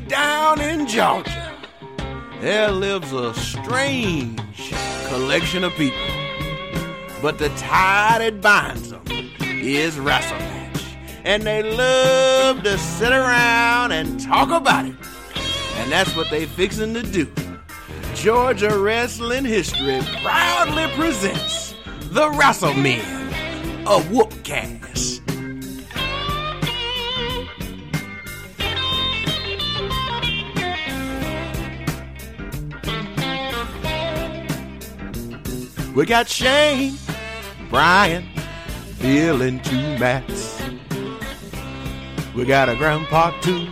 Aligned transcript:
Down 0.00 0.60
in 0.60 0.86
Georgia, 0.86 1.54
there 2.40 2.70
lives 2.70 3.12
a 3.12 3.32
strange 3.34 4.70
collection 5.08 5.64
of 5.64 5.72
people. 5.74 5.98
But 7.22 7.38
the 7.38 7.48
tie 7.56 8.18
that 8.18 8.42
binds 8.42 8.90
them 8.90 9.02
is 9.40 9.98
wrestling 9.98 10.40
match. 10.40 10.84
And 11.24 11.44
they 11.44 11.62
love 11.62 12.62
to 12.64 12.76
sit 12.76 13.10
around 13.10 13.92
and 13.92 14.20
talk 14.20 14.50
about 14.50 14.84
it. 14.84 14.94
And 15.76 15.90
that's 15.90 16.14
what 16.14 16.30
they 16.30 16.44
fixing 16.44 16.92
to 16.94 17.02
do. 17.02 17.32
Georgia 18.14 18.78
Wrestling 18.78 19.46
History 19.46 20.00
proudly 20.22 20.88
presents 20.94 21.74
the 22.10 22.28
Wrassle 22.30 22.80
Men 22.82 23.28
of 23.86 24.04
Whoopcast. 24.08 24.85
We 35.96 36.04
got 36.04 36.28
Shane, 36.28 36.98
Brian, 37.70 38.28
Bill, 39.00 39.40
and 39.40 39.64
two 39.64 39.98
Mats. 39.98 40.60
We 42.34 42.44
got 42.44 42.68
a 42.68 42.76
grandpa 42.76 43.30
too, 43.40 43.68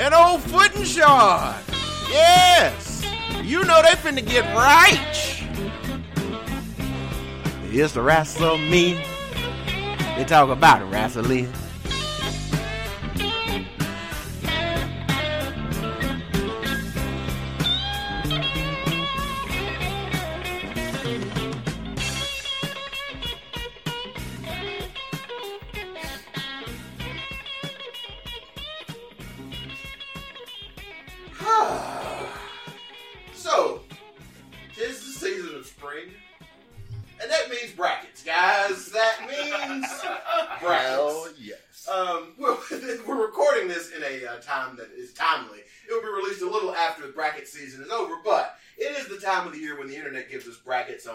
and 0.00 0.12
old 0.12 0.40
Foot 0.40 0.74
and 0.74 0.84
Shard. 0.84 1.62
Yes, 2.10 3.06
you 3.44 3.62
know 3.62 3.82
they 3.82 3.90
finna 3.90 4.26
get 4.26 4.52
right. 4.56 5.44
It's 7.70 7.92
the 7.92 8.02
wrestle 8.02 8.58
me. 8.58 8.94
They 10.16 10.24
talk 10.24 10.48
about 10.48 10.90
wrestling. 10.90 11.52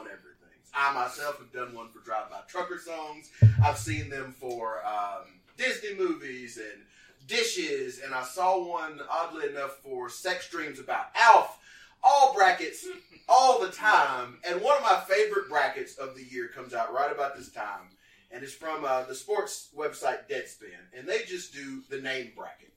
On 0.02 0.08
everything. 0.08 0.38
I 0.74 0.94
myself 0.94 1.38
have 1.40 1.52
done 1.52 1.76
one 1.76 1.90
for 1.90 2.00
Drive 2.00 2.30
By 2.30 2.40
Trucker 2.48 2.80
songs. 2.80 3.30
I've 3.64 3.78
seen 3.78 4.10
them 4.10 4.34
for 4.40 4.86
um, 4.86 5.28
Disney 5.58 5.96
movies 5.96 6.58
and 6.58 6.82
dishes, 7.28 8.02
and 8.04 8.14
I 8.14 8.24
saw 8.24 8.66
one 8.66 9.00
oddly 9.10 9.50
enough 9.50 9.78
for 9.84 10.10
sex 10.10 10.50
dreams 10.50 10.80
about 10.80 11.08
Alf. 11.16 11.60
All 12.04 12.34
brackets, 12.34 12.88
all 13.30 13.60
the 13.60 13.72
time, 13.72 14.40
and 14.48 14.60
one 14.62 14.76
of 14.78 14.82
my 14.82 15.02
favorite 15.08 15.50
brackets 15.50 15.98
of 15.98 16.16
the 16.16 16.24
year 16.24 16.48
comes 16.48 16.74
out 16.74 16.92
right 16.92 17.12
about 17.12 17.38
this 17.38 17.52
time 17.52 17.90
and 18.34 18.44
it's 18.44 18.54
from 18.54 18.86
uh, 18.86 19.04
the 19.04 19.14
sports 19.14 19.70
website 19.78 20.20
Deadspin, 20.30 20.98
and 20.98 21.08
they 21.08 21.24
just 21.24 21.54
do 21.54 21.82
the 21.90 22.00
name 22.00 22.32
bracket, 22.36 22.72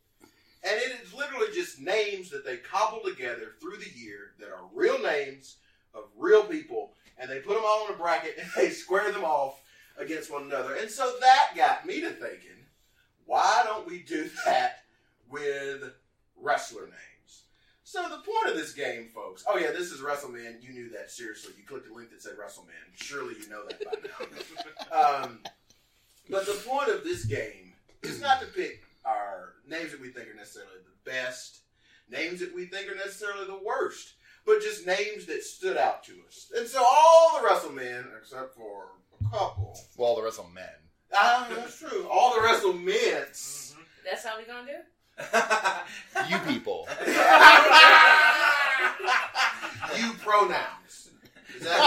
and 0.64 0.72
it 0.80 1.00
is 1.02 1.14
literally 1.14 1.46
just 1.54 1.80
names 1.80 2.28
that 2.30 2.44
they 2.44 2.56
cobble 2.56 3.00
together 3.04 3.52
through 3.60 3.76
the 3.76 3.98
year 3.98 4.32
that 4.40 4.48
are 4.48 4.64
real 4.74 5.00
names 5.00 5.56
of 5.94 6.04
real 6.18 6.42
people, 6.44 6.92
and 7.18 7.30
they 7.30 7.40
put 7.40 7.54
them 7.54 7.64
all 7.64 7.86
in 7.86 7.94
a 7.94 7.96
bracket 7.96 8.36
and 8.38 8.48
they 8.56 8.70
square 8.70 9.12
them 9.12 9.24
off 9.24 9.60
against 9.98 10.32
one 10.32 10.44
another, 10.44 10.74
and 10.74 10.90
so 10.90 11.14
that 11.20 11.52
got 11.54 11.86
me 11.86 12.00
to 12.00 12.10
thinking, 12.10 12.50
why 13.26 13.62
don't 13.64 13.86
we 13.86 14.00
do 14.00 14.28
that 14.44 14.84
with 15.30 15.84
wrestler 16.40 16.82
names? 16.82 16.94
So 17.86 18.02
the 18.02 18.16
point 18.16 18.48
of 18.48 18.56
this 18.56 18.72
game, 18.72 19.10
folks. 19.14 19.44
Oh 19.48 19.56
yeah, 19.56 19.70
this 19.70 19.92
is 19.92 20.00
Wrassle 20.00 20.32
Men. 20.32 20.58
You 20.60 20.72
knew 20.72 20.90
that 20.90 21.10
seriously. 21.10 21.52
You 21.56 21.64
clicked 21.64 21.88
a 21.88 21.94
link 21.94 22.10
that 22.10 22.22
said 22.22 22.32
Wrassle 22.32 22.66
Men. 22.66 22.74
Surely 22.94 23.34
you 23.38 23.48
know 23.48 23.62
that 23.68 23.84
by 23.84 23.92
now. 24.90 25.22
um, 25.22 25.38
but 26.28 26.46
the 26.46 26.60
point 26.66 26.88
of 26.88 27.04
this 27.04 27.24
game 27.24 27.72
is 28.02 28.20
not 28.20 28.40
to 28.40 28.46
pick 28.46 28.82
our 29.04 29.52
names 29.68 29.92
that 29.92 30.00
we 30.00 30.08
think 30.08 30.28
are 30.28 30.34
necessarily 30.34 30.72
the 30.84 31.10
best, 31.10 31.60
names 32.10 32.40
that 32.40 32.54
we 32.54 32.66
think 32.66 32.90
are 32.90 32.96
necessarily 32.96 33.46
the 33.46 33.60
worst, 33.64 34.14
but 34.46 34.60
just 34.60 34.86
names 34.86 35.26
that 35.26 35.42
stood 35.42 35.76
out 35.76 36.04
to 36.04 36.12
us. 36.26 36.50
And 36.56 36.66
so 36.68 36.82
all 36.84 37.40
the 37.40 37.48
WrestleMan, 37.48 38.04
except 38.20 38.54
for 38.54 38.88
a 39.20 39.24
couple, 39.30 39.76
Well, 39.96 40.16
the 40.16 40.22
wrestle 40.22 40.48
men. 40.54 40.64
ah, 41.14 41.46
that's 41.54 41.78
true. 41.78 42.06
All 42.10 42.34
the 42.34 42.40
WrestleMans. 42.46 43.74
That's 44.04 44.24
how 44.24 44.36
we 44.38 44.44
gonna 44.44 44.66
do? 44.66 44.78
You 46.30 46.38
people. 46.40 46.88
you 49.98 50.12
pronouns. 50.22 51.10
Is 51.56 51.62
that, 51.62 51.80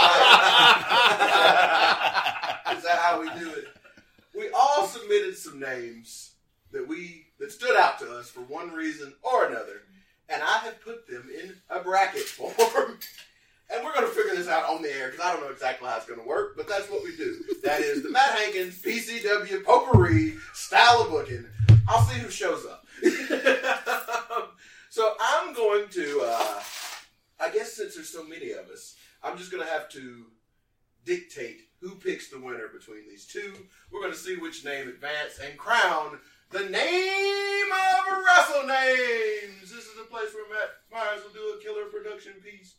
how, 2.64 2.76
is 2.76 2.82
that 2.84 2.98
how 2.98 3.20
we 3.20 3.28
do 3.38 3.50
it? 3.50 3.66
We 4.36 4.48
all 4.50 4.86
submitted 4.86 5.36
some 5.36 5.58
names 5.60 6.32
that 6.72 6.86
we 6.88 7.26
that 7.38 7.52
stood 7.52 7.76
out 7.76 7.98
to 8.00 8.10
us 8.16 8.30
for 8.30 8.40
one 8.40 8.72
reason 8.72 9.12
or 9.22 9.46
another, 9.46 9.82
and 10.28 10.42
I 10.42 10.58
have 10.58 10.82
put 10.84 11.06
them 11.06 11.28
in 11.42 11.54
a 11.70 11.80
bracket 11.80 12.22
form. 12.22 12.98
And 13.70 13.84
we're 13.84 13.92
going 13.92 14.06
to 14.06 14.12
figure 14.12 14.34
this 14.34 14.48
out 14.48 14.64
on 14.64 14.80
the 14.80 14.90
air 14.90 15.10
because 15.10 15.22
I 15.22 15.30
don't 15.30 15.42
know 15.42 15.50
exactly 15.50 15.86
how 15.88 15.96
it's 15.98 16.06
going 16.06 16.20
to 16.20 16.26
work, 16.26 16.56
but 16.56 16.66
that's 16.66 16.90
what 16.90 17.04
we 17.04 17.14
do. 17.16 17.36
That 17.62 17.82
is 17.82 18.02
the 18.02 18.08
Matt 18.08 18.30
Hankins 18.38 18.80
PCW 18.80 19.62
potpourri 19.62 20.36
style 20.54 21.02
of 21.02 21.10
booking. 21.10 21.44
I'll 21.86 22.02
see 22.02 22.18
who 22.18 22.30
shows 22.30 22.64
up. 22.64 22.86
so 24.88 25.14
I'm 25.20 25.52
going 25.52 25.88
to, 25.90 26.20
uh, 26.24 26.62
I 27.40 27.50
guess 27.50 27.74
since 27.74 27.94
there's 27.94 28.08
so 28.08 28.24
many 28.24 28.52
of 28.52 28.68
us, 28.70 28.94
I'm 29.22 29.36
just 29.36 29.50
going 29.50 29.62
to 29.62 29.70
have 29.70 29.90
to 29.90 30.24
dictate 31.04 31.60
who 31.80 31.94
picks 31.94 32.30
the 32.30 32.40
winner 32.40 32.68
between 32.68 33.06
these 33.06 33.26
two. 33.26 33.52
We're 33.90 34.00
going 34.00 34.12
to 34.12 34.18
see 34.18 34.36
which 34.36 34.64
name 34.64 34.88
advance 34.88 35.40
and 35.44 35.58
crown 35.58 36.18
the 36.50 36.64
name 36.68 37.72
of 37.72 38.24
wrestle 38.24 38.66
names. 38.66 39.70
This 39.70 39.84
is 39.84 39.94
the 39.96 40.04
place 40.10 40.32
where 40.34 40.48
Matt 40.50 40.70
Myers 40.92 41.22
will 41.24 41.32
do 41.32 41.54
a 41.58 41.62
killer 41.62 41.86
production 41.90 42.34
piece. 42.42 42.74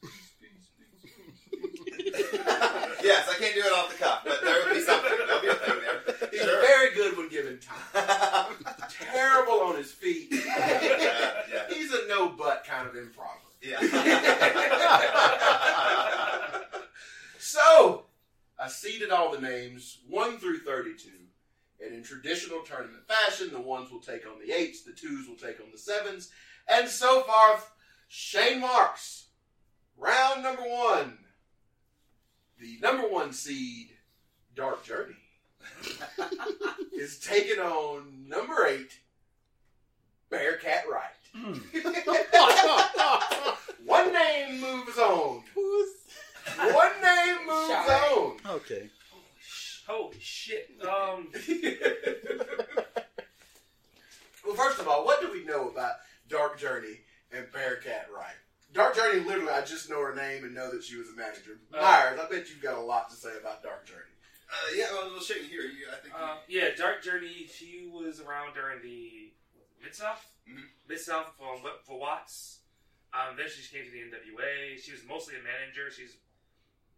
yes, 3.03 3.28
I 3.29 3.35
can't 3.40 3.53
do 3.56 3.62
it 3.62 3.74
off 3.74 3.91
the 3.91 3.97
cuff, 4.03 4.22
but 4.25 4.41
there 4.44 4.66
would 4.66 4.74
be 4.74 4.81
something. 4.81 5.12
There'll 5.28 5.41
be 5.41 5.47
a 5.50 5.53
thing 5.56 5.79
there. 5.79 6.02
He's 6.31 6.41
Sure. 6.41 6.62
very 6.62 6.94
good 6.96 7.18
when 7.18 7.29
given 7.29 7.59
time. 7.59 8.56
Terrible 8.90 9.62
on 9.62 9.75
his 9.78 9.91
feet. 9.91 10.28
yeah, 10.31 11.44
yeah. 11.52 11.63
He's 11.69 11.91
a 11.94 12.08
no 12.08 12.29
butt 12.29 12.63
kind 12.68 12.88
of 12.88 12.96
improver. 12.96 13.29
Yeah. 13.62 13.79
So, 17.41 18.06
I 18.59 18.68
seeded 18.68 19.12
all 19.12 19.31
the 19.31 19.40
names, 19.41 20.00
1 20.08 20.38
through 20.40 20.59
32. 20.59 21.09
And 21.84 21.95
in 21.95 22.03
traditional 22.03 22.62
tournament 22.62 23.03
fashion, 23.07 23.51
the 23.51 23.59
ones 23.62 23.90
will 23.91 24.01
take 24.01 24.28
on 24.28 24.40
the 24.45 24.53
eights, 24.53 24.84
the 24.84 24.91
twos 24.91 25.28
will 25.28 25.38
take 25.38 25.59
on 25.62 25.72
the 25.72 25.78
sevens, 25.78 26.29
and 26.67 26.88
so 26.88 27.22
forth. 27.23 27.72
Shane 28.07 28.59
Marks, 28.59 29.28
round 29.97 30.44
number 30.44 30.63
one. 30.63 31.17
The 32.59 32.78
number 32.81 33.07
one 33.07 33.31
seed, 33.31 33.91
Dark 34.56 34.84
Journey, 34.84 35.16
is 36.93 37.20
taking 37.20 37.59
on 37.59 38.26
number 38.28 38.66
eight, 38.66 38.99
Bearcat 40.29 40.84
Wright. 40.91 41.05
One 43.85 44.14
name 44.14 44.61
moves 44.61 44.97
on. 44.97 45.43
One 46.58 47.02
name 47.02 47.37
moves 47.47 47.67
Sorry. 47.67 48.16
on. 48.16 48.37
okay. 48.47 48.90
Holy 49.90 50.20
shit. 50.20 50.70
Um, 50.88 51.28
Well, 54.46 54.56
first 54.56 54.80
of 54.80 54.88
all, 54.88 55.06
what 55.06 55.22
do 55.22 55.32
we 55.32 55.44
know 55.44 55.70
about 55.70 55.94
Dark 56.28 56.58
Journey 56.58 57.02
and 57.32 57.46
Bearcat 57.52 58.08
Wright? 58.14 58.34
Dark 58.74 58.96
Journey, 58.96 59.20
literally, 59.26 59.52
I 59.52 59.62
just 59.62 59.90
know 59.90 60.00
her 60.02 60.16
name 60.16 60.44
and 60.44 60.56
know 60.56 60.72
that 60.72 60.84
she 60.84 60.96
was 60.96 61.09
a 61.09 61.16
manager. 61.16 61.59
Uh, 61.74 61.82
Myers, 61.82 62.20
I 62.20 62.30
bet 62.30 62.50
you've 62.50 62.62
got 62.62 62.78
a 62.78 62.82
lot 62.82 63.09
to 63.09 63.16
say 63.16 63.30
about 63.40 63.62
Dark 63.64 63.86
Journey. 63.86 64.00
Uh, 64.50 64.74
yeah, 64.76 64.86
well, 64.94 65.09
we'll 65.12 65.22
show 65.22 65.36
you 65.36 65.44
here. 65.44 65.62
You, 65.62 65.86
I 65.91 66.02
think. 66.02 66.14
uh, 66.18 66.38
yeah, 66.47 66.70
Dark 66.78 67.03
Journey, 67.03 67.46
she 67.53 67.90
was 67.91 68.22
around 68.22 68.53
during 68.56 68.82
the 68.82 69.32
Mid 69.84 69.94
South? 69.94 70.26
Mid 70.88 71.00
South 71.00 71.28
for, 71.38 71.58
for 71.86 72.00
Watts. 72.00 72.59
Um, 73.14 73.38
then 73.38 73.47
she 73.50 73.62
came 73.76 73.86
to 73.86 73.91
the 73.91 74.00
NWA. 74.00 74.80
She 74.82 74.91
was 74.94 75.02
mostly 75.08 75.36
a 75.36 75.44
manager. 75.44 75.91
She's, 75.94 76.16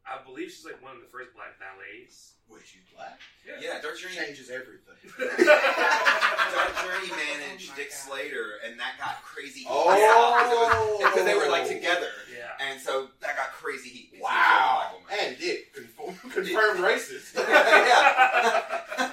I 0.06 0.24
believe 0.26 0.50
she's 0.52 0.66
like 0.66 0.82
one 0.84 0.96
of 0.96 1.02
the 1.02 1.08
first 1.08 1.34
black 1.36 1.60
ballets. 1.60 2.34
Wait, 2.50 2.62
she's 2.66 2.82
black? 2.94 3.20
yeah, 3.62 3.80
Dark 3.82 3.98
Journey. 3.98 4.16
Changes 4.16 4.50
everything. 4.50 4.98
Dark 5.18 6.74
Journey 6.84 7.10
managed 7.16 7.72
oh 7.72 7.76
Dick 7.78 7.92
Slater, 7.92 8.60
and 8.66 8.78
that 8.80 8.98
got 9.00 9.24
crazy 9.24 9.60
heat. 9.62 9.68
Oh. 9.70 10.98
because 11.00 11.24
they 11.26 11.36
were 11.36 11.50
like 11.50 11.68
together, 11.68 12.10
Yeah. 12.36 12.50
and 12.68 12.80
so 12.82 13.08
that 13.22 13.38
got 13.38 13.52
crazy 13.52 13.90
heat. 13.90 14.10
'cause 14.12 14.18
he 14.18 14.22
was 14.22 14.30
Wow. 14.30 14.32
a 14.34 15.02
black 15.06 15.12
woman. 15.20 15.26
And 15.30 15.38
did 15.40 15.74
confirm, 15.74 16.32
confirmed 16.32 16.80
racist. 16.82 17.36
yeah. 17.36 19.12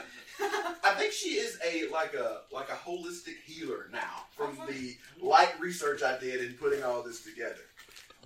I 0.84 0.94
think 0.96 1.12
she 1.12 1.30
is 1.38 1.58
a 1.64 1.88
like 1.92 2.14
a 2.14 2.40
like 2.52 2.70
a 2.70 2.74
holistic 2.76 3.36
healer 3.44 3.88
now 3.92 4.24
from 4.36 4.56
oh 4.60 4.66
the 4.66 4.96
light 5.20 5.52
research 5.60 6.02
I 6.02 6.18
did 6.18 6.40
in 6.42 6.54
putting 6.54 6.82
all 6.82 7.02
this 7.02 7.22
together. 7.22 7.60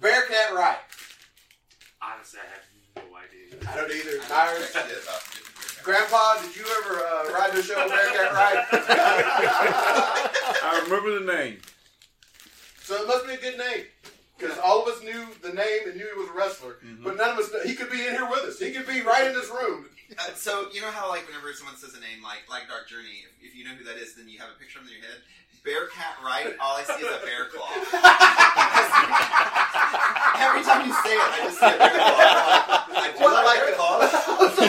Bearcat 0.01 0.55
Wright. 0.55 0.79
Honestly, 2.15 2.41
I 2.41 2.47
have 2.53 2.67
no 2.97 3.17
idea. 3.17 3.57
I 3.69 3.77
don't 3.77 3.91
either. 3.91 4.21
I 4.31 4.47
Myers. 4.47 4.61
respect 4.61 4.91
it. 4.91 5.03
Grandpa, 5.83 6.37
did 6.43 6.55
you 6.57 6.65
ever 6.85 6.95
uh, 7.01 7.33
ride 7.33 7.53
the 7.55 7.63
show 7.63 7.75
Bearcat 7.89 8.33
Wright? 8.33 8.65
I 10.63 10.81
remember 10.85 11.19
the 11.19 11.27
name. 11.33 11.59
so 12.83 13.03
it 13.03 13.07
must 13.09 13.27
be 13.27 13.35
a 13.35 13.37
good 13.39 13.59
name. 13.59 13.87
Because 14.39 14.59
all 14.59 14.83
of 14.83 14.89
us 14.89 15.03
knew 15.05 15.27
the 15.43 15.53
name 15.55 15.83
and 15.87 15.97
knew 15.97 16.07
he 16.15 16.19
was 16.21 16.29
a 16.29 16.33
wrestler, 16.33 16.77
Mhm. 16.85 17.03
but 17.05 17.17
none 17.17 17.31
of 17.31 17.39
us. 17.39 17.51
Know, 17.53 17.63
he 17.63 17.75
could 17.75 17.91
be 17.91 18.01
in 18.07 18.13
here 18.15 18.27
with 18.29 18.43
us. 18.45 18.59
He 18.59 18.73
could 18.73 18.87
be 18.87 19.01
right 19.03 19.27
in 19.27 19.35
this 19.35 19.49
room. 19.51 19.87
Uh, 20.13 20.29
so 20.37 20.69
you 20.75 20.83
know 20.83 20.91
how 20.91 21.09
like 21.09 21.27
whenever 21.27 21.51
someone 21.55 21.75
says 21.75 21.95
a 21.95 22.01
name 22.01 22.21
like 22.23 22.45
like 22.51 22.69
Dark 22.69 22.87
Journey, 22.87 23.25
if, 23.25 23.33
if 23.49 23.57
you 23.57 23.65
know 23.65 23.71
who 23.73 23.83
that 23.85 23.97
is, 23.97 24.13
then 24.15 24.29
you 24.29 24.39
have 24.41 24.51
a 24.55 24.59
picture 24.61 24.79
of 24.79 24.85
them 24.85 24.93
in 24.93 25.01
your 25.01 25.09
head. 25.09 25.23
Bearcat 25.65 26.21
Wright, 26.23 26.53
all 26.61 26.77
I 26.77 26.85
see 26.85 27.01
is 27.01 27.09
a 27.09 27.25
bear 27.25 27.49
claw. 27.49 27.65
Every 30.43 30.63
time 30.63 30.87
you 30.87 30.93
say 31.05 31.13
it, 31.15 31.21
I 31.23 31.25
just 31.45 31.59
see 31.59 31.67
a 31.67 31.69
bear. 31.79 31.91
I'm 31.95 32.93
like, 32.93 33.03
I 33.03 33.05
do 33.17 33.23
What, 33.25 33.33
like, 33.45 33.59
like 33.59 33.67
the- 33.71 33.77
claws. 33.77 34.11
the, 34.59 34.67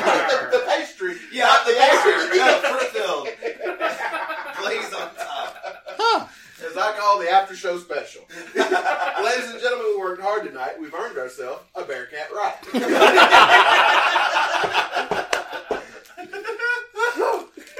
the 0.57 0.61
pastry, 0.67 1.13
Yeah, 1.31 1.45
not 1.45 1.65
the 1.65 1.71
the 1.73 1.79
pastry. 1.79 2.13
actor. 2.13 2.35
Yeah, 2.35 2.61
fruit 2.61 2.89
filled. 2.93 3.27
Glaze 4.61 4.93
on 4.93 5.09
top. 5.15 5.49
Huh. 5.97 6.19
As 6.65 6.77
I 6.77 6.93
call 6.97 7.19
the 7.19 7.29
after 7.29 7.55
show 7.55 7.77
special. 7.79 8.21
Ladies 8.55 9.49
and 9.51 9.59
gentlemen, 9.59 9.87
we 9.95 9.99
worked 9.99 10.21
hard 10.21 10.43
tonight. 10.45 10.79
We've 10.79 10.93
earned 10.93 11.17
ourselves 11.17 11.61
a 11.75 11.83
Bearcat 11.83 12.29
ride. 12.33 12.59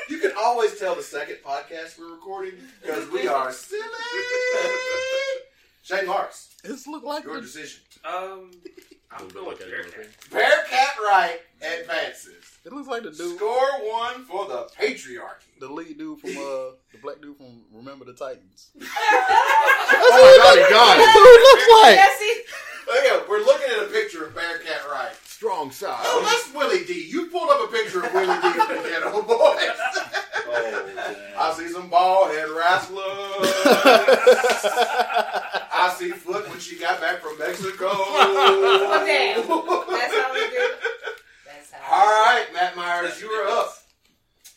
you 0.10 0.18
can 0.20 0.32
always 0.40 0.78
tell 0.80 0.96
the 0.96 1.04
second 1.04 1.38
podcast 1.46 1.98
we're 1.98 2.12
recording 2.12 2.54
because 2.82 3.10
we 3.10 3.28
are 3.28 3.52
silly. 3.52 3.82
Shane 5.82 6.06
Marks, 6.08 6.53
This 6.64 6.88
look 6.88 7.04
like 7.04 7.24
your 7.26 7.36
the, 7.36 7.42
decision. 7.42 7.82
Um, 8.06 8.52
I'm 9.12 9.26
Look 9.26 9.34
going 9.34 9.48
with 9.50 9.60
like 9.60 9.70
Bearcat. 9.70 10.10
Bearcat 10.32 10.90
Wright 11.06 11.40
advances. 11.62 12.58
it 12.66 12.72
looks 12.74 12.88
like 12.88 13.04
the 13.04 13.12
dude, 13.12 13.36
Score 13.38 13.70
one 13.92 14.24
for 14.26 14.48
the 14.48 14.68
patriarchy. 14.80 15.60
the 15.60 15.68
lead 15.68 15.98
dude 15.98 16.20
from 16.20 16.32
uh, 16.32 16.74
the 16.92 16.98
black 17.02 17.22
dude 17.22 17.38
from 17.38 17.62
Remember 17.74 18.06
the 18.06 18.14
Titans. 18.14 18.72
That's 18.80 18.90
Oh 18.96 20.24
my 20.24 20.44
god, 20.44 20.56
he 20.58 20.74
got 20.74 20.98
it. 21.00 21.14
Dude 21.14 21.42
looks 21.44 21.68
like 21.84 21.96
Yes, 21.96 22.20
he- 22.22 22.42
Okay, 22.86 23.26
we're 23.30 23.40
looking 23.40 23.70
at 23.78 23.84
a 23.84 23.88
picture 23.92 24.26
of 24.26 24.36
Bearcat 24.36 24.82
Wright. 24.92 25.16
strong 25.26 25.72
side. 25.72 26.00
Oh, 26.04 26.22
that's 26.26 26.54
Willie 26.56 26.84
D. 26.86 27.08
You 27.10 27.28
pulled 27.28 27.50
up 27.50 27.70
a 27.70 27.72
picture 27.72 28.04
of 28.04 28.14
Willie 28.14 28.28
D 28.42 28.50
from 28.52 28.68
the 28.84 28.90
Geto 28.90 29.26
Boys. 29.28 29.78
I 31.38 31.54
see 31.58 31.70
some 31.70 31.90
bald 31.90 32.30
head 32.32 32.50
wrestlers. 32.50 33.04
I 35.76 35.94
see 35.98 36.10
Foot 36.12 36.43
when 36.54 36.62
she 36.62 36.78
got 36.78 37.02
back 37.02 37.20
from 37.20 37.38
Mexico. 37.40 37.88
Damn. 37.90 39.48
That's 39.48 40.16
how 40.16 40.34
we 40.34 40.40
do. 40.52 40.70
That's 41.48 41.72
how. 41.72 41.96
All 41.96 42.06
right, 42.06 42.46
Matt 42.54 42.76
Myers, 42.76 43.20
you 43.20 43.28
are 43.30 43.48
up. 43.50 43.74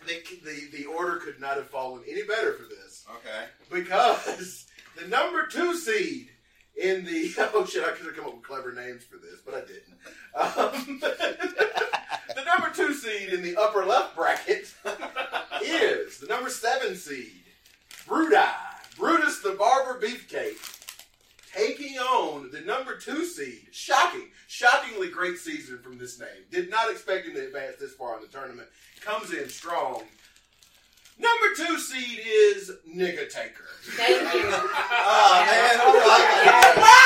The, 0.06 0.22
the, 0.44 0.76
the 0.76 0.84
order 0.84 1.16
could 1.16 1.40
not 1.40 1.56
have 1.56 1.68
fallen 1.68 2.02
any 2.06 2.22
better 2.22 2.52
for 2.52 2.62
this 2.64 3.04
Okay. 3.16 3.46
because 3.72 4.66
the 5.00 5.08
number 5.08 5.46
two 5.46 5.74
seed 5.74 6.28
in 6.80 7.04
the 7.04 7.32
oh 7.54 7.64
shit, 7.64 7.82
I 7.82 7.92
could 7.92 8.06
have 8.06 8.14
come 8.14 8.26
up 8.26 8.34
with 8.34 8.44
clever 8.44 8.72
names 8.72 9.02
for 9.04 9.16
this, 9.16 9.40
but 9.44 9.54
I 9.54 9.60
didn't. 9.60 9.96
Um, 10.36 11.00
the 12.36 12.44
number 12.44 12.70
two 12.74 12.92
seed 12.94 13.30
in 13.30 13.42
the 13.42 13.56
upper 13.56 13.84
left 13.86 14.14
bracket 14.14 14.72
is 15.64 16.18
the 16.18 16.26
number 16.28 16.50
seven 16.50 16.94
seed, 16.94 17.42
Brudi, 18.06 18.46
Brutus 18.98 19.40
the 19.40 19.52
Barber 19.52 19.98
Beefcake, 19.98 20.75
taking 21.56 21.98
on 21.98 22.50
the 22.50 22.60
number 22.60 22.96
two 22.96 23.24
seed. 23.24 23.68
Shocking, 23.72 24.28
shockingly 24.46 25.08
great 25.08 25.38
season 25.38 25.78
from 25.78 25.98
this 25.98 26.20
name. 26.20 26.28
Did 26.50 26.70
not 26.70 26.90
expect 26.90 27.26
him 27.26 27.34
to 27.34 27.46
advance 27.46 27.76
this 27.80 27.94
far 27.94 28.16
in 28.16 28.22
the 28.22 28.28
tournament. 28.28 28.68
Comes 29.00 29.32
in 29.32 29.48
strong. 29.48 30.02
Number 31.18 31.46
two 31.56 31.78
seed 31.78 32.20
is 32.26 32.72
Nigga 32.86 33.30
Taker. 33.30 33.64
Thank 33.82 34.20
you. 34.34 34.42
Oh 34.44 35.44
man, 35.46 35.80
I 35.80 35.84
like 36.06 36.28
it. 36.46 36.96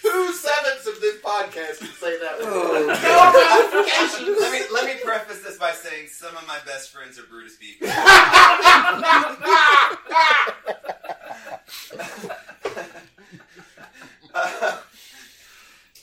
Two 0.00 0.08
ah, 0.10 0.32
sevenths 0.32 0.86
of 0.86 1.00
this 1.02 1.20
podcast 1.38 1.78
can 1.78 1.88
say 1.88 2.18
that. 2.18 2.36
Oh, 2.40 2.72
word. 2.72 2.86
man. 2.88 4.38
let 4.40 4.52
me 4.52 4.60
let 4.72 4.84
me 4.86 4.94
preface 5.04 5.42
this 5.42 5.58
by 5.58 5.72
saying 5.72 6.08
some 6.08 6.36
of 6.36 6.46
my 6.46 6.58
best 6.66 6.90
friends 6.90 7.18
are 7.18 7.24
Brutus 7.24 7.56
Beef. 7.56 7.82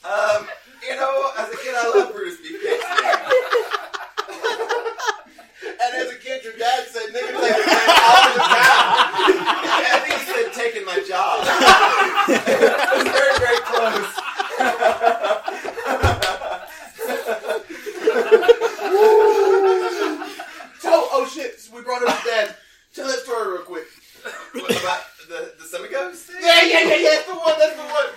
um, 0.04 0.46
you 0.86 0.96
know, 0.96 1.30
as 1.38 1.48
a 1.52 1.56
kid, 1.56 1.74
I 1.76 1.92
love 1.94 2.12
Brutus 2.14 2.38
Beefcake's 2.40 2.84
name. 3.02 3.20
and 5.80 5.94
as 5.96 6.10
a 6.12 6.16
kid, 6.18 6.44
your 6.44 6.56
dad 6.56 6.86
said 6.88 7.10
Nigga 7.12 7.32
Taker 7.32 7.38
man, 7.38 7.88
all 7.88 8.32
the 8.32 8.40
time. 8.40 8.76
I 9.76 10.00
think 10.02 10.14
he 10.20 10.24
said 10.32 10.52
taking 10.52 10.84
my 10.84 11.00
job. 11.06 11.44
it 12.28 12.96
was 12.96 13.08
very, 13.12 13.38
very 13.38 13.60
close. 13.60 14.26
Tell, 20.80 21.08
oh 21.12 21.28
shit, 21.32 21.68
we 21.74 21.82
brought 21.82 22.02
up 22.02 22.14
his 22.16 22.24
dad. 22.24 22.56
Tell 22.94 23.06
that 23.06 23.20
story 23.20 23.52
real 23.52 23.62
quick. 23.62 23.86
What 24.54 24.70
about 24.70 25.02
the 25.28 25.54
the 25.58 25.66
Semigos 25.66 26.26
thing? 26.26 26.40
Yeah, 26.40 26.62
yeah, 26.64 26.80
yeah, 26.88 26.96
yeah, 26.96 27.10
that's 27.14 27.28
the 27.28 27.36
one, 27.36 27.54
that's 27.58 27.76
the 27.76 27.86
one. 27.86 28.08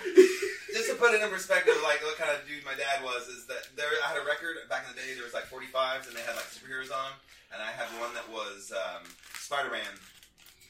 Just 0.72 0.90
to 0.90 0.96
put 0.96 1.14
it 1.14 1.22
in 1.22 1.28
perspective, 1.30 1.74
like 1.82 2.02
what 2.02 2.16
kind 2.16 2.30
of 2.30 2.46
dude 2.48 2.64
my 2.64 2.74
dad 2.74 3.04
was, 3.04 3.28
is 3.28 3.46
that 3.46 3.68
there 3.76 3.90
I 4.06 4.14
had 4.14 4.18
a 4.18 4.24
record 4.24 4.56
back 4.68 4.86
in 4.88 4.94
the 4.94 4.98
day. 4.98 5.14
There 5.14 5.24
was 5.24 5.34
like 5.34 5.46
45s, 5.50 6.08
and 6.08 6.16
they 6.16 6.22
had 6.22 6.34
like 6.34 6.48
superheroes 6.50 6.90
on, 6.90 7.12
and 7.52 7.60
I 7.60 7.70
had 7.74 7.86
one 8.00 8.14
that 8.14 8.26
was 8.30 8.72
um, 8.72 9.04
Spider 9.38 9.70
Man, 9.70 9.94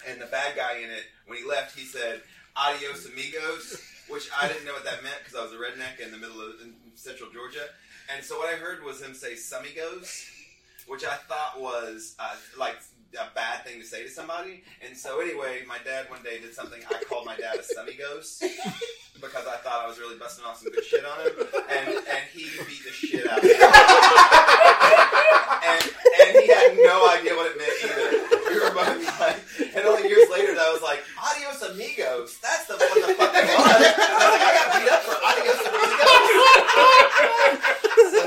and 0.08 0.20
the 0.20 0.28
bad 0.28 0.56
guy 0.56 0.80
in 0.82 0.90
it. 0.90 1.06
When 1.26 1.38
he 1.38 1.44
left, 1.46 1.78
he 1.78 1.84
said 1.84 2.20
"Adios, 2.56 3.06
amigos," 3.06 3.80
which 4.08 4.28
I 4.34 4.48
didn't 4.48 4.64
know 4.64 4.74
what 4.74 4.84
that 4.84 5.02
meant 5.02 5.20
because 5.22 5.38
I 5.38 5.44
was 5.44 5.52
a 5.52 5.60
redneck 5.60 6.00
in 6.04 6.10
the 6.10 6.18
middle 6.18 6.40
of 6.40 6.60
in 6.60 6.74
central 6.96 7.30
Georgia, 7.30 7.64
and 8.12 8.24
so 8.24 8.38
what 8.38 8.52
I 8.52 8.56
heard 8.56 8.82
was 8.82 9.00
him 9.00 9.14
say 9.14 9.34
"Sumigos," 9.34 10.28
which 10.86 11.04
I 11.04 11.16
thought 11.28 11.60
was 11.60 12.16
uh, 12.18 12.34
like 12.58 12.76
a 13.14 13.34
bad 13.34 13.64
thing 13.64 13.80
to 13.80 13.86
say 13.86 14.02
to 14.04 14.08
somebody. 14.08 14.62
And 14.84 14.89
so 15.00 15.20
anyway, 15.20 15.64
my 15.66 15.78
dad 15.82 16.10
one 16.10 16.22
day 16.22 16.38
did 16.40 16.52
something. 16.52 16.78
I 16.90 17.02
called 17.08 17.24
my 17.24 17.34
dad 17.34 17.56
a 17.56 17.62
semi 17.62 17.94
ghost 17.94 18.44
because 19.16 19.46
I 19.48 19.56
thought 19.64 19.80
I 19.84 19.88
was 19.88 19.98
really 19.98 20.18
busting 20.18 20.44
off 20.44 20.60
some 20.60 20.70
good 20.70 20.84
shit 20.84 21.02
on 21.04 21.24
him, 21.24 21.32
and 21.72 21.88
and 21.88 22.24
he 22.36 22.44
beat 22.44 22.84
the 22.84 22.92
shit 22.92 23.26
out 23.26 23.38
of 23.38 23.44
me. 23.44 23.56
and 25.64 25.80
and 26.20 26.36
he 26.36 26.52
had 26.52 26.76
no 26.84 27.08
idea 27.16 27.32
what 27.32 27.48
it 27.48 27.56
meant 27.56 27.72
either. 27.80 28.12
We 28.44 28.60
were 28.60 28.76
both 28.76 29.00
like, 29.24 29.40
and 29.74 29.88
only 29.88 30.04
years 30.06 30.28
later, 30.28 30.52
that 30.54 30.68
was 30.68 30.82
like, 30.84 31.00
"Adios, 31.16 31.62
amigos." 31.64 32.36
That's 32.44 32.66
the 32.68 32.76
what. 32.76 32.92
I 32.92 33.00
was 33.00 33.16
like, 33.16 34.44
I 34.44 34.52
got 34.52 34.68
beat 34.76 34.92
up 34.92 35.00
for 35.00 35.16
"Adios, 35.16 35.64
amigos." 35.64 36.28
So, 38.12 38.20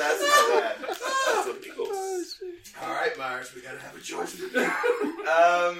that's 0.00 0.20
my 0.24 0.40
dad. 0.56 0.76
That's 0.80 1.44
amigos. 1.52 2.40
All 2.82 2.92
right, 2.92 3.16
Myers, 3.18 3.54
we 3.54 3.62
gotta 3.62 3.78
have 3.78 3.96
a 3.96 4.00
choice. 4.00 4.40
Um, 5.26 5.78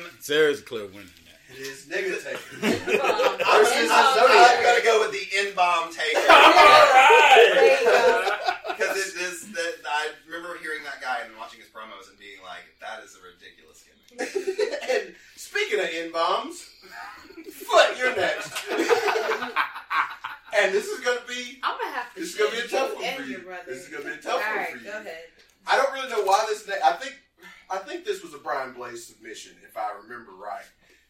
Sarah's 0.69 0.83
a 0.83 0.87
clear 0.87 0.87
winner. 0.87 1.11
It 1.49 1.59
is 1.63 1.87
Nigga 1.87 2.19
Taker. 2.23 2.57
Um, 3.01 3.39
I'm, 3.47 3.65
Versus 3.65 3.91
I'm, 3.93 4.15
Zodiac. 4.19 4.57
I'm 4.59 4.63
gonna 4.65 4.83
go 4.83 5.01
with 5.01 5.13
the 5.13 5.27
N-bomb 5.49 5.93
taker. 5.93 6.21
There 6.27 7.79
you 7.79 7.85
go. 7.87 8.31
Because 8.69 8.97
it 8.99 9.15
is 9.23 9.53
that 9.53 9.75
I 9.89 10.09
remember 10.27 10.59
hearing 10.61 10.83
that 10.85 11.01
guy 11.01 11.21
and 11.25 11.37
watching 11.39 11.61
his 11.61 11.69
promos 11.69 12.11
and 12.11 12.19
being 12.19 12.39
like, 12.45 12.65
"That 12.81 13.03
is 13.05 13.15
a 13.17 13.21
ridiculous 13.23 13.85
gimmick." 13.87 14.91
and 14.91 15.15
speaking 15.37 15.79
of 15.81 15.87
N 15.93 16.11
bombs, 16.13 16.69
Foot, 17.53 17.97
you're 17.97 18.15
next. 18.17 18.53
and 20.59 20.75
this 20.75 20.87
is 20.87 21.01
gonna 21.05 21.21
be 21.29 21.61
I'm 21.63 21.79
gonna 21.79 21.93
have 21.95 22.13
to. 22.15 22.21
this 22.21 22.31
is 22.35 22.37
gonna 22.37 22.51
be 22.51 22.59
a 22.59 22.63
choose 22.63 22.71
tough 22.73 22.91
you 22.91 22.95
one 22.97 23.05
and 23.05 23.17
for 23.17 23.23
your 23.23 23.39
you. 23.41 23.45
brother. 23.47 23.63
This 23.69 23.83
is 23.85 23.89
gonna 23.89 24.05
be 24.05 24.11
a 24.11 24.15
All 24.15 24.21
tough 24.21 24.43
one 24.47 24.57
right, 24.57 24.71
for 24.73 24.79
you. 24.79 24.85
go 24.85 24.91
ahead. 24.99 25.25
I 25.67 25.77
don't 25.77 25.93
really 25.95 26.11
know 26.11 26.23
why 26.25 26.45
this. 26.49 26.67
Na- 26.67 26.75
I 26.85 26.93
think 26.97 27.15
I 27.71 27.79
think 27.79 28.05
this 28.05 28.23
was 28.23 28.35
a 28.35 28.39
Brian 28.39 28.73
Blaze 28.75 29.07
submission, 29.07 29.53
if 29.67 29.77
I 29.77 29.91
remember 30.03 30.33
right. 30.33 30.65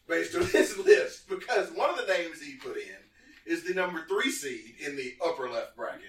based 0.08 0.34
on 0.36 0.46
his 0.46 0.78
list 0.78 1.28
because 1.28 1.70
one 1.72 1.90
of 1.90 1.96
the 1.98 2.06
names 2.06 2.40
he 2.40 2.54
put 2.56 2.76
in 2.76 2.96
is 3.44 3.64
the 3.64 3.75
number 3.75 4.04
three 4.08 4.30
seed 4.30 4.75
in 4.86 4.94
the 4.96 5.14
upper 5.25 5.48
left 5.50 5.76
bracket. 5.76 6.02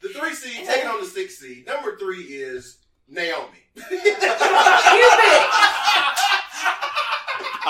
The 0.00 0.08
three 0.10 0.32
seed 0.34 0.64
taking 0.66 0.88
on 0.88 1.00
the 1.00 1.06
six 1.06 1.38
seed. 1.38 1.66
Number 1.66 1.96
three 1.98 2.22
is 2.22 2.78
Naomi. 3.08 3.58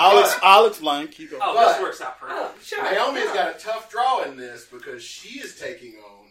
I'll, 0.01 0.19
ex- 0.19 0.39
I'll 0.43 0.65
explain. 0.67 1.07
Keep 1.09 1.31
going. 1.31 1.41
Oh, 1.43 1.55
But- 1.55 1.73
this 1.73 1.81
works 1.81 2.01
out 2.01 2.19
perfect. 2.19 2.39
Oh, 2.39 2.51
sure. 2.63 2.83
Naomi's 2.93 3.31
got 3.33 3.55
a 3.55 3.59
tough 3.59 3.89
draw 3.91 4.21
in 4.23 4.37
this 4.37 4.65
because 4.71 5.03
she 5.03 5.39
is 5.39 5.59
taking 5.59 5.95
on 5.95 6.27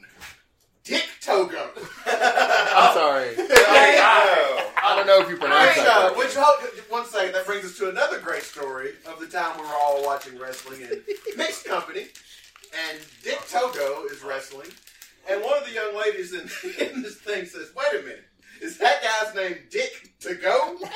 Dick 0.84 1.06
Togo. 1.20 1.70
I'm 2.06 2.94
sorry. 2.94 3.34
Oh. 3.36 4.72
I 4.82 4.94
don't 4.96 5.06
know 5.06 5.20
if 5.20 5.28
you 5.28 5.36
pronounce 5.36 5.76
Which, 5.76 5.84
that. 5.84 5.88
uh, 5.88 6.00
correctly. 6.14 6.24
which 6.24 6.34
hold- 6.36 6.90
one 6.90 7.04
second, 7.06 7.34
that 7.34 7.44
brings 7.44 7.64
us 7.66 7.76
to 7.78 7.90
another 7.90 8.20
great 8.20 8.42
story 8.42 8.92
of 9.06 9.20
the 9.20 9.26
time 9.48 9.60
we 9.60 9.66
were 9.66 9.74
all 9.74 10.04
watching 10.04 10.38
wrestling 10.38 10.82
in 10.82 11.02
mixed 11.36 11.64
company, 11.64 12.06
and 12.90 12.98
Dick 13.22 13.40
Togo 13.48 14.04
is 14.10 14.22
wrestling, 14.22 14.68
and 15.28 15.42
one 15.42 15.58
of 15.58 15.66
the 15.66 15.72
young 15.72 15.96
ladies 15.96 16.32
in, 16.32 16.40
in 16.86 17.02
this 17.02 17.16
thing 17.16 17.44
says, 17.46 17.70
"Wait 17.76 18.00
a 18.00 18.04
minute, 18.04 18.24
is 18.60 18.78
that 18.78 19.02
guy's 19.02 19.34
name 19.34 19.58
Dick 19.70 20.12
to 20.20 20.34
go?" 20.34 20.76
Which 20.80 20.90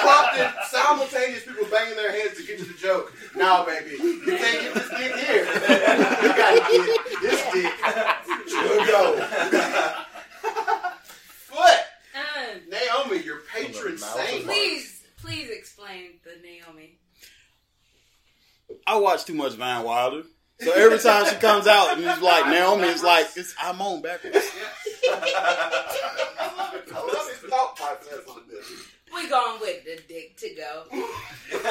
prompted 0.00 0.52
simultaneous 0.70 1.44
people 1.44 1.66
banging 1.70 1.96
their 1.96 2.12
heads 2.12 2.36
to 2.38 2.46
get 2.46 2.58
to 2.58 2.64
the 2.64 2.78
joke. 2.78 3.12
No, 3.34 3.64
baby, 3.66 3.96
you 3.96 4.36
can't 4.36 4.60
get 4.60 4.74
this 4.74 4.88
dick 4.90 5.16
here. 5.16 5.44
You 5.44 6.36
gotta 6.36 6.60
get 6.70 7.22
this 7.22 7.42
dick 7.52 7.72
to 8.48 8.84
go. 8.86 9.26
Foot. 11.48 11.80
Um, 12.14 12.60
Naomi, 12.68 13.24
your 13.24 13.40
patron 13.52 13.72
From 13.72 13.94
the 13.96 14.00
mouth 14.00 14.28
saint. 14.28 14.44
please, 14.44 15.02
please 15.20 15.50
explain 15.50 16.18
the 16.24 16.36
Naomi. 16.42 16.99
I 18.90 18.96
watch 18.96 19.24
too 19.24 19.34
much 19.34 19.52
Van 19.52 19.84
Wilder. 19.84 20.24
So 20.58 20.72
every 20.72 20.98
time 20.98 21.24
she 21.26 21.36
comes 21.36 21.68
out 21.68 21.96
and 21.96 22.04
it's 22.04 22.20
like 22.20 22.46
Naomi, 22.46 22.88
it's 22.88 23.04
like 23.04 23.28
it's 23.36 23.54
I'm 23.62 23.80
on 23.80 24.02
backwards. 24.02 24.36
I 25.08 25.70
love 26.92 27.28
his 27.28 27.38
thought 27.48 27.76
process 27.76 28.26
on 28.28 28.42
this. 28.50 28.66
We 29.14 29.28
going 29.28 29.60
with 29.60 29.84
the 29.84 30.00
dick 30.08 30.36
to 30.38 30.48
go. 30.56 30.86
Good 30.90 31.62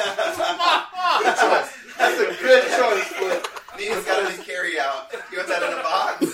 choice. 1.36 1.76
That's 1.98 2.20
a 2.20 2.34
good 2.40 2.64
choice, 2.64 3.04
Flip. 3.04 3.46
Nina's 3.78 4.04
got 4.06 4.32
his 4.32 4.40
carry 4.46 4.80
out. 4.80 5.12
You 5.30 5.36
want 5.36 5.48
that 5.50 5.62
in 5.62 5.72
a 5.74 5.82
box. 5.82 6.20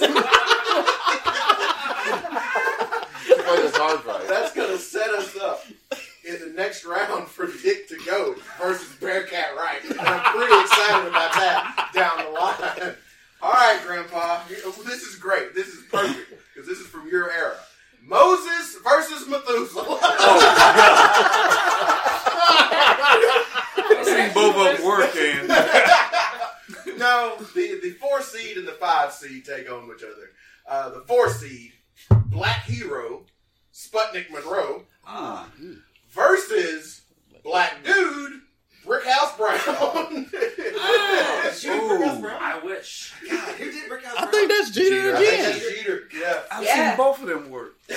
Play 3.45 3.63
the 3.63 3.71
cards 3.77 4.05
right. 4.07 4.29
That's 4.29 4.55
gonna 4.55 4.79
set 4.79 5.11
us 5.11 5.37
up 5.37 5.66
in 6.27 6.41
the 6.41 6.47
next 6.55 6.85
round 6.85 7.29
for 7.35 7.47
Dick 7.63 7.89
to 7.89 7.97
go 8.05 8.35
versus 8.61 8.95
Bearcat 8.97 9.55
Wright. 9.57 9.83
And 9.89 10.01
I'm 10.01 10.35
pretty 10.35 10.61
excited 10.61 11.09
about 11.09 11.33
that 11.35 11.91
down 11.95 12.25
the 12.25 12.31
line. 12.33 12.95
All 13.43 13.53
right, 13.53 13.81
Grandpa. 13.87 14.43
This 14.49 15.03
is 15.03 15.17
great. 15.17 15.55
This 15.55 15.69
is 15.69 15.85
perfect 15.91 16.31
because 16.55 16.69
this 16.69 16.79
is 16.79 16.87
from 16.87 17.09
your 17.09 17.31
era. 17.31 17.57
Moses 18.03 18.77
versus 18.85 19.27
Methuselah. 19.29 19.99
I've 23.89 24.07
seen 24.07 24.33
both 24.33 24.57
of 24.57 24.77
them 24.79 24.87
work, 24.87 25.15
and 25.17 25.49
no, 26.99 27.37
the, 27.55 27.81
the 27.83 27.91
four 28.01 28.23
seed 28.23 28.57
and 28.57 28.67
the 28.67 28.73
five 28.73 29.13
seed 29.13 29.45
take 29.45 29.71
on 29.71 29.91
each 29.95 30.03
other. 30.05 30.31
Uh, 30.69 30.91
the 30.91 31.01
four 31.07 31.29
seed, 31.31 31.73
Black 32.27 32.63
Hero, 32.65 33.25
Sputnik 33.75 34.31
Monroe, 34.31 34.85
Ah. 35.05 35.49
Versus 36.17 37.03
Black 37.45 37.85
Dude, 37.85 38.41
Brickhouse 38.85 39.37
Brown. 39.37 40.27
Ah, 40.79 41.51
Ooh. 41.69 42.27
I 42.29 42.61
wish. 42.63 43.13
God, 43.29 43.55
who 43.57 43.71
did 43.73 43.89
Brick 43.89 44.05
House 44.05 44.17
I 44.19 44.27
think 44.27 44.51
that's 44.51 44.71
Jeter 44.71 45.17
I 45.17 45.19
think 45.19 45.33
again. 45.33 45.45
that's 45.53 45.59
Jeter. 45.75 46.03
Yeah. 46.15 46.43
I've 46.53 46.65
Yeah. 46.65 46.89
seen 46.91 46.97
both 46.97 47.23
of 47.23 47.29
them 47.29 47.51
work. 47.51 47.77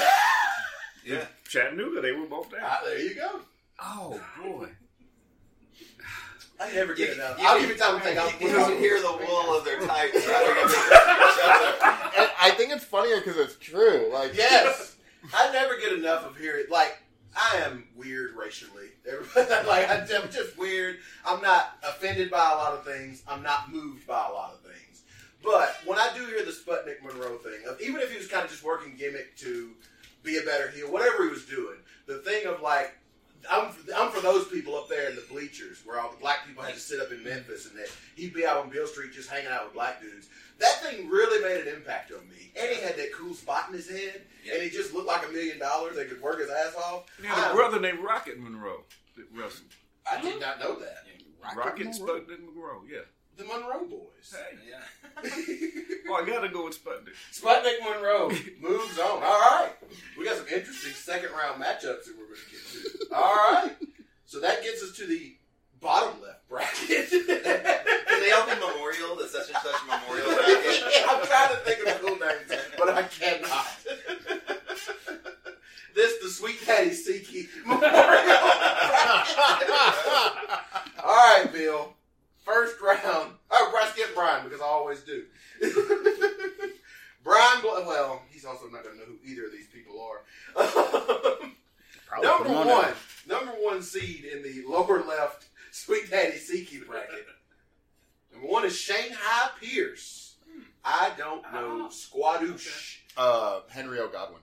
Yeah. 1.06 1.26
Chattanooga, 1.48 2.02
they 2.02 2.12
were 2.12 2.28
both 2.28 2.52
there. 2.52 2.62
Ah, 2.64 2.82
there 2.86 3.00
you 3.00 3.16
go. 3.16 3.40
Oh 3.82 4.22
boy. 4.44 4.68
I 6.60 6.72
never 6.74 6.94
get 6.94 7.14
enough. 7.16 7.40
you 7.40 7.48
I'll 7.48 7.58
can- 7.58 7.68
give 7.68 7.78
you 7.78 7.82
time 7.84 7.98
to 8.00 8.04
think. 8.06 8.20
I'll 8.20 8.32
You 8.32 8.38
can 8.68 8.78
hear 8.80 9.00
the 9.02 9.12
wool 9.28 9.58
of 9.58 9.66
their 9.66 9.80
tights 9.80 10.28
rattling 10.28 10.58
against. 10.58 10.76
And 12.18 12.30
I 12.42 12.54
think 12.58 12.72
it's 12.74 12.84
funnier 12.84 13.18
because 13.18 13.38
it's 13.38 13.56
true. 13.58 14.10
Like 14.14 14.36
Yes. 14.36 14.96
I 15.34 15.52
never 15.52 15.78
get 15.80 15.94
enough 15.94 16.26
of 16.26 16.38
hearing. 16.38 16.66
Like, 16.70 16.98
I 17.36 17.58
am 17.58 17.86
weird 17.96 18.36
racially. 18.36 18.88
Like, 19.36 19.90
I'm 19.90 20.08
just 20.32 20.58
weird. 20.58 20.98
I'm 21.26 21.42
not 21.42 21.78
offended 21.84 22.30
by 22.30 22.52
a 22.52 22.56
lot 22.56 22.74
of 22.74 22.86
things. 22.86 23.24
I'm 23.28 23.44
not 23.44 23.72
moved 23.72 24.08
by 24.08 24.28
a 24.30 24.32
lot 24.32 24.54
of 24.54 24.62
things. 24.62 25.04
But 25.44 25.76
when 25.86 25.98
I 25.98 26.12
do 26.16 26.26
hear 26.26 26.44
the 26.44 26.52
Sputnik 26.52 27.02
Monroe 27.04 27.38
thing, 27.38 27.62
of 27.68 27.80
even 27.82 28.02
if 28.02 28.12
he 28.12 28.18
was 28.18 28.28
kind 28.28 28.44
of 28.44 28.52
just 28.52 28.64
working 28.64 28.96
gimmick 28.98 29.38
to 29.38 29.72
be 30.24 30.38
a 30.38 30.42
better 30.42 30.70
heel, 30.70 30.92
whatever 30.92 31.24
he 31.24 31.30
was 31.30 31.46
doing, 31.46 31.78
the 32.08 32.20
thing 32.20 32.46
of 32.46 32.62
like, 32.62 32.94
I'm 33.50 33.72
I'm 33.96 34.12
for 34.12 34.22
those 34.22 34.48
people 34.48 34.76
up 34.76 34.90
there 34.90 35.10
in 35.10 35.16
the 35.16 35.24
bleachers 35.30 35.80
where 35.86 36.00
all 36.00 36.10
the 36.12 36.18
black 36.18 36.46
people 36.48 36.64
had 36.64 36.74
to 36.74 36.80
sit 36.80 37.00
up 37.00 37.12
in 37.12 37.24
Memphis 37.24 37.66
and 37.68 37.78
that 37.78 37.90
he'd 38.16 38.34
be 38.34 38.46
out 38.46 38.58
on 38.58 38.70
Beale 38.70 38.88
Street 38.88 39.14
just 39.14 39.30
hanging 39.30 39.52
out 39.52 39.66
with 39.66 39.74
black 39.74 40.02
dudes. 40.02 40.28
That 40.60 40.82
thing 40.84 41.08
really 41.08 41.42
made 41.42 41.66
an 41.68 41.74
impact 41.74 42.12
on 42.12 42.28
me. 42.28 42.52
And 42.60 42.70
he 42.70 42.82
had 42.82 42.98
that 42.98 43.14
cool 43.14 43.34
spot 43.34 43.66
in 43.70 43.76
his 43.76 43.90
head, 43.90 44.22
and 44.52 44.62
he 44.62 44.70
just 44.70 44.94
looked 44.94 45.08
like 45.08 45.26
a 45.28 45.32
million 45.32 45.58
dollars. 45.58 45.96
They 45.96 46.06
could 46.06 46.22
work 46.22 46.40
his 46.40 46.50
ass 46.50 46.76
off. 46.76 47.06
He 47.22 47.28
had 47.28 47.52
a 47.52 47.54
brother 47.56 47.80
named 47.80 48.00
Rocket 48.00 48.38
Monroe 48.40 48.84
that 49.16 49.26
wrestled. 49.34 49.70
I 50.12 50.20
did 50.22 50.40
not 50.42 50.60
know 50.60 50.78
that. 50.80 51.06
Rocket 51.56 51.88
Sputnik 51.88 52.42
Monroe, 52.46 52.82
yeah. 52.92 53.00
The 53.38 53.46
Monroe 53.46 53.86
boys. 53.88 54.34
Hey. 54.36 54.58
Yeah. 54.70 54.80
Oh, 56.12 56.16
I 56.16 56.26
gotta 56.26 56.50
go 56.50 56.66
with 56.66 56.84
Sputnik. 56.84 57.14
Sputnik 57.32 57.80
Monroe 57.84 58.30
moves 58.60 58.98
on. 58.98 59.06
All 59.06 59.20
right. 59.22 59.70
We 60.18 60.26
got 60.26 60.38
some 60.38 60.48
interesting 60.48 60.94
second 60.94 61.30
round 61.34 61.62
matchups 61.62 62.06
that 62.06 62.16
we're 62.18 62.26
going 62.26 62.40
to 62.40 62.52
get 62.52 62.99
to. 62.99 62.99
All 63.14 63.36
right. 63.36 63.76
So 64.26 64.40
that 64.42 64.62
gets 64.64 64.84
us 64.84 64.92
to 64.98 65.06
the 65.08 65.36
bottom 65.82 66.22
left 66.22 66.48
bracket. 66.50 67.10
Can 67.10 67.26
they 67.28 68.32
all 68.32 68.46
be 68.46 68.54
memorial? 68.56 69.16
The 69.16 69.28
such 69.28 69.48
and 69.50 69.58
such 69.58 69.82
memorial 69.88 70.36
bracket. 70.36 70.84
I'm 71.10 71.26
trying 71.26 71.50
to 71.50 71.56
think 71.66 71.88
of 71.88 72.02
cool 72.02 72.18
names, 72.18 72.52
but 72.78 72.90
I 72.90 73.04
cannot. 73.04 73.68
this 75.96 76.18
the 76.22 76.30
Sweet 76.30 76.64
Patty 76.66 76.90
Siki 76.92 77.48
Memorial. 77.66 78.38
All 81.04 81.16
right, 81.16 81.50
Bill. 81.52 81.94
First 82.46 82.76
round. 82.82 83.34
Oh, 83.52 83.70
Bryce, 83.72 83.94
get 83.96 84.14
Brian 84.16 84.44
because 84.44 84.62
I 84.62 84.66
always 84.66 85.02
do. 85.02 85.24
Brian, 87.24 87.62
Bl- 87.62 87.68
well, 87.88 88.22
he's 88.30 88.46
also 88.46 88.68
not 88.70 88.84
going 88.84 88.96
to 88.96 89.02
know 89.02 89.08
who 89.08 89.18
either 89.30 89.46
of 89.46 89.52
these 89.52 89.68
people 89.68 90.02
are. 90.02 90.22
Probably 92.08 92.28
number 92.28 92.44
put 92.46 92.52
him 92.52 92.58
on 92.58 92.68
one, 92.68 92.86
there. 92.86 92.96
number 93.38 93.52
one 93.62 93.82
seed 93.84 94.26
in 94.26 94.42
the 94.42 94.64
lower 94.68 95.04
left 95.04 95.46
Sweet 95.72 96.10
Daddy 96.10 96.38
Siki 96.38 96.84
bracket. 96.86 97.28
Number 98.34 98.48
one 98.48 98.66
is 98.66 98.76
Shanghai 98.76 99.50
Pierce. 99.62 100.36
I 100.84 101.12
don't 101.18 101.44
know 101.54 101.88
Oh. 101.88 101.90
Squadoosh. 101.92 102.98
Uh, 103.16 103.60
Henry 103.70 104.00
O. 104.00 104.08
Godwin. 104.08 104.42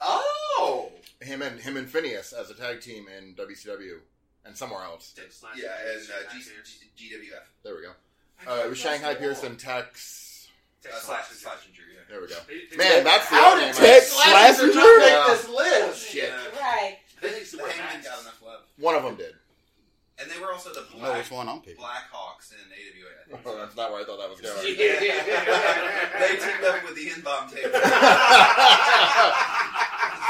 Oh, 0.00 0.92
Him 1.20 1.42
and 1.42 1.58
him 1.58 1.76
and 1.76 1.90
Phineas 1.90 2.32
as 2.32 2.50
a 2.50 2.54
tag 2.54 2.80
team 2.80 3.06
in 3.08 3.34
WCW 3.34 3.98
and 4.44 4.47
somewhere 4.58 4.82
else. 4.82 5.14
Slash- 5.30 5.56
Yeah, 5.56 5.68
and 5.90 6.00
uh, 6.10 6.32
G- 6.34 6.42
G- 6.96 7.14
GWF. 7.16 7.46
There 7.64 7.74
we 7.76 7.82
go. 7.82 7.92
Uh, 8.46 8.62
it 8.64 8.68
was 8.68 8.78
Shanghai 8.78 9.14
Pierce 9.14 9.42
and 9.44 9.58
Tex. 9.58 10.48
Uh, 10.84 10.88
Tex 10.90 11.02
slash, 11.02 11.26
Slash- 11.28 11.38
slash 11.38 11.68
yeah. 11.74 12.02
There 12.10 12.20
we 12.20 12.26
go. 12.28 12.36
They- 12.46 12.66
they- 12.70 12.76
Man, 12.76 13.04
that's 13.04 13.28
the 13.28 13.34
how 13.36 13.52
other 13.52 13.60
did 13.60 13.66
name. 13.66 13.74
Tex 13.74 14.12
right? 14.14 14.54
Slazenger 14.54 14.72
Slazenger? 14.72 14.98
make 14.98 15.10
Yeah. 15.10 15.26
this 15.28 15.48
list? 15.48 16.06
Shit. 16.08 16.32
Right. 16.60 16.98
they 17.22 17.28
think 17.30 17.46
super 17.46 17.66
The 17.66 17.72
Hangman 17.72 17.92
fans. 18.02 18.06
got 18.06 18.20
enough 18.22 18.42
love. 18.44 18.60
One 18.78 18.94
of 18.94 19.02
them 19.02 19.16
did. 19.16 19.34
And 20.20 20.28
they 20.30 20.38
were 20.40 20.52
also 20.52 20.72
the 20.72 20.80
I 20.80 20.82
know 20.94 20.98
Black 20.98 21.16
which 21.18 21.30
one 21.30 21.48
I'm 21.48 21.60
picking. 21.60 21.80
Blackhawks 21.82 22.50
in 22.52 22.58
AWA. 22.72 23.10
I 23.22 23.24
think. 23.36 23.46
Oh, 23.46 23.56
that's 23.58 23.76
not 23.76 23.90
where 23.92 24.00
I 24.02 24.04
thought 24.04 24.18
that 24.18 24.28
was 24.30 24.40
going. 24.40 24.62
they 26.18 26.36
teamed 26.42 26.64
up 26.64 26.82
with 26.84 26.94
the 26.96 27.10
N-Bomb 27.14 27.48
tape. 27.50 27.64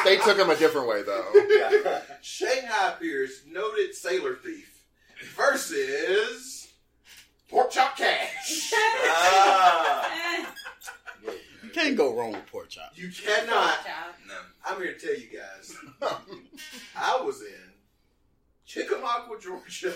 they 0.04 0.16
took 0.18 0.38
him 0.38 0.50
a 0.50 0.56
different 0.56 0.88
way, 0.88 1.02
though. 1.02 1.30
yeah. 1.48 2.00
Shanghai 2.22 2.94
Pierce, 3.00 3.42
noted 3.46 3.94
sailor 3.94 4.34
thief, 4.36 4.84
versus 5.36 6.68
Pork 7.48 7.70
Chop 7.70 7.96
Cash. 7.96 8.72
Ah. 8.74 10.54
You 11.62 11.70
can't 11.70 11.96
go 11.96 12.14
wrong 12.14 12.32
with 12.32 12.46
pork 12.46 12.70
chop. 12.70 12.92
You 12.94 13.10
cannot. 13.10 13.84
child. 13.84 14.14
No. 14.26 14.34
I'm 14.64 14.80
here 14.80 14.94
to 14.94 14.98
tell 14.98 15.14
you 15.14 15.28
guys. 15.28 15.76
I 16.96 17.20
was 17.22 17.42
in 17.42 17.72
Chickamauga, 18.64 19.38
Georgia, 19.40 19.92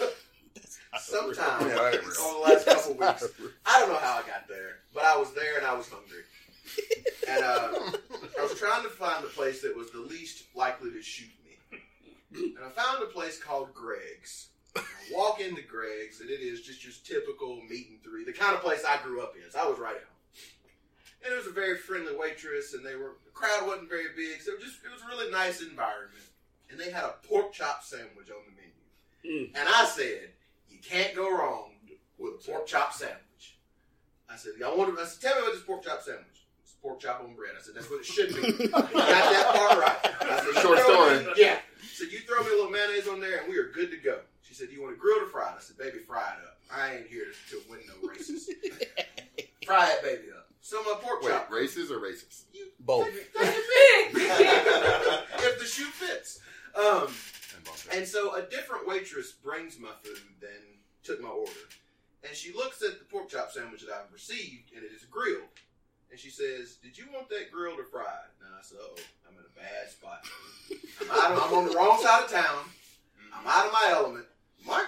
sometime 1.01 1.69
Yeah, 1.69 1.75
that 1.75 1.95
ain't 1.95 2.05
over 2.05 2.35
the 2.35 2.41
last 2.45 2.67
couple 2.67 2.93
weeks. 2.95 3.25
I 3.65 3.81
don't 3.81 3.89
know 3.89 3.99
how 3.99 4.19
I 4.23 4.27
got 4.27 4.49
there, 4.49 4.81
but 4.95 5.05
I 5.05 5.17
was 5.17 5.33
there 5.33 5.57
and 5.59 5.67
I 5.67 5.75
was 5.75 5.89
hungry. 5.89 6.23
And 7.29 7.45
uh, 7.45 7.69
I 8.39 8.43
was 8.43 8.55
trying 8.59 8.83
to 8.83 8.89
find 8.89 9.25
the 9.25 9.29
place 9.29 9.63
that 9.63 9.77
was 9.77 9.91
the 9.91 10.01
least 10.01 10.45
likely 10.55 10.91
to 10.91 11.03
shoot 11.03 11.31
me. 11.45 11.79
And 12.33 12.65
I 12.65 12.71
found 12.71 13.03
a 13.03 13.07
place 13.07 13.39
called 13.43 13.75
Greg's. 13.75 14.49
I 14.77 14.83
walk 15.15 15.41
into 15.41 15.63
Greg's, 15.63 16.21
and 16.21 16.31
it 16.31 16.41
is 16.41 16.63
just 16.63 16.83
your 16.83 16.93
typical 17.05 17.61
meat 17.69 17.89
and 17.91 18.03
three, 18.03 18.25
the 18.25 18.33
kind 18.33 18.55
of 18.55 18.63
place 18.63 18.85
I 18.87 19.03
grew 19.03 19.21
up 19.23 19.35
in. 19.37 19.51
So 19.51 19.61
I 19.61 19.69
was 19.69 19.79
right 19.79 19.97
at 19.97 20.03
home. 20.03 20.09
And 21.25 21.33
it 21.33 21.37
was 21.37 21.47
a 21.47 21.53
very 21.53 21.77
friendly 21.77 22.17
waitress, 22.17 22.75
and 22.75 22.85
they 22.85 22.97
were 22.97 23.13
the 23.25 23.31
crowd 23.31 23.67
wasn't 23.67 23.89
very 23.89 24.09
big, 24.17 24.41
so 24.43 24.53
it 24.53 24.59
was 24.59 24.65
just 24.65 24.85
it 24.85 24.91
was 24.91 25.03
a 25.03 25.07
really 25.07 25.31
nice 25.31 25.61
environment. 25.63 26.25
And 26.71 26.81
they 26.81 26.91
had 26.91 27.05
a 27.05 27.15
pork 27.29 27.53
chop 27.53 27.85
sandwich 27.85 28.31
on 28.31 28.43
the 28.47 28.53
menu, 28.57 29.51
and 29.55 29.69
I 29.69 29.85
said, 29.85 30.31
"You 30.69 30.79
can't 30.83 31.15
go 31.15 31.31
wrong 31.31 31.73
with 32.19 32.35
a 32.35 32.51
pork 32.51 32.67
chop 32.67 32.93
sandwich." 32.93 33.59
I 34.29 34.37
said, 34.37 34.53
"Y'all 34.59 34.77
want 34.77 34.97
to?" 34.97 35.01
I 35.01 35.05
said, 35.05 35.21
"Tell 35.21 35.37
me 35.37 35.43
about 35.43 35.55
this 35.55 35.63
pork 35.63 35.85
chop 35.85 36.03
sandwich." 36.03 36.32
It's 36.83 36.89
pork 36.89 37.01
chop 37.01 37.21
on 37.23 37.35
bread. 37.35 37.53
I 37.59 37.63
said, 37.63 37.75
"That's 37.75 37.89
what 37.91 38.01
it 38.01 38.07
should 38.07 38.35
be." 38.35 38.65
You 38.65 38.69
got 38.69 38.91
that 38.91 39.53
part 39.57 39.79
right. 39.79 40.03
That's 40.21 40.53
said, 40.55 40.63
Short 40.63 40.79
story. 40.81 41.25
me- 41.25 41.33
Yeah. 41.37 41.59
So 41.93 42.05
you 42.05 42.19
throw 42.21 42.41
me 42.43 42.49
a 42.49 42.57
little 42.57 42.71
mayonnaise 42.71 43.07
on 43.09 43.21
there, 43.21 43.39
and 43.39 43.49
we 43.49 43.57
are 43.59 43.69
good 43.71 43.91
to 43.93 43.97
go. 43.99 44.19
She 44.43 44.55
said, 44.55 44.69
"Do 44.69 44.75
you 44.75 44.83
want 44.83 44.95
it 44.95 44.99
grilled 44.99 45.23
or 45.23 45.27
fried?" 45.27 45.55
I 45.57 45.61
said, 45.61 45.79
"Baby, 45.79 45.99
fry 46.01 46.35
it 46.39 46.45
up. 46.45 46.59
I 46.73 46.97
ain't 46.97 47.07
here 47.07 47.27
to, 47.51 47.57
to 47.57 47.63
win 47.71 47.81
no 47.87 48.09
races. 48.09 48.51
fry 49.67 49.91
it, 49.93 50.03
baby, 50.03 50.31
up." 50.37 50.49
So 50.61 50.83
my 50.83 50.95
pork 51.01 51.23
Wait, 51.23 51.31
chop. 51.31 51.51
races 51.51 51.91
or 51.91 51.99
races? 52.01 52.45
You, 52.53 52.67
Both. 52.81 53.09
if 53.35 53.79
the 55.59 55.65
shoe 55.67 55.85
fits. 55.87 56.41
Um, 56.75 57.09
And 57.55 57.99
and 57.99 58.09
so 58.09 58.35
a 58.35 58.43
different 58.43 58.87
waitress 58.87 59.33
brings 59.33 59.79
my 59.79 59.91
food 60.03 60.21
than 60.41 60.51
took 61.05 61.21
my 61.21 61.29
order. 61.29 61.51
And 62.27 62.35
she 62.37 62.53
looks 62.53 62.81
at 62.83 62.99
the 63.01 63.05
pork 63.05 63.29
chop 63.29 63.51
sandwich 63.51 63.83
that 63.83 63.91
I've 63.93 64.13
received, 64.13 64.73
and 64.75 64.85
it 64.85 64.93
is 64.95 65.05
grilled. 65.05 65.49
And 66.13 66.21
she 66.21 66.29
says, 66.29 66.77
Did 66.83 66.99
you 66.99 67.07
want 67.13 67.31
that 67.31 67.51
grilled 67.51 67.81
or 67.81 67.85
fried? 67.85 68.29
And 68.45 68.55
I 68.55 68.61
said, 68.63 68.79
Oh, 68.81 68.97
I'm 69.27 69.35
in 69.35 69.45
a 69.49 69.59
bad 69.59 69.91
spot. 69.91 70.21
I'm, 71.01 71.11
out 71.11 71.33
of, 71.33 71.51
I'm 71.51 71.59
on 71.59 71.69
the 71.69 71.75
wrong 71.75 71.99
side 72.03 72.25
of 72.25 72.31
town. 72.31 72.65
I'm 73.35 73.47
out 73.47 73.67
of 73.67 73.73
my 73.73 73.89
element. 73.91 74.27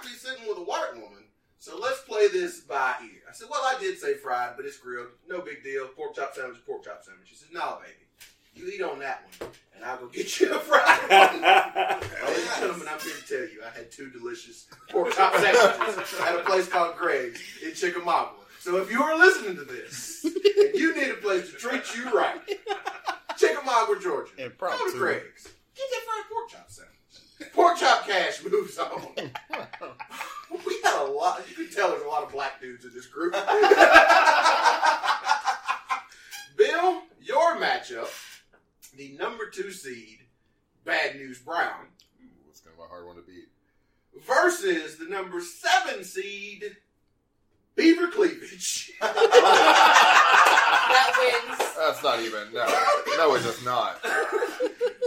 Be 0.03 0.09
sitting 0.09 0.47
with 0.47 0.59
a 0.59 0.61
white 0.61 0.91
woman. 0.93 1.23
So 1.57 1.79
let's 1.79 2.01
play 2.01 2.27
this 2.27 2.59
by 2.59 2.93
ear. 3.01 3.25
I 3.27 3.33
said, 3.33 3.47
Well, 3.49 3.63
I 3.65 3.79
did 3.79 3.97
say 3.97 4.13
fried, 4.13 4.53
but 4.55 4.67
it's 4.67 4.77
grilled. 4.77 5.07
No 5.27 5.41
big 5.41 5.63
deal. 5.63 5.87
Pork 5.87 6.15
chop 6.15 6.35
sandwich, 6.35 6.63
pork 6.63 6.83
chop 6.83 7.03
sandwich. 7.03 7.27
She 7.27 7.35
said, 7.35 7.49
No, 7.51 7.79
baby. 7.81 8.05
You 8.53 8.71
eat 8.71 8.83
on 8.83 8.99
that 8.99 9.23
one, 9.39 9.49
and 9.75 9.83
I'll 9.83 9.97
go 9.97 10.07
get 10.07 10.39
you 10.39 10.53
a 10.53 10.59
fried 10.59 11.09
one. 11.09 11.41
Ladies 11.41 12.49
and 12.51 12.61
gentlemen, 12.61 12.87
I'm 12.87 12.99
here 12.99 13.15
to 13.15 13.27
tell 13.27 13.41
you, 13.41 13.61
I 13.65 13.75
had 13.75 13.91
two 13.91 14.09
delicious 14.11 14.67
pork 14.89 15.11
chop 15.13 15.35
sandwiches 15.35 16.19
at 16.21 16.35
a 16.35 16.43
place 16.43 16.69
called 16.69 16.95
Greg's 16.95 17.41
in 17.65 17.73
Chickamauga. 17.73 18.44
So 18.65 18.77
if 18.77 18.89
you 18.91 19.03
are 19.03 19.15
listening 19.15 19.55
to 19.57 19.63
this, 19.63 20.25
and 20.25 20.33
you 20.73 20.95
need 20.95 21.11
a 21.11 21.17
place 21.17 21.51
to 21.51 21.55
treat 21.55 21.83
you 21.95 22.11
right, 22.11 22.39
Chickamauga, 23.37 23.99
Georgia, 24.01 24.31
go 24.59 24.91
to. 24.91 24.97
Greg's. 24.97 25.43
Get 25.75 25.85
that 25.91 26.01
fried 26.03 26.23
pork 26.31 26.49
chop 26.49 26.67
sandwich. 26.67 27.53
Pork 27.53 27.77
chop 27.77 28.07
cash 28.07 28.43
moves 28.43 28.79
on. 28.79 29.13
We 30.65 30.81
got 30.81 31.07
a 31.07 31.11
lot. 31.11 31.43
You 31.47 31.55
can 31.55 31.69
tell 31.75 31.89
there's 31.89 32.01
a 32.01 32.07
lot 32.07 32.23
of 32.23 32.31
black 32.31 32.59
dudes 32.59 32.85
in 32.85 32.93
this 32.93 33.05
group. 33.05 33.33
Bill, 36.57 37.01
your 37.21 37.57
matchup, 37.57 38.09
the 38.97 39.15
number 39.19 39.47
two 39.51 39.71
seed, 39.71 40.21
Bad 40.85 41.17
News 41.17 41.37
Brown, 41.37 41.85
Ooh, 42.19 42.49
it's 42.49 42.61
kind 42.61 42.75
of 42.79 42.83
a 42.83 42.87
hard 42.87 43.05
one 43.05 43.17
to 43.17 43.21
beat. 43.21 43.49
versus 44.25 44.97
the 44.97 45.05
number 45.05 45.39
seven 45.41 46.03
seed, 46.03 46.77
Beaver 47.75 48.07
Cleavage. 48.07 48.91
That 50.85 51.11
wins. 51.19 51.73
That's 51.77 52.03
not 52.03 52.19
even. 52.21 52.53
No, 52.53 52.65
no, 53.17 53.35
it 53.35 53.41
does 53.43 53.63
not. 53.65 54.01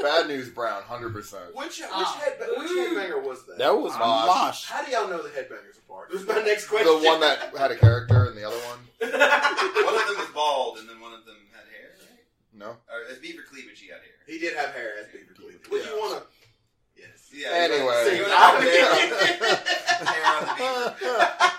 Bad 0.02 0.26
news, 0.28 0.48
Brown, 0.50 0.82
hundred 0.82 1.12
percent. 1.12 1.54
which 1.54 1.78
which, 1.78 1.88
Oh. 1.90 2.04
head, 2.22 2.36
which 2.56 2.70
headbanger 2.70 3.22
was 3.22 3.46
that? 3.46 3.58
That 3.58 3.74
was 3.78 3.92
Mosh. 3.94 4.26
Mosh. 4.26 4.64
How 4.66 4.84
do 4.84 4.90
y'all 4.90 5.08
know 5.08 5.22
the 5.22 5.28
headbangers 5.30 5.78
apart? 5.78 6.10
This 6.10 6.22
is 6.22 6.26
my 6.28 6.42
next 6.42 6.66
question. 6.68 6.86
The 7.00 7.06
one 7.06 7.20
that 7.20 7.54
had 7.56 7.70
a 7.70 7.76
character, 7.76 8.24
and 8.26 8.36
the 8.36 8.44
other 8.46 8.56
one, 8.58 8.78
one 9.00 9.12
of 9.12 10.06
them 10.08 10.18
was 10.18 10.28
bald, 10.34 10.78
and 10.78 10.88
then 10.88 11.00
one 11.00 11.12
of 11.14 11.24
them 11.24 11.36
had 11.52 11.64
hair. 11.72 11.90
Right? 12.00 12.24
no. 12.54 12.66
Or 12.90 13.04
as 13.10 13.18
Beaver 13.18 13.42
Cleavage, 13.50 13.78
he 13.80 13.86
had 13.88 13.98
hair. 14.00 14.18
he 14.26 14.38
did 14.38 14.56
have 14.56 14.70
hair 14.74 14.92
as 15.00 15.06
Beaver 15.12 15.34
Cleavage. 15.34 15.68
Would 15.70 15.84
you 15.84 15.96
want 15.98 16.22
to? 16.22 16.26
Yes. 16.96 17.30
Yeah. 17.32 17.50
Anyway. 17.52 18.02
so 18.04 18.10
you 18.12 18.22
would 18.22 18.32
have 18.32 18.62
hair, 18.62 18.94
hair 20.06 20.26
on 20.26 20.44
the 20.84 20.94
beaver. 20.98 21.52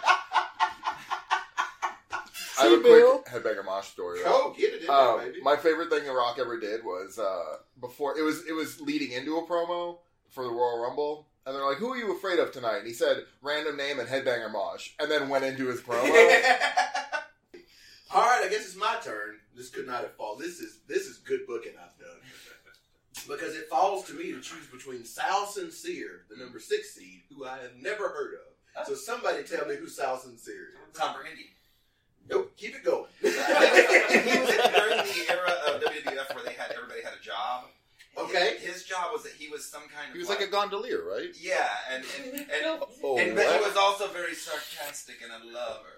I 2.80 2.84
Bill. 2.84 3.18
quick 3.20 3.44
headbanger 3.44 3.66
Mosh 3.66 3.88
story. 3.88 4.20
Go 4.24 4.54
get 4.58 4.74
it 4.74 4.82
in 4.82 4.88
there, 4.88 4.96
Um, 4.96 5.20
baby. 5.20 5.42
my 5.42 5.56
favorite 5.56 5.90
thing 5.90 6.06
The 6.06 6.12
Rock 6.14 6.38
ever 6.40 6.60
did 6.60 6.84
was 6.84 7.20
uh, 7.20 7.58
before 7.80 8.18
it 8.18 8.22
was 8.24 8.46
it 8.48 8.54
was 8.54 8.80
leading 8.82 9.12
into 9.12 9.38
a 9.38 9.46
promo 9.48 10.00
for 10.30 10.44
the 10.44 10.50
Royal 10.52 10.80
Rumble, 10.82 11.28
and 11.46 11.56
they're 11.56 11.66
like, 11.66 11.78
"Who 11.78 11.92
are 11.94 11.98
you 11.98 12.16
afraid 12.16 12.40
of 12.40 12.52
tonight?" 12.52 12.80
And 12.80 12.88
he 12.88 12.94
said, 12.94 13.24
"Random 13.42 13.78
name 13.78 14.00
and 14.00 14.08
Headbanger 14.08 14.52
Mosh," 14.52 14.92
and 15.00 15.10
then 15.10 15.30
went 15.30 15.46
into 15.46 15.68
his 15.68 15.82
promo. 15.82 16.04
All 18.12 18.26
right, 18.26 18.42
I 18.44 18.48
guess 18.50 18.66
it's 18.66 18.76
my 18.76 18.98
turn. 19.04 19.36
This 19.56 19.70
could 19.70 19.86
not 19.86 20.02
have 20.02 20.16
fallen. 20.16 20.40
This 20.40 20.60
is 20.60 20.80
this 20.88 21.06
is 21.06 21.18
good 21.18 21.42
booking 21.48 21.74
I've 21.74 21.98
done 22.00 22.18
because 23.28 23.56
it 23.56 23.68
falls 23.70 24.06
to 24.06 24.14
me 24.14 24.32
to 24.32 24.42
choose 24.42 24.66
between 24.72 25.04
Sal 25.06 25.46
Sincere, 25.46 26.22
the 26.30 26.38
number 26.38 26.60
six 26.60 26.96
seed, 26.96 27.22
who 27.36 27.46
I 27.46 27.58
have 27.60 27.76
never 27.80 28.10
heard 28.10 28.34
of. 28.36 28.88
So 28.88 28.96
somebody 28.96 29.44
tell 29.44 29.68
me 29.68 29.76
who 29.76 29.88
Sal 29.88 30.18
Sincere 30.18 30.70
is. 30.70 30.98
Tom 30.98 31.16
Brady. 31.22 31.50
Nope, 32.30 32.52
keep 32.58 32.76
it 32.76 32.84
going. 32.84 33.06
he 33.22 33.28
was 33.28 33.36
during 33.36 34.98
the 34.98 35.26
era 35.30 35.52
of 35.68 35.82
WWF 35.82 36.36
where 36.36 36.44
they 36.46 36.54
had 36.54 36.72
everybody 36.72 37.02
had 37.04 37.14
a 37.20 37.24
job. 37.24 37.66
Okay. 38.18 38.58
His 38.60 38.84
job 38.84 39.12
was 39.14 39.24
that 39.24 39.34
he 39.38 39.48
was 39.48 39.66
some 39.66 39.84
kind 39.84 40.08
of. 40.10 40.14
he 40.14 40.20
was 40.20 40.30
like 40.30 40.42
a 40.42 40.48
gondolier, 40.48 41.02
right? 41.10 41.30
Yeah, 41.40 41.68
and 41.94 42.04
and, 42.24 42.36
and, 42.42 42.84
Oh, 43.04 43.18
and 43.18 43.36
but 43.36 43.46
he 43.46 43.60
was 43.66 43.76
also 43.78 44.08
very 44.10 44.34
sarcastic 44.36 45.18
and 45.24 45.32
a 45.32 45.46
lover. 45.54 45.96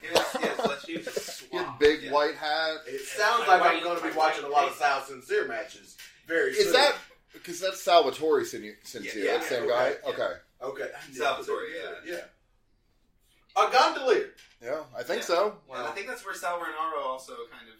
He 0.00 0.08
was, 0.12 0.26
yes, 0.40 0.60
let's 0.66 0.84
He 0.84 0.96
was 0.98 1.44
had 1.52 1.78
big 1.78 2.02
Yeah. 2.02 2.12
white 2.12 2.34
hat. 2.34 2.76
It 2.86 3.00
sounds 3.02 3.46
like 3.48 3.62
I'm 3.62 3.82
going 3.82 3.98
to 3.98 4.04
be 4.04 4.14
watching 4.16 4.44
a 4.44 4.48
lot 4.48 4.68
of 4.68 4.74
Sal 4.74 5.02
Sincere 5.02 5.46
matches 5.48 5.96
very 6.26 6.54
soon. 6.54 6.66
Is 6.66 6.72
that 6.72 6.94
because 7.32 7.60
that's 7.60 7.80
Salvatore 7.80 8.44
Sin- 8.44 8.74
Sincere? 8.84 9.24
Yeah, 9.24 9.32
that 9.38 9.44
same 9.44 9.62
okay, 9.64 9.70
guy. 9.70 9.88
yeah. 10.04 10.10
Okay. 10.10 10.32
okay? 10.62 10.90
Salvatore, 11.12 11.62
yeah, 11.74 12.12
yeah. 12.12 12.20
A 13.56 13.70
gondolier. 13.72 14.30
Yeah, 14.62 14.82
I 14.96 15.02
think 15.02 15.20
Yeah. 15.22 15.26
so. 15.26 15.58
And 15.72 15.86
I 15.86 15.90
think 15.92 16.06
that's 16.06 16.24
where 16.24 16.34
Sal 16.34 16.58
Renaro 16.60 17.04
also 17.04 17.34
kind 17.50 17.68
of 17.68 17.74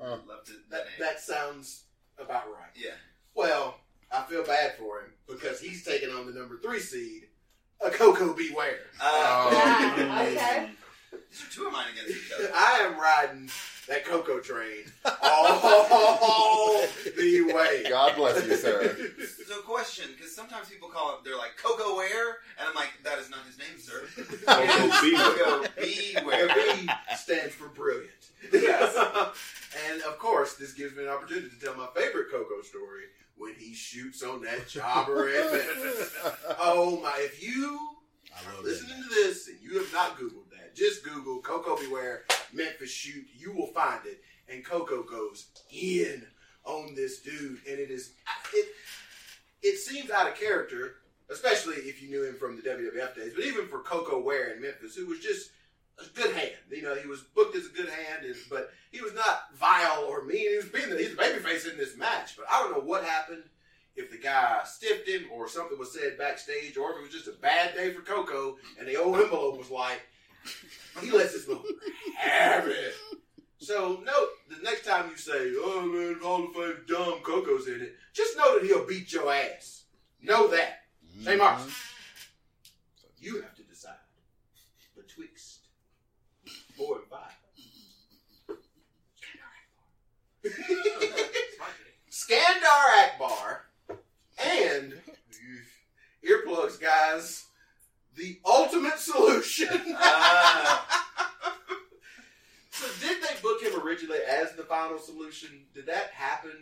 Huh. 0.00 0.18
left 0.26 0.48
it, 0.50 0.68
That 0.70 0.86
that 0.98 1.20
sounds 1.20 1.84
about 2.18 2.52
right. 2.52 2.70
yeah. 2.74 2.94
Well, 3.34 3.78
I 4.10 4.22
feel 4.24 4.44
bad 4.44 4.76
for 4.78 5.00
him 5.02 5.12
because 5.28 5.60
he's 5.60 5.84
taking 5.84 6.10
on 6.10 6.26
the 6.26 6.32
number 6.32 6.58
three 6.58 6.80
seed, 6.80 7.28
a 7.80 7.90
Koko 7.90 8.32
B. 8.34 8.50
Ware. 8.50 8.86
Uh, 9.00 9.50
Oh. 9.50 9.50
Yeah, 9.52 10.22
okay. 10.22 10.70
These 11.12 11.42
are 11.44 11.50
two 11.52 11.66
of 11.66 11.72
mine 11.72 11.86
against 11.92 12.10
each 12.10 12.32
other. 12.38 12.50
I 12.54 12.78
am 12.80 12.98
riding 12.98 13.50
that 13.88 14.04
Koko 14.04 14.40
train 14.40 14.84
all 15.22 16.82
the 17.16 17.52
way. 17.52 17.84
God 17.88 18.16
bless 18.16 18.44
you, 18.46 18.56
sir. 18.56 18.96
So, 19.50 19.62
question, 19.62 20.04
because 20.16 20.32
sometimes 20.32 20.68
people 20.68 20.88
call 20.88 21.14
it, 21.14 21.24
they're 21.24 21.36
like 21.36 21.56
Koko 21.60 21.96
Ware, 21.96 22.38
and 22.56 22.68
I'm 22.68 22.74
like, 22.76 22.90
that 23.02 23.18
is 23.18 23.30
not 23.30 23.40
his 23.44 23.58
name, 23.58 23.80
sir. 23.80 24.06
Coco 24.46 25.00
Beware. 25.02 26.46
Koko 26.46 26.54
The 26.54 26.86
B 26.86 26.88
stands 27.16 27.52
for 27.52 27.66
brilliant. 27.66 28.30
Yes. 28.52 28.94
and 29.90 30.02
of 30.02 30.20
course, 30.20 30.54
this 30.54 30.72
gives 30.72 30.94
me 30.96 31.02
an 31.02 31.08
opportunity 31.08 31.48
to 31.48 31.64
tell 31.64 31.74
my 31.74 31.88
favorite 31.96 32.30
Koko 32.30 32.62
story 32.62 33.04
when 33.36 33.54
he 33.58 33.74
shoots 33.74 34.22
on 34.22 34.42
that 34.42 34.68
jobber 34.68 35.28
at 35.28 35.52
Memphis. 35.52 36.14
Oh 36.60 37.00
my! 37.02 37.14
If 37.18 37.42
you 37.42 37.76
I 38.30 38.50
are 38.50 38.54
love 38.54 38.64
listening 38.64 39.00
that. 39.00 39.08
to 39.08 39.14
this 39.14 39.48
and 39.48 39.56
you 39.60 39.78
have 39.78 39.92
not 39.92 40.16
Googled 40.18 40.49
just 40.74 41.04
Google 41.04 41.40
Koko 41.40 41.76
B. 41.76 41.86
Ware 41.88 42.24
Memphis 42.52 42.90
shoot. 42.90 43.26
You 43.36 43.52
will 43.52 43.68
find 43.68 44.00
it. 44.04 44.22
And 44.48 44.64
Koko 44.64 45.02
goes 45.02 45.46
in 45.72 46.26
on 46.64 46.94
this 46.94 47.20
dude, 47.20 47.60
and 47.68 47.78
it 47.78 47.90
is 47.90 48.12
it. 48.54 48.68
It 49.62 49.78
seems 49.78 50.10
out 50.10 50.28
of 50.28 50.34
character, 50.34 50.96
especially 51.30 51.74
if 51.74 52.02
you 52.02 52.08
knew 52.08 52.24
him 52.24 52.36
from 52.36 52.56
the 52.56 52.62
WWF 52.62 53.14
days. 53.14 53.32
But 53.34 53.44
even 53.44 53.68
for 53.68 53.80
Koko 53.80 54.20
Ware 54.20 54.54
in 54.54 54.62
Memphis, 54.62 54.96
who 54.96 55.06
was 55.06 55.20
just 55.20 55.50
a 56.00 56.18
good 56.18 56.34
hand. 56.34 56.52
You 56.70 56.82
know, 56.82 56.94
he 56.94 57.08
was 57.08 57.20
booked 57.20 57.56
as 57.56 57.66
a 57.66 57.70
good 57.70 57.88
hand, 57.88 58.24
and, 58.24 58.34
but 58.48 58.72
he 58.90 59.00
was 59.00 59.14
not 59.14 59.54
vile 59.56 60.04
or 60.08 60.24
mean. 60.24 60.50
He 60.50 60.56
was 60.56 60.66
being 60.66 60.88
he's 60.96 61.12
a 61.12 61.16
babyface 61.16 61.70
in 61.70 61.76
this 61.76 61.96
match. 61.96 62.36
But 62.36 62.46
I 62.50 62.60
don't 62.60 62.72
know 62.72 62.84
what 62.84 63.04
happened. 63.04 63.42
If 63.96 64.10
the 64.10 64.18
guy 64.18 64.60
stiffed 64.64 65.08
him, 65.08 65.24
or 65.32 65.48
something 65.48 65.78
was 65.78 65.92
said 65.92 66.16
backstage, 66.16 66.76
or 66.76 66.92
if 66.92 66.98
it 66.98 67.02
was 67.02 67.12
just 67.12 67.28
a 67.28 67.40
bad 67.40 67.74
day 67.74 67.92
for 67.92 68.02
Koko, 68.02 68.56
and 68.78 68.88
the 68.88 68.96
old 68.96 69.16
envelope 69.16 69.58
was 69.58 69.70
like, 69.70 70.00
he 71.00 71.10
lets 71.10 71.34
his 71.34 71.48
mother 71.48 71.68
have 72.16 72.66
it. 72.68 72.94
So 73.58 74.02
note 74.04 74.28
the 74.48 74.62
next 74.62 74.86
time 74.86 75.10
you 75.10 75.16
say, 75.16 75.52
"Oh 75.56 75.82
man, 75.82 76.18
Hall 76.22 76.44
of 76.44 76.54
Fame 76.54 76.84
dumb 76.88 77.20
Koko's 77.22 77.68
in 77.68 77.80
it," 77.80 77.94
just 78.12 78.36
know 78.36 78.58
that 78.58 78.66
he'll 78.66 78.86
beat 78.86 79.12
your 79.12 79.32
ass. 79.32 79.84
Know 80.22 80.48
that. 80.48 80.80
Hey, 81.22 81.32
mm-hmm. 81.32 81.38
Mark. 81.38 81.60
You 83.18 83.42
have 83.42 83.54
to 83.56 83.62
decide 83.64 83.94
betwixt 84.96 85.60
four 86.76 86.96
and 86.96 87.06
five. 87.06 87.36
Skandar 92.10 93.04
Akbar 93.04 93.66
and 94.42 94.94
earplugs, 96.24 96.80
guys. 96.80 97.44
The 98.20 98.38
ultimate 98.44 98.98
solution. 98.98 99.68
Ah. 99.98 100.86
so 102.70 102.86
did 103.00 103.22
they 103.22 103.34
book 103.42 103.62
him 103.62 103.80
originally 103.80 104.18
as 104.28 104.52
the 104.56 104.62
final 104.64 104.98
solution? 104.98 105.48
Did 105.74 105.86
that 105.86 106.10
happen, 106.14 106.52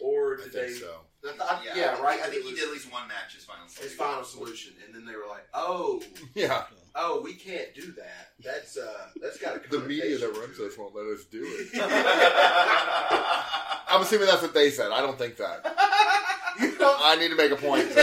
or 0.00 0.38
I 0.40 0.44
did 0.44 0.52
think 0.52 0.66
they? 0.68 0.72
so. 0.74 1.00
I 1.28 1.32
thought- 1.32 1.62
yeah, 1.64 1.72
yeah, 1.76 1.84
I 1.86 1.92
think- 1.94 2.04
right. 2.04 2.20
I 2.20 2.26
think 2.28 2.44
It 2.44 2.48
he 2.50 2.54
did 2.54 2.64
at 2.68 2.72
least 2.72 2.90
one 2.92 3.06
match 3.08 3.34
as 3.36 3.44
final. 3.44 3.64
His 3.80 3.92
final 3.94 4.24
solution, 4.24 4.72
and 4.86 4.94
then 4.94 5.04
they 5.04 5.14
were 5.16 5.26
like, 5.28 5.46
"Oh, 5.52 6.00
Yeah, 6.34 6.64
oh, 6.94 7.20
we 7.22 7.34
can't 7.34 7.74
do 7.74 7.92
that. 7.92 8.32
That's 8.42 8.76
uh, 8.78 9.08
that's 9.20 9.36
got 9.38 9.56
a 9.56 9.60
the 9.70 9.80
media 9.80 10.16
that 10.18 10.36
runs 10.36 10.56
this 10.58 10.78
won't 10.78 10.94
let 10.94 11.06
us 11.06 11.24
do 11.24 11.42
it. 11.44 11.68
I'm 13.90 14.02
assuming 14.02 14.26
that's 14.28 14.42
what 14.42 14.54
they 14.54 14.70
said. 14.70 14.90
I 14.92 15.00
don't 15.00 15.18
think 15.18 15.36
that. 15.38 15.64
you 16.60 16.78
know, 16.78 16.94
I 17.00 17.16
need 17.16 17.28
to 17.30 17.36
make 17.36 17.50
a 17.52 17.56
point. 17.56 17.88
To, 17.90 17.94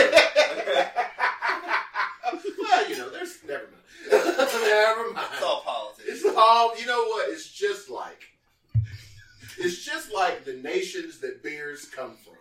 well, 2.58 2.88
you 2.90 2.96
know, 2.98 3.08
there's 3.10 3.38
never 3.46 3.66
never 4.60 5.12
mind. 5.12 5.26
It's 5.32 5.42
all 5.42 5.60
politics. 5.60 6.08
It's 6.08 6.36
all 6.36 6.78
you 6.78 6.86
know. 6.86 7.04
What 7.04 7.30
it's 7.30 7.50
just 7.50 7.90
like. 7.90 8.22
It's 9.58 9.84
just 9.84 10.12
like 10.12 10.44
the 10.44 10.54
nations 10.54 11.18
that 11.20 11.42
beers 11.42 11.86
come 11.86 12.16
from. 12.24 12.34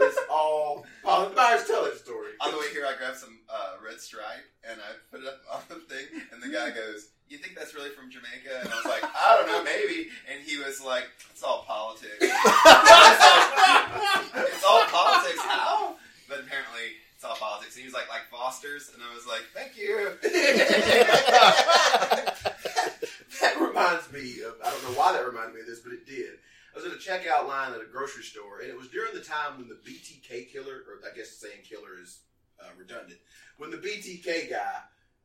It's 0.00 0.18
all. 0.30 0.84
Oh, 1.04 1.32
Myers, 1.34 1.66
tell 1.66 1.84
that 1.84 1.96
story. 1.96 2.32
On 2.40 2.50
the 2.50 2.58
way 2.58 2.66
here, 2.72 2.84
I 2.86 2.94
grabbed 2.96 3.16
some 3.16 3.38
uh, 3.48 3.72
red 3.84 4.00
stripe 4.00 4.44
and 4.68 4.78
I 4.80 4.92
put 5.10 5.22
it 5.22 5.26
up 5.26 5.40
on 5.52 5.62
the 5.68 5.76
thing, 5.94 6.04
and 6.32 6.42
the 6.42 6.48
guy 6.48 6.70
goes, 6.70 7.08
"You 7.28 7.38
think 7.38 7.56
that's 7.56 7.74
really 7.74 7.90
from 7.90 8.10
Jamaica?" 8.10 8.60
And 8.60 8.68
I 8.68 8.76
was 8.76 8.84
like, 8.84 9.02
"I 9.02 9.36
don't 9.38 9.48
know, 9.48 9.64
maybe." 9.64 10.10
And 10.30 10.42
he 10.44 10.58
was 10.58 10.82
like, 10.84 11.04
"It's 11.30 11.42
all 11.42 11.64
politics." 11.66 12.18
I 12.20 13.08
was 13.08 14.36
like, 14.36 14.48
it's 14.52 14.64
all 14.64 14.84
politics. 14.84 15.40
How? 15.40 15.96
But 16.28 16.40
apparently, 16.40 17.00
politics. 17.34 17.74
And 17.74 17.80
he 17.80 17.86
was 17.86 17.94
like, 17.94 18.08
"Like 18.08 18.30
Foster's," 18.30 18.92
and 18.94 19.02
I 19.02 19.12
was 19.14 19.26
like, 19.26 19.42
"Thank 19.52 19.76
you." 19.76 20.12
that 23.40 23.60
reminds 23.60 24.12
me 24.12 24.42
of 24.42 24.54
I 24.64 24.70
don't 24.70 24.82
know 24.84 24.98
why 24.98 25.12
that 25.12 25.26
reminded 25.26 25.54
me 25.54 25.60
of 25.62 25.66
this, 25.66 25.80
but 25.80 25.92
it 25.92 26.06
did. 26.06 26.38
I 26.72 26.78
was 26.78 26.86
at 26.86 26.92
a 26.92 26.96
checkout 26.96 27.48
line 27.48 27.72
at 27.72 27.80
a 27.80 27.86
grocery 27.90 28.22
store, 28.22 28.60
and 28.60 28.68
it 28.68 28.76
was 28.76 28.88
during 28.88 29.14
the 29.14 29.20
time 29.20 29.56
when 29.56 29.68
the 29.68 29.76
BTK 29.76 30.52
killer, 30.52 30.84
or 30.86 31.00
I 31.10 31.16
guess 31.16 31.30
saying 31.30 31.62
killer 31.64 31.98
is 32.00 32.20
uh, 32.60 32.68
redundant, 32.78 33.18
when 33.56 33.70
the 33.70 33.78
BTK 33.78 34.50
guy 34.50 34.74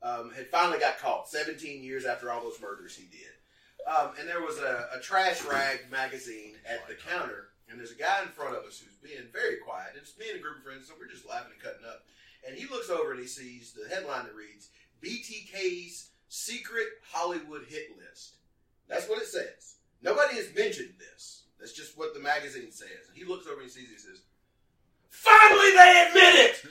um, 0.02 0.32
had 0.32 0.48
finally 0.48 0.80
got 0.80 1.00
caught 1.00 1.30
17 1.30 1.84
years 1.84 2.06
after 2.06 2.32
all 2.32 2.42
those 2.42 2.62
murders 2.62 2.96
he 2.96 3.06
did. 3.06 3.36
Um, 3.88 4.12
and 4.20 4.28
there 4.28 4.42
was 4.42 4.58
a, 4.60 4.90
a 4.96 5.00
trash 5.00 5.44
rag 5.44 5.92
magazine 5.92 6.56
at 6.70 6.88
the 6.88 6.96
counter, 6.96 7.50
and 7.72 7.80
there's 7.80 7.92
a 7.92 7.96
guy 7.96 8.22
in 8.22 8.28
front 8.28 8.56
of 8.56 8.64
us 8.66 8.84
who's 8.84 9.00
being 9.00 9.24
very 9.32 9.58
quiet. 9.58 9.96
And 9.96 10.02
it's 10.04 10.18
me 10.20 10.30
and 10.30 10.40
a 10.40 10.44
group 10.44 10.58
of 10.58 10.64
friends, 10.64 10.88
so 10.88 10.94
we're 11.00 11.08
just 11.08 11.28
laughing 11.28 11.56
and 11.56 11.64
cutting 11.64 11.88
up. 11.88 12.04
And 12.46 12.58
he 12.58 12.68
looks 12.68 12.90
over 12.90 13.12
and 13.12 13.22
he 13.22 13.28
sees 13.28 13.72
the 13.72 13.88
headline 13.88 14.26
that 14.26 14.36
reads 14.36 14.70
BTK's 15.02 16.10
secret 16.28 16.88
Hollywood 17.12 17.66
hit 17.68 17.96
list. 17.98 18.36
That's 18.90 19.08
what 19.08 19.22
it 19.22 19.28
says. 19.28 19.76
Nobody 20.04 20.36
has 20.36 20.54
mentioned 20.54 20.94
this. 21.00 21.44
That's 21.60 21.72
just 21.72 21.98
what 21.98 22.14
the 22.14 22.20
magazine 22.20 22.72
says. 22.72 23.08
And 23.08 23.16
he 23.16 23.24
looks 23.24 23.48
over 23.48 23.62
and 23.62 23.70
he 23.70 23.70
sees 23.70 23.90
it 23.90 23.94
and 23.94 24.02
says, 24.02 24.22
Finally 25.10 25.72
they 25.72 26.08
admit 26.08 26.36
it! 26.36 26.66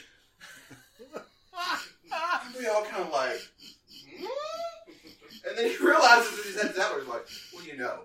and 2.12 2.54
we 2.58 2.66
all 2.66 2.84
kind 2.84 3.04
of 3.04 3.12
like, 3.12 3.40
"Hmm?" 4.18 4.90
And 5.48 5.58
then 5.58 5.70
he 5.70 5.76
realizes 5.76 6.36
that 6.36 6.46
he's 6.46 6.60
head's 6.60 6.78
out 6.78 6.98
he's 6.98 7.08
like, 7.08 7.26
Well, 7.54 7.64
you 7.64 7.76
know, 7.76 8.00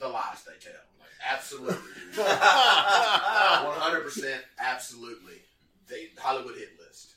the 0.00 0.08
lies 0.08 0.44
they 0.44 0.58
tell. 0.58 0.87
I'm 1.24 1.66
like, 1.66 1.76
absolutely. 1.76 1.76
100% 2.16 4.38
absolutely. 4.58 5.34
They 5.88 6.08
Hollywood 6.18 6.56
hit 6.56 6.70
list. 6.78 7.14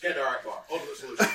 Skandar 0.00 0.26
Akbar, 0.26 0.62
ultimate 0.70 0.96
solution. 0.96 1.16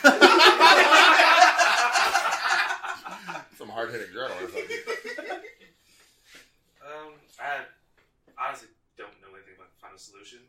some 3.57 3.69
hard 3.69 3.91
hitting 3.91 4.11
journalism. 4.13 4.59
Um, 6.83 7.13
I 7.39 7.59
honestly 8.37 8.67
don't 8.97 9.13
know 9.21 9.29
anything 9.35 9.55
about 9.55 9.69
the 9.71 9.79
final 9.81 9.97
solution. 9.97 10.39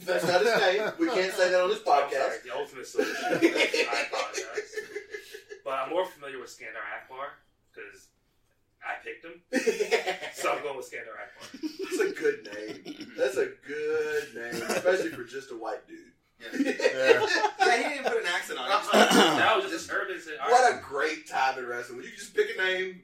That's 0.00 0.24
not 0.26 0.40
his 0.40 0.56
name. 0.60 0.92
We 0.98 1.08
can't 1.08 1.32
say 1.34 1.50
that 1.50 1.60
on 1.60 1.68
this 1.68 1.80
I'm 1.80 1.84
sorry, 1.84 2.12
podcast. 2.12 2.42
the 2.44 2.54
ultimate 2.56 2.86
solution. 2.86 3.24
I 3.24 4.06
apologize. 4.10 4.74
But 5.64 5.74
I'm 5.84 5.90
more 5.90 6.06
familiar 6.06 6.38
with 6.40 6.48
Skandar 6.48 6.80
Akbar 6.96 7.26
because 7.68 8.08
I 8.88 8.94
picked 9.04 9.24
him. 9.24 9.42
So 10.34 10.52
I'm 10.52 10.62
going 10.62 10.76
with 10.76 10.88
Skandar 10.88 11.18
Akbar. 11.18 11.70
That's 11.90 12.00
a 12.00 12.14
good 12.14 12.48
name. 12.54 13.12
That's 13.18 13.36
a 13.36 13.48
good 13.66 14.34
name, 14.36 14.62
especially 14.70 15.10
for 15.10 15.24
just 15.24 15.50
a 15.50 15.56
white 15.56 15.86
dude. 15.88 15.98
Yeah. 16.54 16.72
Yeah. 16.80 17.46
Yeah, 17.58 17.76
he 17.76 17.82
didn't 17.94 18.04
put 18.04 18.20
an 18.22 18.28
accent 18.28 18.60
on 18.60 18.66
it. 18.70 18.72
Uh-huh. 18.72 19.36
That 19.36 19.56
was 19.60 19.70
just 19.72 19.90
urban. 19.92 20.20
Said, 20.20 20.34
What 20.48 20.72
a 20.72 20.80
great 20.80 21.28
time 21.28 21.58
in 21.58 21.66
wrestling. 21.66 21.98
When 21.98 22.06
you 22.06 22.12
just 22.12 22.36
pick 22.36 22.56
a 22.56 22.62
name, 22.62 23.02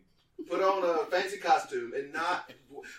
put 0.48 0.62
on 0.62 0.84
a 0.84 1.04
fancy 1.06 1.38
costume, 1.38 1.92
and 1.96 2.12
not. 2.12 2.52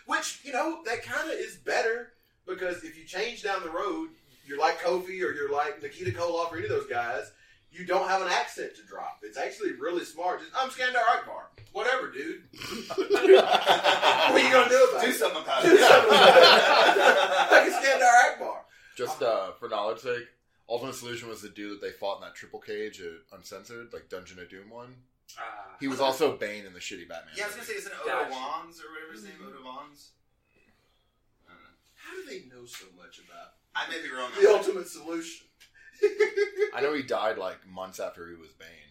Which, 0.05 0.41
you 0.43 0.51
know, 0.51 0.79
that 0.85 1.03
kind 1.03 1.31
of 1.31 1.37
is 1.39 1.55
better 1.55 2.11
because 2.45 2.83
if 2.83 2.97
you 2.97 3.05
change 3.05 3.41
down 3.41 3.63
the 3.63 3.69
road, 3.69 4.09
you're 4.45 4.59
like 4.59 4.79
Kofi 4.81 5.23
or 5.23 5.31
you're 5.33 5.51
like 5.51 5.81
Nikita 5.81 6.11
Koloff 6.11 6.51
or 6.51 6.57
any 6.57 6.65
of 6.65 6.71
those 6.71 6.87
guys, 6.87 7.31
you 7.71 7.85
don't 7.85 8.09
have 8.09 8.21
an 8.21 8.27
accent 8.29 8.75
to 8.75 8.83
drop. 8.83 9.19
It's 9.23 9.37
actually 9.37 9.71
really 9.73 10.03
smart. 10.03 10.41
Just, 10.41 10.51
I'm 10.59 10.69
Skandar 10.69 11.01
Akbar. 11.17 11.47
Whatever, 11.75 12.07
dude. 12.09 12.43
what 12.95 13.09
are 13.11 14.39
you 14.39 14.51
going 14.51 14.63
to 14.63 14.69
do 14.69 14.87
about 14.91 15.03
Do 15.03 15.09
it? 15.11 15.15
something 15.19 15.41
about 15.43 15.61
Do 15.63 15.75
it. 15.75 15.79
something 15.83 16.07
about 16.07 16.37
it. 16.95 17.51
like 17.51 17.67
a 17.67 17.71
Skandar 17.75 18.31
Akbar. 18.31 18.61
Just 18.95 19.21
uh, 19.21 19.51
for 19.59 19.67
knowledge 19.67 19.99
sake, 19.99 20.23
Ultimate 20.69 20.95
Solution 20.95 21.27
was 21.27 21.41
the 21.41 21.49
dude 21.49 21.81
that 21.81 21.85
they 21.85 21.91
fought 21.91 22.19
in 22.19 22.21
that 22.21 22.33
triple 22.33 22.61
cage 22.61 23.01
at 23.01 23.37
Uncensored, 23.37 23.91
like 23.91 24.07
Dungeon 24.07 24.39
of 24.39 24.49
Doom 24.49 24.69
one. 24.69 24.95
Ah. 25.37 25.75
He 25.81 25.89
was 25.89 25.99
also 25.99 26.37
Bane 26.37 26.65
in 26.65 26.71
the 26.71 26.79
shitty 26.79 27.09
Batman. 27.09 27.33
Yeah, 27.35 27.43
I 27.43 27.47
was 27.47 27.55
gonna 27.55 27.67
say, 27.67 27.73
isn't 27.73 27.91
it 27.91 27.97
Odo 28.05 28.09
Gotcha. 28.23 28.31
Wands 28.31 28.79
or 28.79 28.87
whatever 28.93 29.11
his 29.11 29.23
name, 29.25 29.33
Odo 29.45 29.65
Wands? 29.65 30.11
I 31.45 31.51
don't 31.51 31.59
know. 31.59 31.75
How 31.97 32.15
do 32.15 32.23
they 32.29 32.45
know 32.55 32.65
so 32.65 32.85
much 32.95 33.19
about 33.19 33.59
I 33.75 33.89
may 33.91 34.01
be 34.01 34.13
wrong. 34.15 34.31
the 34.39 34.49
ultimate 34.49 34.87
solution? 34.87 35.45
I 36.73 36.79
know 36.81 36.93
he 36.93 37.03
died 37.03 37.37
like 37.37 37.67
months 37.67 37.99
after 37.99 38.29
he 38.29 38.35
was 38.35 38.51
Bane. 38.57 38.84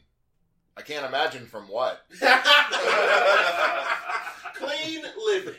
I 0.76 0.82
can't 0.82 1.06
imagine 1.06 1.46
from 1.46 1.68
what. 1.68 2.04
Clean 4.54 5.02
living, 5.26 5.54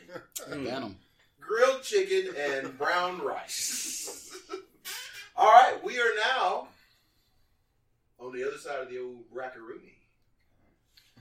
Venom. 0.49 0.97
grilled 1.39 1.84
chicken, 1.84 2.34
and 2.38 2.78
brown 2.78 3.21
rice. 3.21 4.32
All 5.38 5.47
right, 5.51 5.84
we 5.84 5.99
are 5.99 6.13
now 6.36 6.67
on 8.19 8.34
the 8.34 8.47
other 8.47 8.58
side 8.58 8.80
of 8.82 8.89
the 8.89 8.99
old 8.99 9.23
rackaroonie. 9.34 9.95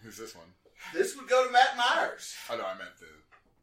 Who's 0.03 0.17
this 0.17 0.35
one? 0.35 0.47
This 0.93 1.17
would 1.17 1.29
go 1.29 1.47
to 1.47 1.53
Matt 1.53 1.77
Myers. 1.77 2.35
Oh 2.51 2.57
no, 2.57 2.65
I 2.65 2.77
meant 2.77 2.97
the. 3.01 3.07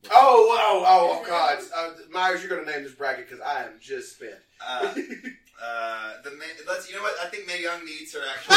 Oh, 0.10 0.58
oh, 0.60 0.84
oh, 0.86 1.22
oh 1.22 1.28
God. 1.28 1.60
Uh, 1.76 1.92
Myers, 2.10 2.42
you're 2.42 2.50
going 2.50 2.66
to 2.66 2.72
name 2.72 2.84
this 2.84 2.94
bracket 2.94 3.30
because 3.30 3.40
I 3.46 3.64
am 3.66 3.74
just 3.80 4.16
spent. 4.16 4.34
Uh, 4.66 4.82
uh, 5.64 6.14
the 6.24 6.32
ma- 6.32 6.64
let's. 6.68 6.90
You 6.90 6.96
know 6.96 7.04
what? 7.04 7.16
I 7.24 7.28
think 7.42 7.60
Mae 7.60 7.64
Young 7.64 7.86
needs 7.86 8.14
her 8.14 8.22
actually. 8.22 8.56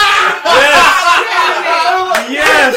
Yes! 2.33 2.77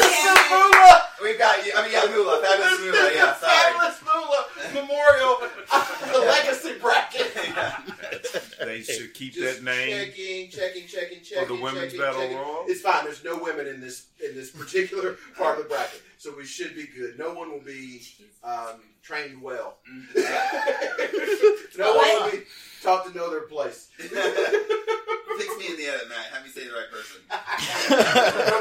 Moolah! 0.49 1.03
We've 1.21 1.37
got. 1.37 1.57
I 1.59 1.83
mean, 1.83 1.91
yeah, 1.91 2.05
Moolah, 2.15 2.41
fabulous 2.41 2.79
Moolah. 2.79 3.11
Yeah, 3.13 3.35
sorry. 3.35 3.73
Fabulous 3.73 4.01
Moolah 4.03 4.45
Memorial 4.73 5.37
the 6.13 6.19
Legacy 6.19 6.79
bracket. 6.79 7.31
yeah. 7.35 7.79
They 8.65 8.81
should 8.81 9.13
keep 9.13 9.33
Just 9.33 9.63
that 9.63 9.63
name 9.63 10.07
Checking, 10.07 10.49
checking, 10.49 10.87
checking, 10.87 11.21
checking. 11.23 11.47
for 11.47 11.53
the 11.55 11.61
women's 11.61 11.93
checking, 11.93 11.99
battle 11.99 12.21
checking. 12.21 12.37
royal. 12.37 12.63
It's 12.67 12.81
fine. 12.81 13.05
There's 13.05 13.23
no 13.23 13.37
women 13.37 13.67
in 13.67 13.79
this 13.81 14.07
in 14.27 14.35
this 14.35 14.51
particular 14.51 15.17
part 15.37 15.57
of 15.57 15.63
the 15.63 15.69
bracket, 15.69 16.01
so 16.17 16.33
we 16.35 16.45
should 16.45 16.75
be 16.75 16.87
good. 16.87 17.17
No 17.17 17.33
one 17.33 17.51
will 17.51 17.61
be 17.61 18.01
um, 18.43 18.81
trained 19.01 19.41
well. 19.41 19.77
no 21.77 21.95
one 21.95 22.23
will 22.23 22.31
be 22.31 22.43
taught 22.83 23.05
to 23.07 23.17
know 23.17 23.29
their 23.29 23.41
place. 23.41 23.89
Fix 23.97 25.57
me 25.59 25.67
in 25.69 25.77
the 25.77 25.85
edit, 25.85 26.09
Matt. 26.09 26.25
Have 26.33 26.43
me 26.43 26.49
say 26.49 26.65
the 26.65 26.73
right 26.73 26.89
person. 26.91 27.21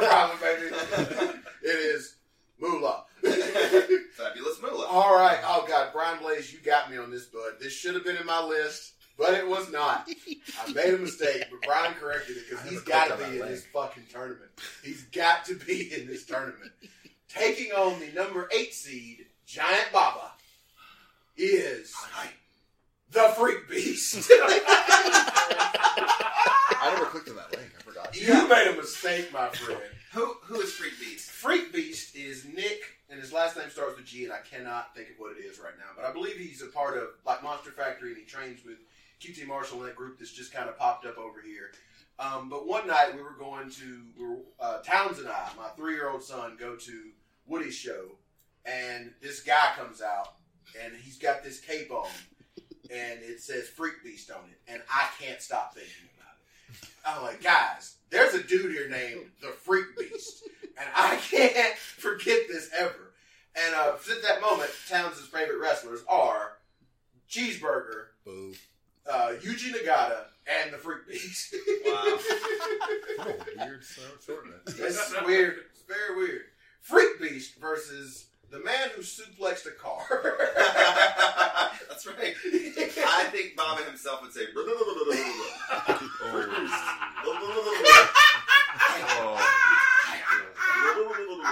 no 0.01 0.09
problem, 0.09 0.39
baby. 0.41 1.39
It 1.63 1.69
is 1.69 2.17
moolah. 2.61 3.05
Fabulous 3.23 4.61
Moolah. 4.63 4.87
All 4.87 5.15
right. 5.17 5.39
Oh 5.45 5.65
God, 5.67 5.89
Brian 5.93 6.19
Blaze, 6.23 6.53
you 6.53 6.59
got 6.61 6.91
me 6.91 6.97
on 6.99 7.11
this, 7.11 7.25
bud. 7.27 7.55
This 7.61 7.73
should 7.73 7.95
have 7.95 7.96
been 8.07 8.17
in 8.17 8.25
my 8.27 8.43
list, 8.43 8.95
but 9.19 9.35
it 9.35 9.47
was 9.47 9.71
not. 9.71 10.09
I 10.65 10.73
made 10.73 10.95
a 10.95 10.99
mistake, 10.99 11.45
but 11.51 11.61
Brian 11.63 11.93
corrected 11.95 12.37
it 12.37 12.45
because 12.49 12.65
I 12.65 12.69
he's 12.71 12.87
never 12.87 13.09
got 13.09 13.09
to 13.09 13.17
be 13.17 13.25
in 13.25 13.31
link. 13.41 13.51
this 13.51 13.67
fucking 13.67 14.05
tournament. 14.11 14.51
He's 14.83 15.03
got 15.05 15.45
to 15.47 15.55
be 15.57 15.93
in 15.93 16.07
this 16.07 16.25
tournament. 16.25 16.71
Taking 17.29 17.73
on 17.73 17.99
the 18.01 18.13
number 18.13 18.49
eight 18.57 18.73
seed, 18.73 19.27
Giant 19.45 19.93
Baba, 19.93 20.31
is 21.37 21.95
the 23.11 23.23
Freak 23.37 23.69
Beast. 23.69 24.31
I 26.79 26.93
never 26.95 27.07
clicked 27.07 27.29
on 27.29 27.37
that 27.37 27.53
link. 27.57 27.71
I 27.79 27.83
forgot. 27.83 28.19
you 28.19 28.49
made 28.49 28.69
a 28.73 28.77
mistake, 28.77 29.33
my 29.33 29.49
friend. 29.49 29.81
Who 30.13 30.35
who 30.45 30.61
is 30.61 30.73
Freak 30.73 30.99
Beast? 31.01 31.31
Freak 31.31 31.73
Beast 31.73 32.15
is 32.17 32.45
Nick, 32.47 32.81
and 33.17 33.23
his 33.23 33.33
last 33.33 33.57
name 33.57 33.71
starts 33.71 33.97
with 33.97 34.05
G, 34.05 34.25
and 34.25 34.33
I 34.33 34.41
cannot 34.41 34.95
think 34.95 35.09
of 35.09 35.15
what 35.17 35.35
it 35.39 35.41
is 35.41 35.59
right 35.59 35.73
now. 35.79 35.87
But 35.97 36.05
I 36.05 36.13
believe 36.13 36.37
he's 36.37 36.61
a 36.61 36.67
part 36.67 36.99
of 36.99 37.05
like 37.25 37.43
Monster 37.43 37.71
Factory, 37.71 38.11
and 38.11 38.19
he 38.19 38.25
trains 38.25 38.61
with 38.63 38.77
QT 39.23 39.47
Marshall 39.47 39.79
and 39.79 39.89
that 39.89 39.97
group 39.97 40.19
that's 40.19 40.33
just 40.33 40.53
kind 40.53 40.69
of 40.69 40.79
popped 40.79 41.07
up 41.07 41.17
over 41.17 41.41
here. 41.41 41.71
Um, 42.19 42.51
but 42.51 42.67
one 42.67 42.87
night 42.87 43.17
we 43.17 43.23
were 43.23 43.35
going 43.39 43.71
to, 43.71 44.03
we 44.19 44.27
were, 44.27 44.37
uh, 44.61 44.83
Towns 44.83 45.19
and 45.19 45.29
I, 45.29 45.49
my 45.57 45.69
three 45.77 45.95
year 45.95 46.11
old 46.11 46.23
son, 46.23 46.59
go 46.61 46.77
to 46.77 47.03
Woody's 47.47 47.75
show, 47.75 48.05
and 48.67 49.13
this 49.23 49.41
guy 49.41 49.73
comes 49.79 50.03
out, 50.03 50.35
and 50.83 50.93
he's 50.95 51.17
got 51.17 51.43
this 51.43 51.59
cape 51.59 51.91
on, 51.91 52.09
and 52.91 53.21
it 53.23 53.41
says 53.41 53.67
Freak 53.67 54.05
Beast 54.05 54.31
on 54.31 54.43
it, 54.51 54.71
and 54.71 54.83
I 54.93 55.09
can't 55.19 55.41
stop 55.41 55.75
thinking 55.75 55.91
about 56.19 56.83
it. 56.83 56.89
I'm 57.07 57.23
like, 57.23 57.43
guys, 57.43 57.97
there's 58.11 58.35
a 58.35 58.43
dude 58.43 58.73
here 58.73 58.91
named 58.91 59.31
the 59.41 59.49
Freak 59.49 59.97
Beast, 59.99 60.43
and 60.79 60.89
I 60.95 61.17
can't 61.31 61.77
forget 61.77 62.41
this 62.49 62.71
ever. 62.77 63.13
And 63.55 63.75
uh, 63.75 63.97
since 64.03 64.21
that 64.27 64.41
moment, 64.43 64.71
Towns' 64.89 65.19
favorite 65.21 65.59
wrestlers 65.61 66.01
are 66.09 66.59
Cheeseburger, 67.31 68.07
Boo. 68.25 68.55
uh, 69.11 69.33
Yuji 69.41 69.73
Nagata, 69.73 70.25
and 70.63 70.73
the 70.73 70.79
Freak 70.79 71.09
Beast. 71.09 71.55
Wow. 71.87 72.19
Weird 73.59 73.85
so- 73.85 74.03
shortness. 74.25 74.79
It's 74.79 75.15
weird. 75.25 75.57
It's 75.71 75.83
very 75.89 76.17
weird. 76.17 76.43
Freak 76.83 77.21
Beast 77.21 77.55
versus 77.61 78.27
the 78.51 78.59
man 78.61 78.91
who 78.95 79.03
suplexed 79.03 79.67
a 79.67 79.71
car. 79.71 80.07
That's 81.89 82.07
right. 82.07 82.35
I 82.45 83.29
think 83.33 83.57
Baba 83.57 83.83
himself 83.85 84.21
would 84.23 84.33
say. 84.33 84.43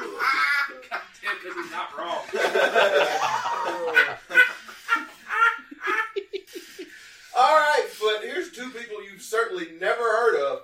Because 0.02 1.54
he's 1.57 1.70
not 1.70 1.96
wrong. 1.98 2.22
All 7.37 7.57
right, 7.57 7.87
but 8.00 8.22
here's 8.22 8.52
two 8.52 8.70
people 8.70 9.02
you've 9.02 9.22
certainly 9.22 9.68
never 9.80 10.02
heard 10.02 10.37
of. 10.37 10.62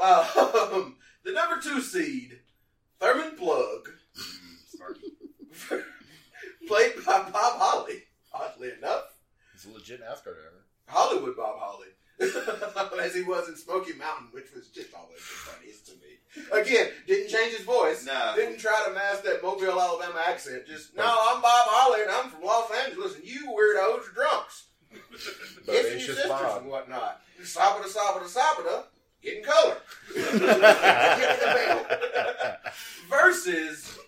Um, 0.00 0.96
the 1.24 1.32
number 1.32 1.60
two 1.60 1.80
seed, 1.80 2.38
Thurman 3.00 3.36
Plugg, 3.36 3.88
played 6.68 6.92
by 7.04 7.22
Bob 7.30 7.32
Holly. 7.32 8.04
Oddly 8.32 8.70
enough, 8.78 9.04
He's 9.52 9.64
a 9.70 9.74
legit 9.74 10.00
NASCAR 10.00 10.24
driver. 10.24 10.64
Hollywood 10.86 11.36
Bob 11.36 11.56
Holly, 11.58 11.88
as 13.00 13.14
he 13.14 13.22
was 13.22 13.48
in 13.48 13.56
Smoky 13.56 13.94
Mountain, 13.94 14.28
which 14.32 14.52
was 14.54 14.68
just 14.68 14.92
always 14.94 15.16
the 15.16 15.22
funniest 15.22 15.86
to 15.86 15.92
me. 15.94 16.20
Again, 16.52 16.88
didn't 17.06 17.28
change 17.28 17.54
his 17.56 17.64
voice. 17.64 18.04
No. 18.04 18.32
Didn't 18.36 18.58
try 18.58 18.84
to 18.86 18.92
mask 18.92 19.24
that 19.24 19.42
Mobile, 19.42 19.80
Alabama 19.80 20.22
accent. 20.28 20.66
Just 20.66 20.94
no, 20.96 21.02
I'm 21.04 21.40
Bob 21.40 21.66
Holly, 21.68 22.02
and 22.02 22.10
I'm 22.10 22.30
from 22.30 22.42
Los 22.44 22.70
Angeles, 22.86 23.16
and 23.16 23.24
you 23.24 23.46
weirdos 23.48 24.10
are 24.10 24.12
drunks. 24.14 24.66
Kissing 25.66 25.66
your 25.66 25.74
Bodacious 25.74 26.06
sisters 26.06 26.28
Bob. 26.28 26.62
and 26.62 26.70
whatnot. 26.70 27.20
Sabada, 27.42 27.84
sabada, 27.84 28.24
sabada, 28.26 28.84
getting 29.22 29.42
color. 29.42 29.76
Give 30.14 30.32
me 30.32 30.38
the 30.38 31.52
bell. 31.66 31.86
Versus 33.08 33.98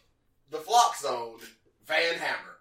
the 0.50 0.58
Flock 0.58 0.96
Zone, 0.98 1.38
Van 1.86 2.14
Hammer. 2.18 2.52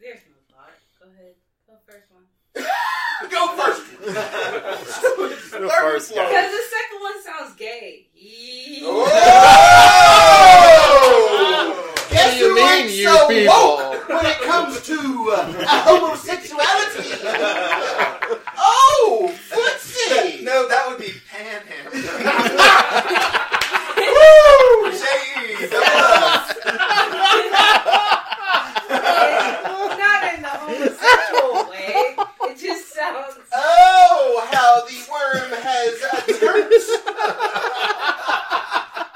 There's 0.00 0.18
no 0.26 0.34
thought. 0.56 0.70
Go 0.98 1.06
ahead. 1.14 1.34
Go 1.68 1.74
first 1.86 2.10
one. 2.10 3.30
Go 3.30 3.56
first. 3.56 3.91
The 4.02 5.68
first 5.80 6.12
floor. 6.12 6.24
guy. 6.24 6.28
Because 6.28 6.50
the 6.50 6.62
second 6.70 7.00
one 7.00 7.22
sounds 7.22 7.54
gay. 7.56 8.06
Yee. 8.16 8.80
Oh! 8.84 8.98
What 11.98 12.10
Guess 12.10 12.32
do 12.34 12.38
you 12.38 12.48
who 12.48 12.54
mean, 12.56 12.66
ain't 12.68 12.90
you 12.90 13.04
so 13.06 13.28
people? 13.28 13.54
woke 13.54 14.08
when 14.08 14.26
it 14.26 14.40
comes 14.42 14.82
to 14.82 14.94
uh, 15.34 15.36
homosexuality? 15.86 17.08
oh, 18.58 19.32
footsie! 19.50 20.42
No, 20.42 20.66
that 20.68 20.88
would 20.88 20.98
be 20.98 21.12
Panhammer. 21.30 21.92
Woo! 23.96 24.90
Jeez, 24.92 25.70
Not 29.98 30.34
in 30.34 30.42
the 30.42 30.48
homosexual 30.48 31.70
way. 31.70 32.16
It 32.50 32.56
just 32.58 32.92
sounds. 32.94 33.34
Oh, 33.54 33.81
how 34.50 34.84
the 34.86 34.98
worm 35.10 35.50
has 35.62 36.02
uh. 36.02 36.22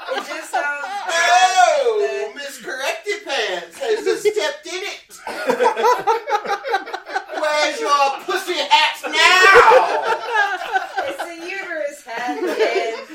It 0.09 0.23
just 0.27 0.51
sounds. 0.51 0.85
Oh, 1.09 2.31
Miss 2.35 2.61
Corrected 2.63 3.23
Pants 3.25 3.77
has 3.79 4.21
stepped 4.21 4.65
in 4.67 4.83
it. 4.83 5.17
Where's 7.39 7.79
your 7.79 8.19
pussy 8.25 8.53
hat 8.55 8.97
now? 9.03 9.13
It's 11.09 11.23
a 11.23 11.35
uterus 11.49 12.03
hat 12.03 12.37
and 12.37 12.47
it's 12.47 13.09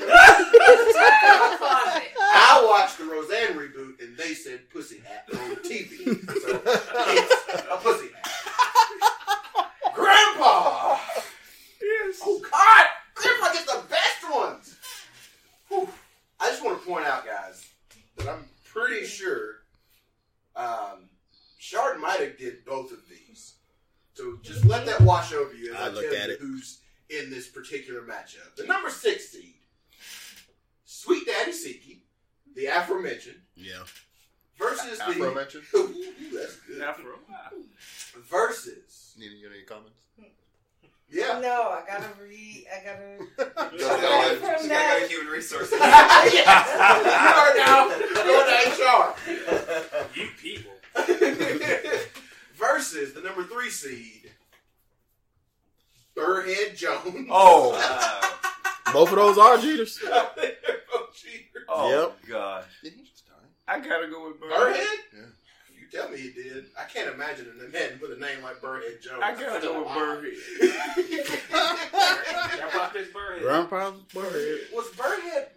tucked 0.96 1.24
in 1.24 1.50
the 1.50 1.56
closet. 1.58 2.10
I 2.18 2.64
watched 2.68 2.98
the 2.98 3.04
Roseanne 3.04 3.54
reboot 3.58 4.00
and 4.02 4.16
they 4.16 4.34
said 4.34 4.68
pussy 4.70 4.98
hat 5.04 5.24
on 5.32 5.56
TV. 5.56 6.04
So 6.40 6.62
it's 6.64 7.62
a 7.70 7.76
pussy 7.78 8.08
hat. 8.14 8.28
Grandpa! 9.94 10.98
Yes. 11.80 12.20
Oh 12.24 12.40
God! 12.50 12.86
Grandpa 13.14 13.52
gets 13.52 13.66
the 13.66 13.82
best 13.88 14.24
ones! 14.34 14.76
Whew. 15.68 15.88
I 16.40 16.48
just 16.50 16.64
want 16.64 16.80
to 16.80 16.86
point 16.86 17.06
out, 17.06 17.24
guys, 17.24 17.64
that 18.16 18.28
I'm 18.28 18.44
pretty 18.64 19.04
sure 19.06 19.56
um, 20.56 21.08
Shard 21.58 22.00
might 22.00 22.18
have 22.20 22.36
did 22.38 22.64
both 22.64 22.90
of 22.92 22.98
these. 23.08 23.54
So 24.14 24.38
just 24.42 24.64
let 24.66 24.84
that 24.86 25.00
wash 25.02 25.32
over 25.32 25.54
you 25.54 25.72
as 25.72 25.80
I, 25.80 25.84
I 25.86 25.88
look 25.90 26.04
tell 26.10 26.14
at 26.20 26.28
you 26.28 26.34
it. 26.34 26.40
who's 26.40 26.80
in 27.10 27.30
this 27.30 27.48
particular 27.48 28.00
matchup. 28.02 28.54
The 28.56 28.64
number 28.64 28.90
six 28.90 29.28
seed, 29.30 29.54
Sweet 30.84 31.26
Daddy 31.26 31.52
Siki, 31.52 31.98
the 32.56 32.66
aforementioned, 32.66 33.40
Yeah. 33.56 33.84
versus 34.58 34.98
the 34.98 35.04
Afro 35.04 35.34
mention? 35.34 35.62
Ooh, 35.74 35.94
that's 36.34 36.56
good. 36.56 36.82
Afro. 36.82 37.12
Versus, 38.30 39.14
Need 39.18 39.30
you 39.32 39.46
got 39.48 39.54
any 39.54 39.64
comments? 39.64 40.04
yeah. 41.08 41.38
No, 41.40 41.70
I 41.70 41.82
gotta 41.86 42.08
read. 42.22 42.66
I 42.70 42.84
gotta. 42.84 43.70
She's 43.78 43.86
Right 43.86 44.00
got 44.02 44.36
from 44.36 44.58
she's 44.60 44.68
got 44.68 44.68
that. 44.68 44.98
good 45.00 45.10
human 45.10 45.32
resources. 45.32 45.72
Yes, 46.30 46.68
you 47.04 47.10
are 47.40 47.54
now 47.56 47.88
going 48.14 48.46
to 48.48 48.54
HR. 48.70 50.10
You 50.14 50.28
people. 50.40 50.72
versus 52.56 53.12
the 53.14 53.20
number 53.22 53.44
three 53.44 53.70
seed, 53.70 54.30
Burrhead 56.16 56.76
Jones. 56.76 57.26
Oh. 57.30 57.70
Wow. 57.72 58.92
Both 58.92 59.10
of 59.10 59.16
those 59.16 59.38
are 59.38 59.56
cheaters. 59.58 59.98
They're 60.02 60.10
both 60.92 61.14
cheaters. 61.14 61.64
Oh 61.66 61.88
Yep. 61.88 62.28
gosh. 62.28 62.64
Did 62.82 62.92
he 62.92 63.02
just 63.04 63.26
die? 63.26 63.32
I 63.66 63.78
gotta 63.80 64.08
go 64.08 64.28
with 64.28 64.38
Bird. 64.38 64.50
Burrhead? 64.50 64.84
Yeah. 65.14 65.20
You 65.80 65.86
tell 65.90 66.10
me 66.10 66.18
he 66.18 66.30
did. 66.30 66.66
I 66.78 66.84
can't 66.84 67.08
imagine 67.14 67.46
a 67.66 67.70
man 67.72 67.98
with 68.02 68.12
a 68.12 68.16
name 68.20 68.42
like 68.42 68.60
Burrhead 68.60 69.00
Jones. 69.00 69.22
I 69.22 69.32
gotta 69.34 69.60
go 69.66 69.78
with 69.82 69.94
Bird. 69.94 70.34
Grandpa 72.58 72.88
Pittsburgh. 72.90 73.40
Grandpa's 73.40 73.94
bird. 74.12 74.60
was 74.74 74.88
Burrhead? 74.90 75.51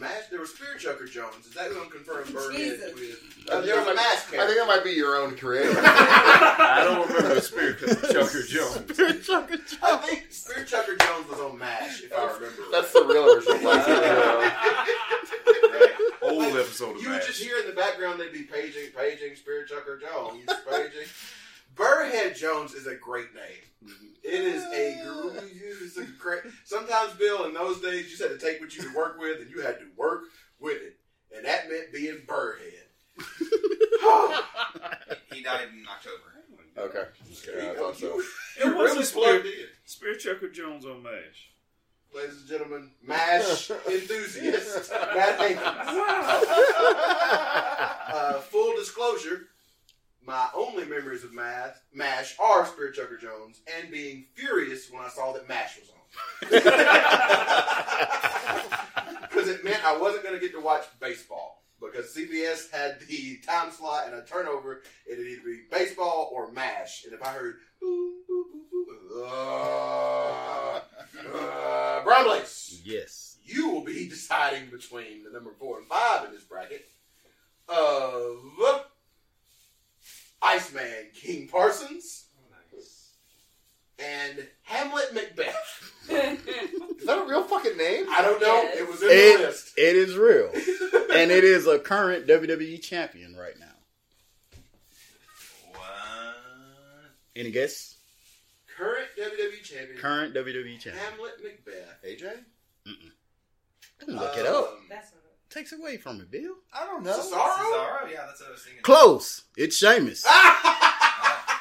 Was 0.00 0.08
there 0.08 0.10
a 0.10 0.14
mask? 0.14 0.30
There 0.30 0.40
was 0.40 0.54
Spear 0.54 0.74
Chucker 0.78 1.06
Jones. 1.06 1.46
Is 1.46 1.54
that 1.54 1.70
who 1.70 1.80
I'm 1.82 1.90
confirming 1.90 2.32
Burrhead 2.32 2.56
Jesus. 2.56 2.94
with? 2.94 3.48
Uh, 3.50 3.60
there 3.62 3.78
was 3.78 3.88
a 3.88 3.94
mask 3.94 4.34
I 4.34 4.46
think 4.46 4.58
that 4.58 4.66
might 4.66 4.84
be 4.84 4.90
your 4.92 5.16
own 5.16 5.36
creator. 5.36 5.72
I 5.78 6.82
don't 6.84 7.08
remember 7.08 7.34
the 7.34 7.40
Spirit 7.40 7.78
Choker 8.12 8.42
Jones. 8.42 9.28
I 9.82 9.96
think 10.06 10.26
Spear 10.30 10.64
Chucker 10.64 10.96
Jones 10.96 11.28
was 11.28 11.40
on 11.40 11.58
MASH, 11.58 12.02
if 12.02 12.12
I 12.12 12.24
remember. 12.26 12.62
That's 12.70 12.92
the 12.92 13.04
real 13.04 13.34
version 13.34 13.52
of 13.56 13.60
Black 13.62 13.86
Hero. 13.86 14.50
Old 16.22 16.56
episode 16.56 16.96
of 16.96 17.02
You 17.02 17.10
would 17.10 17.22
just 17.22 17.40
hear 17.40 17.58
in 17.58 17.66
the 17.66 17.72
background 17.74 18.20
they'd 18.20 18.32
be 18.32 18.42
paging, 18.42 18.90
paging 18.96 19.34
Spear 19.36 19.64
Chucker 19.64 19.98
Jones, 19.98 20.44
paging. 20.70 21.08
Burrhead 21.78 22.36
Jones 22.36 22.74
is 22.74 22.86
a 22.86 22.94
great 22.96 23.32
name. 23.34 23.92
It 24.24 24.40
is 24.40 24.62
a 24.64 25.00
gr- 25.04 25.38
it's 25.84 25.96
a 25.96 26.04
great. 26.18 26.40
Sometimes, 26.64 27.12
Bill, 27.14 27.44
in 27.46 27.54
those 27.54 27.80
days, 27.80 28.04
you 28.04 28.10
just 28.10 28.22
had 28.22 28.38
to 28.38 28.38
take 28.38 28.60
what 28.60 28.74
you 28.76 28.82
could 28.82 28.94
work 28.94 29.18
with, 29.18 29.40
and 29.40 29.50
you 29.50 29.60
had 29.62 29.78
to 29.78 29.86
work 29.96 30.24
with 30.60 30.76
it, 30.82 30.98
and 31.34 31.44
that 31.46 31.70
meant 31.70 31.92
being 31.92 32.20
Burrhead. 32.26 32.88
He 35.32 35.42
died 35.42 35.68
in 35.72 35.84
October. 35.88 36.34
Okay. 36.76 37.04
There 37.46 37.62
Yeah, 37.64 37.70
I 37.72 37.74
thought 37.74 37.96
so. 37.96 38.20
It 38.60 38.66
was 38.66 38.74
really 38.74 39.02
a 39.02 39.06
plugged 39.06 39.06
Spear- 39.06 39.40
in. 39.46 39.66
Spirit 39.84 40.20
Choker 40.20 40.48
Jones 40.48 40.84
on 40.84 41.02
MASH. 41.02 41.50
ladies 42.14 42.38
and 42.40 42.48
gentlemen, 42.48 42.90
MASH 43.04 43.70
enthusiast, 43.90 44.90
Matt 44.90 45.38
Hankins. 45.40 45.98
Uh, 48.10 48.40
full 48.42 48.76
disclosure, 48.76 49.48
my 50.28 50.46
only 50.54 50.84
memories 50.84 51.24
of 51.24 51.32
math, 51.32 51.82
MASH 51.94 52.36
are 52.38 52.66
Spirit 52.66 52.94
Chucker 52.94 53.16
Jones 53.16 53.60
and 53.80 53.90
being 53.90 54.26
furious 54.34 54.90
when 54.92 55.02
I 55.02 55.08
saw 55.08 55.32
that 55.32 55.48
MASH 55.48 55.78
was 55.80 55.90
on. 55.90 55.96
Because 59.28 59.48
it 59.48 59.64
meant 59.64 59.84
I 59.84 59.96
wasn't 59.96 60.24
going 60.24 60.34
to 60.34 60.40
get 60.40 60.52
to 60.52 60.60
watch 60.60 60.84
baseball. 61.00 61.62
because 61.80 62.12
CBS 62.14 62.70
had 62.72 62.98
the 63.08 63.38
time 63.46 63.70
slot 63.70 64.06
and 64.06 64.14
a 64.16 64.22
turnover. 64.24 64.82
It'd 65.10 65.24
either 65.24 65.42
be 65.44 65.60
baseball 65.70 66.28
or 66.32 66.50
MASH. 66.50 67.04
And 67.04 67.12
if 67.14 67.22
I 67.22 67.28
heard 67.28 67.56
boom, 67.80 68.14
boom, 68.26 68.44
boom, 68.70 68.86
boom, 69.08 69.22
uh, 69.24 70.80
uh, 71.34 72.24
Blaze, 72.24 72.80
Yes. 72.84 73.36
you 73.44 73.70
will 73.70 73.84
be 73.84 74.08
deciding 74.08 74.70
between 74.70 75.22
the 75.24 75.30
number 75.30 75.50
four 75.58 75.78
and 75.78 75.86
five 75.86 76.24
in 76.26 76.32
this 76.32 76.44
bracket 76.44 76.88
of 77.68 78.38
Iceman 80.42 81.08
King 81.14 81.48
Parsons 81.48 82.26
Nice. 82.72 83.12
and 83.98 84.46
Hamlet 84.62 85.12
Macbeth. 85.14 85.92
Is 86.08 87.04
that 87.06 87.18
a 87.18 87.28
real 87.28 87.42
fucking 87.44 87.76
name? 87.76 88.06
I 88.10 88.22
don't 88.22 88.40
know. 88.40 88.46
Yes. 88.62 88.78
It 88.78 88.88
was 88.88 89.02
in 89.02 89.08
It- 89.10 89.38
the 89.38 89.44
list. 89.44 89.72
It 89.76 89.96
is 89.96 90.16
real. 90.16 90.48
and 91.14 91.30
it 91.30 91.44
is 91.44 91.66
a 91.66 91.78
current 91.78 92.26
WWE 92.26 92.80
champion 92.82 93.36
right 93.36 93.58
now. 93.58 93.66
What? 95.72 95.80
Any 97.36 97.50
guess? 97.50 97.96
Current 98.76 99.08
WWE 99.18 99.62
champion. 99.62 99.98
Current 99.98 100.34
WWE 100.34 100.78
champion. 100.78 100.96
Hamlet 101.04 101.32
Macbeth. 101.42 102.04
AJ? 102.06 102.30
Don't 104.06 104.16
look 104.16 104.36
it 104.36 104.46
up. 104.46 104.68
Um, 104.68 104.86
That's 104.88 105.10
not 105.12 105.17
Takes 105.50 105.72
away 105.72 105.96
from 105.96 106.20
it, 106.20 106.30
Bill. 106.30 106.54
I 106.74 106.84
don't 106.84 107.02
know. 107.04 107.18
Cesaro? 107.18 107.56
Cesaro? 107.56 108.10
Yeah, 108.10 108.26
that's 108.26 108.40
what 108.40 108.48
I 108.50 108.52
was 108.52 108.62
thinking. 108.62 108.82
Close. 108.82 109.42
It's 109.56 109.76
Sheamus. 109.76 110.24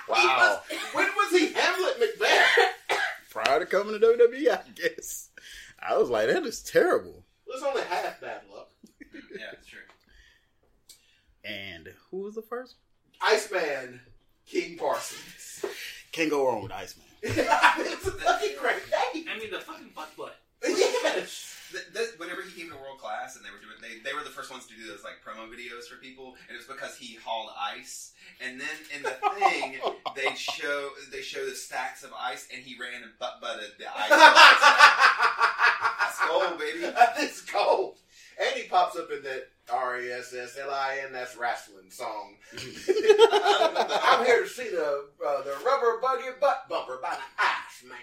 Wow. 0.10 0.62
Was- 0.70 0.80
when 0.94 1.06
was 1.18 1.32
he 1.38 1.52
Hamlet 1.52 2.00
Macbeth? 2.00 3.00
Prior 3.30 3.60
to 3.60 3.66
coming 3.66 4.00
to 4.00 4.06
WWE, 4.08 4.50
I 4.52 4.62
guess. 4.74 5.32
I 5.80 5.98
was 5.98 6.10
like, 6.10 6.28
that 6.30 6.44
is 6.46 6.64
terrible. 6.64 7.26
It 7.46 7.54
was 7.54 7.62
only 7.62 7.82
half 7.82 8.22
bad 8.22 8.40
luck. 8.50 8.70
Yeah, 9.14 9.48
it's 9.52 9.68
true. 9.68 9.80
And 11.44 11.90
who 12.10 12.20
was 12.22 12.36
the 12.36 12.42
first? 12.42 12.76
Iceman 13.22 14.00
King 14.46 14.78
Parsons. 14.78 15.66
Can't 16.14 16.30
go 16.30 16.48
wrong 16.48 16.64
with 16.64 16.72
Iceman. 16.72 17.06
it's 17.22 18.08
a 18.08 18.12
fucking 18.12 18.56
great 18.62 18.82
name. 19.14 19.26
I 19.30 19.38
mean, 19.40 19.52
the 19.52 19.60
fucking 19.60 19.90
butt 19.94 20.16
butt. 20.18 20.38
Yes. 20.66 21.57
Th- 21.72 21.84
th- 21.94 22.18
whenever 22.18 22.42
he 22.42 22.52
came 22.52 22.72
to 22.72 22.78
World 22.78 23.00
Class 23.00 23.36
and 23.36 23.44
they 23.46 23.52
were 23.52 23.60
doing, 23.60 23.76
they, 23.82 24.00
they 24.08 24.16
were 24.16 24.24
the 24.24 24.32
first 24.34 24.52
ones 24.52 24.66
to 24.68 24.76
do 24.76 24.88
those 24.88 25.04
like 25.04 25.20
promo 25.26 25.48
videos 25.52 25.88
for 25.88 25.98
people, 25.98 26.36
and 26.48 26.56
it 26.56 26.58
was 26.58 26.68
because 26.68 26.96
he 26.96 27.18
hauled 27.24 27.50
ice. 27.60 28.14
And 28.40 28.60
then 28.60 28.78
in 28.96 29.04
the 29.04 29.16
thing, 29.40 29.80
they 30.16 30.36
show 30.36 30.90
they 31.12 31.22
show 31.22 31.46
the 31.46 31.56
stacks 31.56 32.04
of 32.04 32.12
ice, 32.18 32.48
and 32.54 32.64
he 32.64 32.78
ran 32.80 33.04
and 33.04 33.12
butt 33.20 33.42
butted 33.42 33.72
the 33.80 33.86
ice. 33.88 34.10
That's 36.02 36.20
gold, 36.28 36.60
baby. 36.60 36.92
It's 37.20 37.42
cold. 37.42 37.96
And 38.40 38.56
he 38.56 38.68
pops 38.68 38.96
up 38.96 39.10
in 39.12 39.24
that 39.24 39.50
R 39.72 40.00
E 40.00 40.12
S 40.12 40.34
S 40.34 40.58
L 40.62 40.70
I 40.70 41.00
N 41.06 41.12
that's 41.12 41.36
wrestling 41.36 41.90
song. 41.90 42.36
I'm 42.54 44.26
here 44.26 44.44
to 44.44 44.48
see 44.48 44.70
the 44.70 45.06
uh, 45.26 45.42
the 45.42 45.56
rubber 45.66 46.00
buggy 46.02 46.30
butt 46.40 46.70
bumper 46.70 47.00
by 47.02 47.18
the 47.18 47.24
Iceman. 47.40 47.98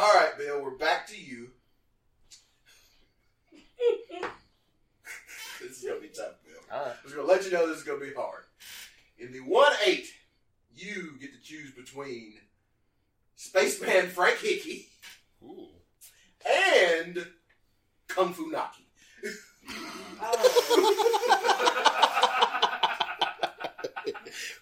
All 0.00 0.14
right, 0.14 0.32
Bill, 0.38 0.62
we're 0.62 0.78
back 0.78 1.06
to 1.08 1.22
you. 1.22 1.48
this 5.60 5.76
is 5.76 5.84
gonna 5.86 6.00
be 6.00 6.08
tough, 6.08 6.36
Bill. 6.42 6.56
All 6.72 6.86
right. 6.86 6.94
I 6.98 7.04
was 7.04 7.12
gonna 7.12 7.28
let 7.28 7.44
you 7.44 7.50
know 7.50 7.68
this 7.68 7.76
is 7.76 7.84
gonna 7.84 8.00
be 8.00 8.14
hard. 8.16 8.44
In 9.18 9.30
the 9.30 9.40
one 9.40 9.74
eight, 9.84 10.06
you 10.74 11.18
get 11.20 11.34
to 11.34 11.40
choose 11.42 11.72
between 11.72 12.32
Spaceman 13.36 14.06
Frank 14.08 14.38
Hickey 14.38 14.88
Ooh. 15.44 15.68
and 16.48 17.26
Kung 18.08 18.32
Fu 18.32 18.50
Naki. 18.50 18.86
Oh. 20.22 21.26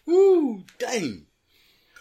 Ooh, 0.09 0.65
dang. 0.81 1.28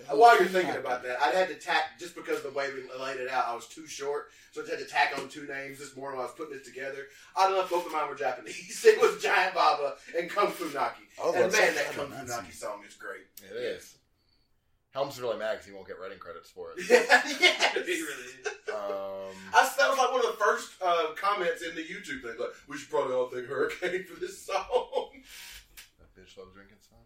While 0.09 0.39
you're 0.39 0.47
thinking 0.47 0.75
about 0.75 1.03
that, 1.03 1.17
I 1.21 1.31
had 1.31 1.49
to 1.49 1.55
tack 1.55 1.99
just 1.99 2.15
because 2.15 2.37
of 2.37 2.43
the 2.43 2.57
way 2.57 2.69
we 2.73 2.83
laid 2.99 3.19
it 3.19 3.29
out. 3.29 3.45
I 3.47 3.55
was 3.55 3.67
too 3.67 3.87
short, 3.87 4.27
so 4.51 4.63
I 4.65 4.69
had 4.69 4.79
to 4.79 4.85
tack 4.85 5.13
on 5.17 5.27
two 5.29 5.45
names 5.47 5.79
this 5.79 5.95
morning. 5.95 6.17
While 6.17 6.27
I 6.27 6.29
was 6.29 6.37
putting 6.37 6.57
this 6.57 6.65
together. 6.67 7.07
I 7.35 7.47
enough 7.47 7.69
both 7.69 7.85
of 7.85 7.91
mine 7.91 8.07
were 8.09 8.15
Japanese. 8.15 8.83
It 8.87 9.01
was 9.01 9.21
Giant 9.21 9.53
Baba 9.53 9.95
and 10.17 10.29
Kung 10.29 10.49
Fu 10.49 10.65
Naki. 10.73 11.03
I 11.21 11.25
was 11.25 11.35
And 11.35 11.43
about 11.45 11.51
to 11.51 11.57
say, 11.57 11.65
man, 11.65 11.75
that 11.75 11.91
Kung 11.93 12.11
Fu. 12.11 12.25
Naki 12.25 12.51
song 12.51 12.81
is 12.87 12.95
great. 12.95 13.25
It 13.43 13.55
is. 13.55 13.95
Helm's 14.91 15.19
really 15.21 15.37
mad 15.37 15.53
because 15.53 15.67
he 15.67 15.73
won't 15.73 15.87
get 15.87 15.99
writing 15.99 16.17
credits 16.17 16.49
for 16.49 16.71
it. 16.71 16.85
yes. 16.89 17.75
It 17.75 17.85
really 17.85 18.31
is. 18.41 18.47
Um, 18.73 19.35
I, 19.53 19.69
that 19.77 19.89
was 19.89 19.97
like 19.97 20.11
one 20.11 20.25
of 20.25 20.31
the 20.37 20.43
first 20.43 20.71
uh, 20.81 21.13
comments 21.15 21.61
in 21.61 21.75
the 21.75 21.83
YouTube 21.83 22.21
thing. 22.23 22.39
Like, 22.39 22.49
we 22.67 22.77
should 22.77 22.89
probably 22.89 23.13
all 23.13 23.27
thank 23.29 23.45
Hurricane 23.45 24.05
for 24.05 24.19
this 24.19 24.45
song. 24.45 25.09
that 25.99 26.09
bitch 26.15 26.37
loves 26.37 26.53
drinking 26.53 26.77
sake. 26.81 26.96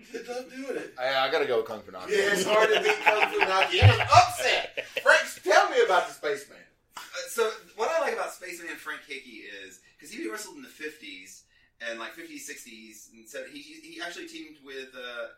I 0.00 0.32
love 0.32 0.50
doing 0.50 0.76
it. 0.76 0.94
I, 0.98 1.26
I 1.26 1.30
gotta 1.30 1.46
go 1.46 1.58
with 1.58 1.66
Kung 1.66 1.80
Fu 1.80 1.92
Naki. 1.92 2.12
Yeah, 2.12 2.32
it's 2.32 2.44
hard 2.44 2.68
to 2.68 2.80
beat 2.82 3.00
Kung 3.04 3.30
Fu 3.32 3.38
Naki. 3.40 3.78
He 3.78 3.86
was 3.86 4.00
upset. 4.00 4.84
Frank, 5.02 5.22
tell 5.42 5.70
me 5.70 5.76
about 5.84 6.08
the 6.08 6.14
Spaceman. 6.14 6.58
Uh, 6.96 7.00
so 7.28 7.50
what 7.76 7.90
I 7.90 8.00
like 8.00 8.14
about 8.14 8.32
Spaceman 8.32 8.76
Frank 8.76 9.00
Hickey 9.06 9.44
is 9.64 9.80
because 9.96 10.12
he 10.12 10.28
wrestled 10.30 10.56
in 10.56 10.62
the 10.62 10.68
fifties 10.68 11.44
and 11.80 11.98
like 11.98 12.12
fifties, 12.12 12.46
sixties, 12.46 13.10
and 13.14 13.28
so 13.28 13.44
he 13.50 13.60
he 13.60 14.00
actually 14.00 14.28
teamed 14.28 14.56
with 14.64 14.94
uh, 14.94 15.28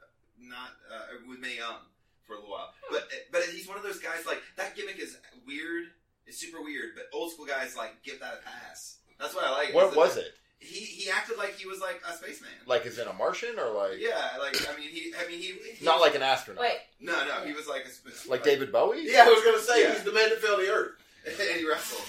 not 0.41 0.71
uh, 0.93 1.19
with 1.29 1.39
Mae 1.39 1.57
Young 1.57 1.77
for 2.25 2.35
a 2.35 2.37
little 2.37 2.51
while. 2.51 2.71
But 2.91 3.09
but 3.33 3.43
he's 3.45 3.69
one 3.69 3.77
of 3.77 3.83
those 3.83 3.99
guys 3.99 4.27
like 4.27 4.43
that 4.57 4.77
gimmick 4.77 4.99
is 4.99 5.17
weird. 5.47 5.87
It's 6.27 6.39
super 6.39 6.63
weird, 6.63 6.91
but 6.95 7.05
old 7.17 7.33
school 7.33 7.47
guys 7.47 7.77
like 7.77 8.03
give 8.03 8.21
that 8.21 8.41
a 8.43 8.45
pass. 8.45 8.99
That's 9.19 9.35
what 9.35 9.45
I 9.45 9.51
like. 9.51 9.75
What 9.75 9.97
was 9.97 10.15
that 10.15 10.27
it? 10.27 10.35
He 10.61 10.85
he 10.85 11.11
acted 11.11 11.39
like 11.39 11.55
he 11.57 11.67
was 11.67 11.81
like 11.81 12.03
a 12.09 12.13
spaceman. 12.13 12.51
Like, 12.67 12.85
is 12.85 12.99
it 12.99 13.07
a 13.07 13.13
Martian 13.13 13.59
or 13.59 13.71
like? 13.71 13.99
yeah, 14.01 14.31
like 14.41 14.57
I 14.69 14.77
mean 14.79 14.89
he 14.91 15.13
I 15.19 15.29
mean 15.29 15.39
he, 15.41 15.55
he 15.75 15.85
Not 15.85 16.01
like 16.01 16.15
an 16.17 16.23
astronaut. 16.23 16.63
Wait, 16.63 16.79
no 17.01 17.13
no 17.27 17.45
he 17.47 17.53
was 17.53 17.69
like 17.69 17.85
a 17.85 17.91
sp- 17.95 18.29
Like 18.29 18.43
David 18.43 18.73
Bowie? 18.73 19.05
Yeah, 19.07 19.23
I 19.25 19.29
was 19.29 19.43
going 19.45 19.57
to 19.57 19.63
say, 19.63 19.83
Yeah. 19.83 19.93
he's 19.95 20.03
the 20.03 20.13
man 20.13 20.29
that 20.31 20.41
fell 20.41 20.57
to 20.57 20.63
the 20.63 20.71
earth. 20.73 20.93
and 21.27 21.61
he 21.61 21.69
wrestled. 21.69 22.03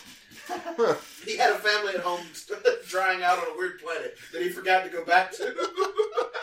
He 1.25 1.37
had 1.37 1.51
a 1.51 1.59
family 1.59 1.93
at 1.93 1.99
home 1.99 2.21
drying 2.87 3.21
out 3.21 3.37
on 3.37 3.53
a 3.53 3.57
weird 3.57 3.79
planet 3.79 4.15
that 4.33 4.41
he 4.41 4.49
forgot 4.49 4.83
to 4.83 4.89
go 4.89 5.03
back 5.05 5.31
to. 5.33 5.53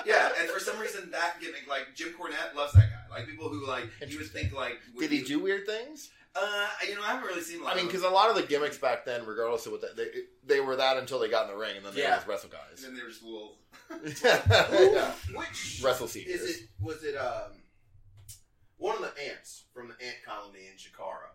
Yeah, 0.04 0.30
and 0.38 0.48
for 0.48 0.60
some 0.60 0.78
reason 0.78 1.10
that 1.10 1.40
gimmick, 1.40 1.66
like 1.68 1.88
Jim 1.96 2.10
Cornette 2.10 2.54
loves 2.54 2.72
that 2.74 2.88
guy. 2.90 3.16
Like 3.16 3.26
people 3.26 3.48
who 3.48 3.66
like 3.66 3.88
you 4.06 4.18
would 4.18 4.28
think 4.30 4.52
like 4.52 4.78
Did 4.98 5.10
he 5.10 5.22
do 5.22 5.40
weird 5.40 5.66
things? 5.66 6.10
Uh, 6.38 6.66
you 6.86 6.94
know, 6.94 7.02
I 7.02 7.06
haven't 7.12 7.26
really 7.26 7.40
seen. 7.40 7.60
A 7.60 7.64
lot 7.64 7.72
I 7.72 7.76
mean, 7.76 7.86
because 7.86 8.02
a 8.02 8.10
lot 8.10 8.28
of 8.28 8.36
the 8.36 8.42
gimmicks 8.42 8.76
back 8.78 9.04
then, 9.06 9.24
regardless 9.24 9.64
of 9.66 9.72
what 9.72 9.80
they, 9.80 10.04
they 10.04 10.10
they 10.44 10.60
were 10.60 10.76
that 10.76 10.96
until 10.98 11.18
they 11.18 11.28
got 11.30 11.48
in 11.48 11.52
the 11.52 11.56
ring, 11.58 11.76
and 11.76 11.84
then 11.86 11.94
they 11.94 12.02
Yeah. 12.02 12.10
were 12.10 12.16
just 12.16 12.26
wrestle 12.28 12.50
them. 12.50 12.58
guys. 12.70 12.82
then 12.82 12.94
they 12.94 13.02
were 13.02 13.08
just 13.08 13.22
wool. 13.24 13.58
yeah. 14.24 15.12
Which 15.34 15.80
Wrestle 15.82 16.06
is 16.06 16.12
seekers. 16.12 16.42
it? 16.42 16.68
Was 16.80 17.02
it 17.04 17.16
um 17.16 17.62
one 18.76 18.96
of 18.96 19.02
the 19.02 19.12
ants 19.30 19.64
from 19.72 19.88
the 19.88 19.94
ant 20.04 20.16
colony 20.26 20.66
in 20.70 20.76
Chikara 20.76 21.32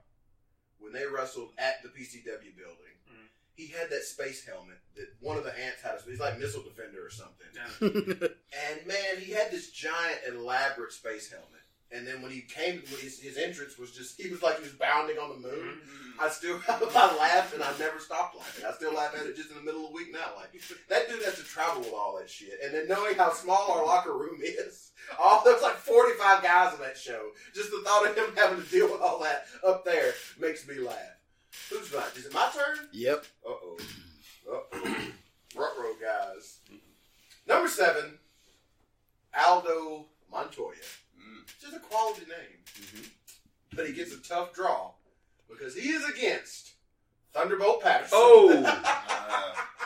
when 0.80 0.94
they 0.94 1.06
wrestled 1.06 1.50
at 1.58 1.82
the 1.84 1.90
PCW 1.90 2.56
building? 2.56 2.96
Mhm. 3.10 3.28
He 3.56 3.68
had 3.68 3.90
that 3.90 4.04
space 4.04 4.46
helmet 4.46 4.78
that 4.96 5.08
one 5.20 5.38
of 5.38 5.44
the 5.44 5.58
ants 5.58 5.82
had. 5.82 6.00
He's 6.08 6.20
like 6.20 6.38
missile 6.40 6.64
defender 6.64 7.04
or 7.06 7.10
something. 7.10 7.48
Yeah. 7.56 8.28
And 8.70 8.86
man, 8.86 9.18
he 9.20 9.32
had 9.32 9.50
this 9.50 9.72
giant, 9.72 10.20
elaborate 10.28 10.92
space 10.92 11.32
helmet. 11.32 11.61
And 11.94 12.08
then 12.08 12.22
when 12.22 12.32
he 12.32 12.42
came, 12.42 12.82
his, 13.02 13.20
his 13.20 13.38
entrance 13.38 13.78
was 13.78 13.92
just, 13.92 14.20
he 14.22 14.30
was 14.30 14.42
like 14.42 14.58
he 14.58 14.64
was 14.64 14.72
bounding 14.72 15.18
on 15.18 15.30
the 15.42 15.48
moon. 15.48 15.80
Mhm. 15.84 16.24
I 16.24 16.30
still, 16.30 16.60
I 16.70 17.18
laughed 17.18 17.54
and 17.54 17.62
I 17.64 17.72
never 17.80 18.00
stopped 18.00 18.38
laughing. 18.38 18.66
I 18.66 18.72
still 18.74 18.94
laugh 18.94 19.14
at 19.20 19.26
it 19.26 19.36
just 19.36 19.50
in 19.50 19.56
the 19.58 19.64
middle 19.64 19.84
of 19.86 19.90
the 19.92 19.96
week 19.96 20.14
now. 20.14 20.32
Like, 20.38 20.52
that 20.90 21.10
dude 21.10 21.24
has 21.24 21.36
to 21.36 21.44
travel 21.44 21.82
with 21.82 21.94
all 21.94 22.18
that 22.20 22.30
shit. 22.30 22.60
And 22.64 22.74
then 22.74 22.88
knowing 22.88 23.16
how 23.16 23.34
small 23.34 23.72
our 23.72 23.86
locker 23.86 24.14
room 24.18 24.40
is, 24.42 24.92
all 25.20 25.44
there's 25.44 25.62
like 25.62 25.76
45 25.78 26.44
guys 26.44 26.74
in 26.76 26.80
that 26.82 26.98
show. 26.98 27.30
Just 27.54 27.72
the 27.72 27.82
thought 27.84 28.08
of 28.10 28.16
him 28.16 28.34
having 28.38 28.64
to 28.64 28.70
deal 28.70 28.90
with 28.92 29.02
all 29.02 29.20
that 29.24 29.48
up 29.68 29.84
there 29.84 30.14
makes 30.40 30.66
me 30.68 30.76
laugh. 30.80 30.96
Who's 31.70 31.92
right? 31.94 32.16
Is 32.16 32.26
it 32.28 32.34
my 32.34 32.50
turn? 32.54 32.88
Yep. 32.94 33.26
Uh 33.46 33.50
oh. 33.50 33.78
Uh 34.50 34.60
oh. 34.74 35.08
Ruh-roh, 35.58 35.96
guys. 36.02 36.60
Number 37.48 37.68
seven, 37.68 38.18
Aldo 39.38 40.06
Montoya. 40.32 40.76
Just 41.62 41.76
a 41.76 41.80
quality 41.80 42.22
name. 42.28 43.04
But 43.76 43.88
he 43.88 43.94
gets 43.94 44.14
a 44.14 44.18
tough 44.22 44.54
draw 44.54 44.92
because 45.50 45.76
he 45.76 45.90
is 45.90 46.04
against 46.10 46.72
Thunderbolt 47.34 47.82
Patterson. 47.84 48.10
Oh. 48.14 48.88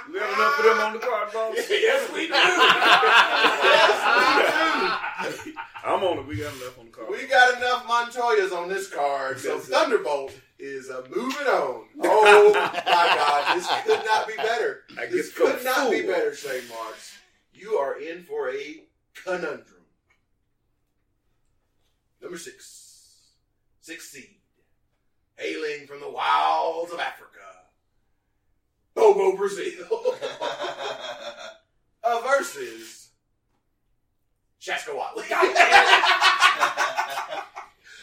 Uh, 0.08 0.12
We 0.12 0.20
got 0.20 0.34
enough 0.38 0.60
of 0.60 0.66
them 0.66 0.80
on 0.80 0.94
the 0.94 1.00
card, 1.00 1.34
boss. 1.34 1.56
yes, 1.70 2.12
we 2.14 2.28
do. 2.28 2.34
yes, 5.26 5.46
we 5.46 5.52
do. 5.52 5.58
I'm 5.84 6.04
on 6.04 6.18
it. 6.20 6.28
We 6.28 6.36
got 6.38 6.54
enough 6.54 6.80
on 6.80 6.86
the 6.86 6.92
card. 6.92 7.10
we 7.10 7.26
got 7.28 7.58
enough 7.58 7.86
Montoyas 7.88 8.52
on 8.56 8.70
this 8.70 8.88
card, 8.90 9.40
so 9.40 9.58
Thunderbolt 9.60 10.32
is 10.60 10.90
uh, 10.90 11.04
moving 11.10 11.48
on. 11.48 11.86
Oh 12.04 12.52
my 12.54 12.82
God, 13.16 13.58
this 13.58 13.68
could 13.86 14.06
not 14.06 14.28
be 14.28 14.36
better. 14.36 14.84
I 15.00 15.06
This 15.08 15.34
could 15.34 15.64
not 15.64 15.90
be 15.92 16.02
better, 16.04 16.36
Shane 16.36 16.68
Marks. 16.70 17.18
You 17.54 17.74
are 17.76 18.00
in 18.00 18.24
for 18.24 18.50
a 18.52 18.84
conundrum. 19.24 19.75
Number 22.26 22.40
six, 22.40 23.36
six 23.82 24.10
seed, 24.10 24.38
hailing 25.36 25.86
from 25.86 26.00
the 26.00 26.10
wilds 26.10 26.92
of 26.92 27.00
Africa, 27.00 27.30
Bobo 28.96 29.38
Brazil. 29.38 29.88
Uh, 32.08 32.22
versus 32.22 33.10
Shaska 34.62 34.94
Whatley. 34.94 35.26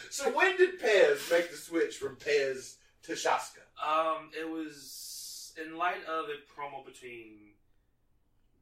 so 0.09 0.29
when 0.31 0.57
did 0.57 0.77
Pez 0.77 1.31
make 1.31 1.49
the 1.49 1.55
switch 1.55 1.95
from 1.95 2.17
Pez 2.17 2.75
to 3.03 3.13
Shaska? 3.13 3.63
Um, 3.79 4.29
it 4.37 4.49
was 4.49 5.53
in 5.55 5.77
light 5.77 6.03
of 6.03 6.25
a 6.25 6.35
promo 6.51 6.85
between 6.85 7.53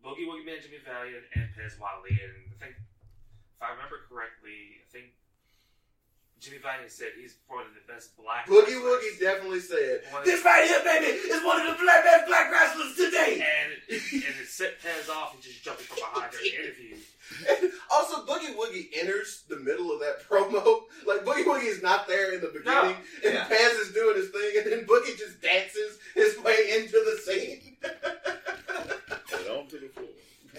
Boogie 0.05 0.27
Woogie 0.27 0.45
Man, 0.45 0.57
Jimmy 0.61 0.77
Valiant, 0.85 1.25
and 1.33 1.49
Pez 1.57 1.79
Whatley, 1.79 2.21
and 2.21 2.53
I 2.53 2.63
think, 2.63 2.75
if 2.77 3.63
I 3.63 3.71
remember 3.71 4.01
correctly, 4.07 4.77
I 4.77 4.85
think 4.91 5.07
Jimmy 6.41 6.57
Valiant 6.57 6.89
said 6.91 7.09
he's 7.21 7.35
one 7.47 7.61
of 7.67 7.73
the 7.77 7.85
best 7.93 8.17
black. 8.17 8.47
Boogie 8.47 8.73
wrestlers. 8.73 8.81
Woogie 8.81 9.19
definitely 9.19 9.59
said, 9.59 10.01
One 10.09 10.25
"This 10.25 10.41
the- 10.41 10.49
right 10.49 10.65
here, 10.67 10.81
baby, 10.83 11.05
is 11.29 11.45
one 11.45 11.61
of 11.61 11.67
the 11.77 11.83
black 11.83 12.03
best 12.03 12.25
black 12.27 12.51
wrestlers 12.51 12.95
today." 12.97 13.45
and 13.45 13.73
and 13.87 14.35
it 14.41 14.47
set 14.49 14.81
Pez 14.81 15.07
off 15.09 15.35
and 15.35 15.43
just 15.43 15.63
jumping 15.63 15.85
from 15.85 15.97
behind 15.97 16.31
during 16.31 16.49
the 16.51 16.57
interview. 16.65 16.95
And 17.47 17.71
also, 17.91 18.25
Boogie 18.25 18.55
Woogie 18.57 18.89
enters 18.99 19.43
the 19.47 19.57
middle 19.57 19.91
of 19.93 19.99
that 20.01 20.25
promo. 20.29 20.81
Like 21.05 21.23
Boogie 21.23 21.45
Woogie 21.45 21.67
is 21.69 21.83
not 21.83 22.07
there 22.07 22.33
in 22.33 22.41
the 22.41 22.47
beginning, 22.49 22.95
and 23.23 23.33
Yeah. 23.35 23.45
Paz 23.47 23.73
is 23.77 23.93
doing 23.93 24.17
his 24.17 24.29
thing, 24.29 24.51
and 24.63 24.71
then 24.71 24.85
Boogie 24.85 25.15
just 25.17 25.39
dances 25.41 25.99
his 26.15 26.39
way 26.39 26.73
into 26.75 26.97
the 27.05 27.21
scene, 27.21 27.77
Head 27.83 29.47
on 29.51 29.67
to 29.67 29.77
the 29.77 29.89
floor. 29.93 30.07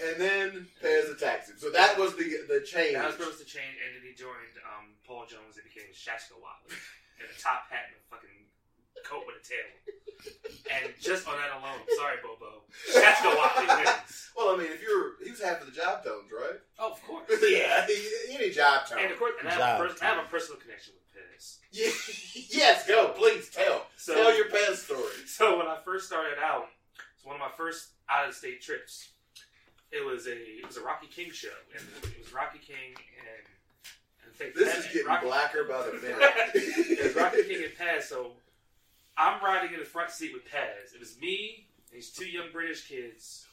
and 0.01 0.15
then 0.19 0.67
Paz 0.81 1.09
attacks 1.09 1.49
him. 1.49 1.55
So 1.59 1.69
that 1.71 1.99
was 1.99 2.15
the 2.15 2.23
the 2.47 2.61
change. 2.65 2.93
That 2.95 3.05
was 3.07 3.15
supposed 3.15 3.39
to 3.39 3.45
change, 3.45 3.75
and 3.85 3.95
then 4.01 4.09
he 4.53 4.61
um, 4.61 4.93
Paul 5.05 5.25
Jones 5.25 5.57
and 5.57 5.65
became 5.65 5.89
Shaska 5.93 6.37
Whatley 6.37 6.77
in 7.19 7.25
a 7.25 7.37
top 7.41 7.69
hat 7.69 7.89
and 7.89 7.97
a 7.97 8.03
fucking 8.09 8.43
coat 9.01 9.25
with 9.25 9.41
a 9.41 9.43
tail. 9.43 9.69
And 10.71 10.93
just 11.01 11.27
on 11.27 11.35
that 11.35 11.51
alone, 11.59 11.83
sorry, 11.97 12.17
Bobo, 12.23 12.63
Shaska 12.87 13.33
Whatley 13.33 13.67
wins. 13.67 14.31
Well, 14.37 14.55
I 14.55 14.57
mean, 14.57 14.71
if 14.71 14.81
you're 14.81 15.19
he 15.23 15.31
was 15.31 15.41
half 15.41 15.61
of 15.61 15.67
the 15.67 15.75
Jive 15.75 16.03
Tones, 16.03 16.31
right? 16.31 16.59
Oh, 16.79 16.93
of 16.93 17.01
course. 17.03 17.27
yeah, 17.43 17.85
any 18.31 18.49
Jive 18.49 18.89
Tone. 18.89 18.99
And 19.01 19.11
of 19.11 19.19
course, 19.19 19.33
and 19.39 19.49
I, 19.49 19.51
have 19.51 19.79
a 19.79 19.83
pers- 19.83 20.01
I 20.01 20.05
have 20.05 20.23
a 20.23 20.27
personal 20.29 20.59
connection 20.59 20.93
with 20.95 21.05
Pez. 21.11 21.59
Yeah. 21.71 21.91
yes, 22.49 22.87
go 22.87 23.09
please 23.09 23.49
tell 23.49 23.87
So, 23.97 24.15
tell 24.15 24.35
your 24.35 24.49
Paz 24.49 24.81
story. 24.81 25.13
so 25.27 25.57
when 25.57 25.67
I 25.67 25.77
first 25.83 26.07
started 26.07 26.39
out, 26.41 26.67
it's 27.15 27.25
one 27.25 27.35
of 27.35 27.41
my 27.41 27.51
first 27.55 27.89
out 28.09 28.27
of 28.27 28.33
state 28.33 28.61
trips. 28.61 29.09
It 29.91 30.03
was 30.03 30.25
a 30.25 30.33
it 30.35 30.65
was 30.65 30.77
a 30.77 30.83
Rocky 30.83 31.07
King 31.07 31.31
show, 31.31 31.53
and 31.75 31.85
it 32.03 32.19
was 32.19 32.33
Rocky 32.33 32.59
King 32.59 32.95
and 32.97 33.45
think 34.33 34.55
This 34.55 34.77
is 34.77 34.85
getting 34.87 35.07
Rocky, 35.07 35.27
blacker 35.27 35.63
by 35.63 35.83
the 35.83 35.93
minute. 35.93 37.03
was 37.03 37.15
Rocky 37.15 37.43
King 37.43 37.63
and 37.63 37.73
Pez. 37.73 38.03
So 38.03 38.31
I'm 39.17 39.43
riding 39.43 39.73
in 39.73 39.79
the 39.79 39.85
front 39.85 40.11
seat 40.11 40.31
with 40.33 40.43
Pez. 40.45 40.93
It 40.93 40.99
was 40.99 41.19
me 41.19 41.67
and 41.91 41.97
these 41.97 42.09
two 42.11 42.25
young 42.25 42.47
British 42.51 42.87
kids 42.87 43.45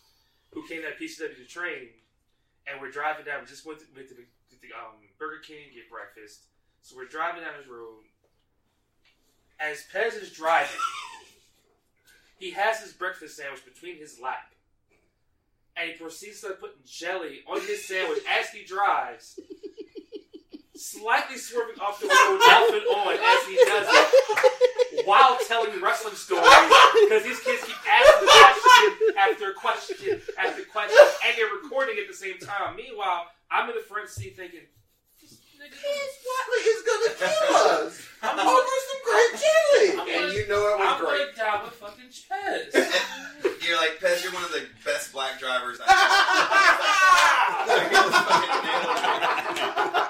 who 0.52 0.66
came 0.66 0.82
at 0.82 0.98
PCW 0.98 1.36
to 1.36 1.44
train, 1.44 1.88
and 2.66 2.80
we're 2.80 2.90
driving 2.90 3.24
down. 3.24 3.40
We 3.40 3.46
just 3.46 3.66
went 3.66 3.80
to, 3.80 3.86
went 3.94 4.08
to 4.08 4.14
the, 4.14 4.24
the 4.62 4.68
um, 4.74 4.96
Burger 5.18 5.40
King 5.46 5.68
to 5.68 5.74
get 5.74 5.90
breakfast. 5.90 6.44
So 6.82 6.96
we're 6.96 7.06
driving 7.06 7.42
down 7.42 7.52
this 7.58 7.68
road. 7.68 8.04
As 9.60 9.84
Pez 9.92 10.20
is 10.20 10.30
driving, 10.32 10.80
he 12.38 12.52
has 12.52 12.80
his 12.80 12.92
breakfast 12.92 13.36
sandwich 13.36 13.64
between 13.64 13.98
his 13.98 14.18
lap. 14.18 14.54
And 15.76 15.90
he 15.90 15.96
proceeds 15.96 16.40
to 16.40 16.46
start 16.46 16.60
putting 16.60 16.82
jelly 16.84 17.40
on 17.46 17.60
his 17.60 17.86
sandwich 17.86 18.20
as 18.28 18.48
he 18.50 18.64
drives, 18.64 19.38
slightly 20.80 21.36
swerving 21.36 21.78
off 21.80 22.00
the 22.00 22.06
road, 22.08 22.40
outfit 22.48 22.82
on 22.88 23.12
as 23.12 23.42
he 23.46 23.56
does 23.68 23.86
it, 23.90 25.06
while 25.06 25.36
telling 25.46 25.80
wrestling 25.80 26.14
stories. 26.14 26.48
Because 27.04 27.22
these 27.22 27.40
kids 27.40 27.62
keep 27.64 27.76
asking 27.84 28.28
question 28.28 29.14
after 29.18 29.52
question 29.52 30.20
after 30.38 30.62
question, 30.72 30.96
and 31.26 31.36
they're 31.36 31.52
recording 31.62 31.96
at 32.00 32.08
the 32.08 32.14
same 32.16 32.38
time. 32.38 32.76
Meanwhile, 32.76 33.26
I'm 33.50 33.68
in 33.68 33.76
the 33.76 33.82
front 33.82 34.08
seat 34.08 34.36
thinking, 34.36 34.60
this 35.20 35.36
nigga 35.60 35.76
Paz 35.76 36.12
Whatley 36.24 36.62
is 36.64 36.82
gonna 36.88 37.12
kill 37.18 37.56
us 37.84 37.94
over 38.24 38.76
some 38.88 39.00
grape 39.04 39.34
chili, 39.36 39.92
I'm 39.92 40.00
and 40.00 40.08
gonna- 40.08 40.32
you 40.34 40.48
know 40.48 40.62
it 40.74 40.78
was 40.80 40.88
I'm 40.88 41.00
great. 41.04 41.36
gonna 41.36 41.50
die 41.50 41.60
with 41.64 41.74
fucking 41.74 42.08
Pez. 42.08 42.72
You're 43.68 43.76
like, 43.76 44.00
Pez, 44.00 44.22
you're 44.24 44.32
one 44.32 44.42
of 44.42 44.50
the 44.50 44.66
best 44.84 45.12
black 45.12 45.38
drivers 45.38 45.78
I've 45.86 45.90
ever 47.68 47.78
Like, 47.78 47.88
he 47.90 47.94
was 47.94 48.14
fucking 48.14 48.62
nailed 48.64 48.96
it. 48.96 50.00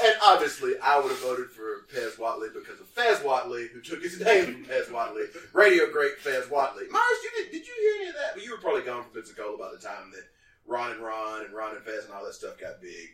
And 0.00 0.14
obviously, 0.34 0.78
I 0.78 0.98
would 0.98 1.10
have 1.10 1.20
voted 1.20 1.50
for 1.50 1.86
Pez 1.92 2.16
Whatley 2.16 2.52
because 2.52 2.80
of 2.80 2.88
Fez 2.88 3.18
Whatley, 3.20 3.68
who 3.70 3.80
took 3.80 4.02
his 4.02 4.20
name 4.24 4.44
from 4.44 4.64
Pez 4.64 4.86
Whatley, 4.86 5.26
radio 5.52 5.90
great 5.90 6.18
Fez 6.18 6.46
Whatley. 6.46 6.90
Mars, 6.90 7.18
you 7.24 7.30
did, 7.36 7.52
did 7.52 7.66
you 7.66 7.74
hear 7.80 8.00
any 8.00 8.08
of 8.08 8.14
that? 8.14 8.34
But 8.34 8.44
you 8.44 8.50
were 8.50 8.58
probably 8.58 8.82
gone 8.82 9.04
from 9.04 9.12
Pensacola 9.12 9.56
by 9.58 9.70
the 9.72 9.82
time 9.82 10.10
that 10.12 10.24
Ron 10.66 10.92
and 10.92 11.00
Ron 11.00 11.44
and 11.46 11.54
Ron 11.54 11.76
and 11.76 11.84
Fez 11.84 12.04
and 12.04 12.12
all 12.12 12.24
that 12.24 12.34
stuff 12.34 12.58
got 12.58 12.80
big. 12.80 13.08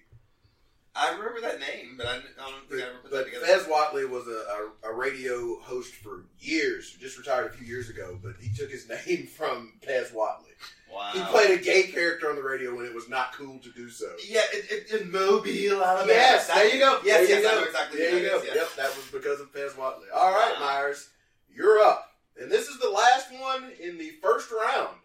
I 0.96 1.10
remember 1.12 1.40
that 1.40 1.58
name, 1.58 1.94
but 1.96 2.06
I, 2.06 2.12
don't- 2.12 2.24
I 2.40 2.50
don't 2.50 2.68
think 2.68 2.82
I 2.82 2.86
ever 2.86 2.98
put 3.02 3.10
that 3.10 3.16
But 3.18 3.24
together. 3.24 3.46
Fez 3.46 3.62
Whatley 3.64 4.08
was 4.08 4.28
a, 4.28 4.86
a, 4.86 4.92
a 4.92 4.94
radio 4.94 5.58
host 5.60 5.92
for 5.94 6.24
years, 6.38 6.96
just 7.00 7.18
retired 7.18 7.46
a 7.46 7.56
few 7.56 7.66
years 7.66 7.90
ago, 7.90 8.16
but 8.22 8.34
he 8.40 8.54
took 8.54 8.70
his 8.70 8.88
name 9.06 9.26
from 9.26 9.72
Pez 9.86 10.12
Whatley. 10.12 10.54
wow. 10.92 11.10
He 11.12 11.20
played 11.24 11.58
a 11.58 11.62
gay 11.62 11.84
character 11.84 12.30
on 12.30 12.36
the 12.36 12.42
radio 12.44 12.76
when 12.76 12.86
it 12.86 12.94
was 12.94 13.08
not 13.08 13.32
cool 13.32 13.58
to 13.58 13.70
do 13.72 13.90
so. 13.90 14.06
Yeah, 14.28 14.42
it, 14.52 14.90
it, 14.92 15.00
in 15.00 15.10
Mobile, 15.10 15.82
Alabama. 15.82 16.12
Yes, 16.12 16.46
there 16.46 16.72
you 16.72 16.78
go. 16.78 17.00
Yes, 17.04 17.26
there 17.28 17.40
yes, 17.40 17.42
you 17.42 17.48
I 17.48 17.54
know 17.60 17.64
exactly 17.64 17.98
There 18.00 18.18
you 18.20 18.28
go. 18.28 18.38
is, 18.38 18.44
yeah. 18.46 18.54
Yep, 18.54 18.68
that 18.76 18.96
was 18.96 19.08
because 19.12 19.40
of 19.40 19.52
Pez 19.52 19.70
Whatley. 19.72 20.06
All 20.14 20.30
right, 20.32 20.54
Wow. 20.60 20.66
Myers, 20.66 21.08
you're 21.52 21.80
up, 21.80 22.12
and 22.40 22.48
this 22.52 22.68
is 22.68 22.78
the 22.78 22.88
last 22.90 23.32
one 23.32 23.72
in 23.82 23.98
the 23.98 24.10
first 24.22 24.48
round. 24.52 24.96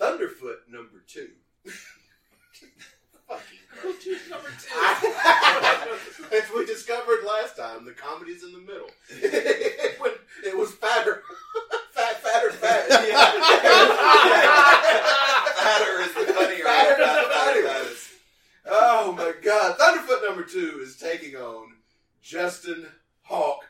Thunderfoot 0.00 0.56
number 0.68 1.04
two. 1.06 1.30
Number 3.82 3.98
two. 3.98 4.12
As 6.36 6.44
we 6.54 6.64
discovered 6.66 7.24
last 7.26 7.56
time, 7.56 7.84
the 7.84 7.92
comedy's 7.92 8.42
in 8.44 8.52
the 8.52 8.58
middle. 8.58 8.90
when 10.00 10.12
it 10.44 10.56
was 10.56 10.70
fatter, 10.72 11.22
fat, 11.92 12.22
fatter, 12.22 12.50
fat. 12.50 12.88
Fatter 15.56 16.00
is 16.02 16.12
the 16.14 16.32
funnier. 16.32 16.64
Fatter 16.64 16.92
is 16.92 16.98
the 16.98 17.04
Fatter, 17.32 17.62
funnier. 17.62 17.86
Oh 18.66 19.12
my 19.16 19.32
God! 19.42 19.76
Thunderfoot 19.78 20.22
number 20.28 20.44
two 20.44 20.80
is 20.82 20.96
taking 20.96 21.34
on 21.36 21.72
Justin 22.22 22.86
Hawk 23.22 23.64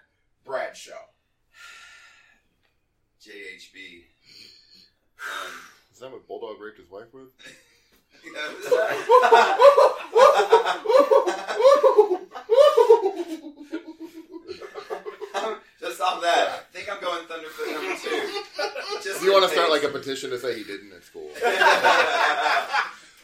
Bradshaw. 0.44 0.92
JHB. 3.22 4.04
Um, 5.20 5.52
Is 5.92 5.98
that 6.00 6.10
what 6.10 6.26
Bulldog 6.26 6.58
raped 6.60 6.78
his 6.78 6.90
wife 6.90 7.12
with? 7.12 7.28
Just 15.80 16.00
off 16.00 16.20
that, 16.22 16.48
I 16.48 16.58
think 16.72 16.88
I'm 16.92 17.00
going 17.00 17.24
Thunderfoot 17.24 17.72
number 17.72 17.96
two. 17.96 19.00
Just 19.02 19.22
you 19.22 19.32
want 19.32 19.44
to 19.44 19.50
start 19.50 19.70
like 19.70 19.82
a 19.82 19.88
petition 19.88 20.30
to 20.30 20.38
say 20.38 20.56
he 20.56 20.64
didn't, 20.64 20.92
it's 20.92 21.06
school? 21.06 21.30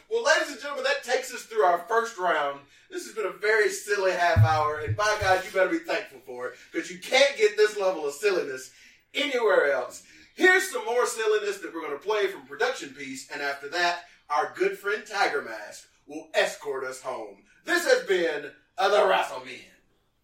Well, 0.09 0.23
ladies 0.23 0.51
and 0.51 0.59
gentlemen, 0.61 0.85
that 0.85 1.03
takes 1.03 1.33
us 1.33 1.43
through 1.43 1.63
our 1.63 1.79
first 1.89 2.17
round. 2.17 2.61
This 2.89 3.05
has 3.05 3.13
been 3.13 3.25
a 3.25 3.31
very 3.31 3.69
silly 3.69 4.13
half 4.13 4.37
hour, 4.39 4.79
and 4.79 4.95
by 4.95 5.17
God, 5.19 5.43
you 5.43 5.51
better 5.51 5.69
be 5.69 5.79
thankful 5.79 6.19
for 6.25 6.47
it 6.47 6.55
because 6.71 6.89
you 6.89 6.97
can't 6.99 7.35
get 7.37 7.57
this 7.57 7.77
level 7.77 8.07
of 8.07 8.13
silliness 8.13 8.71
anywhere 9.13 9.71
else. 9.73 10.03
Here's 10.35 10.71
some 10.71 10.85
more 10.85 11.05
silliness 11.05 11.57
that 11.57 11.73
we're 11.73 11.81
going 11.81 11.97
to 11.97 12.03
play 12.03 12.27
from 12.27 12.45
production 12.45 12.89
piece, 12.89 13.29
and 13.31 13.41
after 13.41 13.67
that, 13.69 14.05
our 14.29 14.53
good 14.55 14.77
friend 14.77 15.03
Tiger 15.05 15.41
Mask 15.41 15.87
will 16.07 16.27
escort 16.33 16.85
us 16.85 17.01
home. 17.01 17.37
This 17.65 17.85
has 17.85 18.03
been 18.07 18.51
uh, 18.77 18.89
the 18.89 18.97
Wrassle 18.97 19.45
Men. 19.45 19.55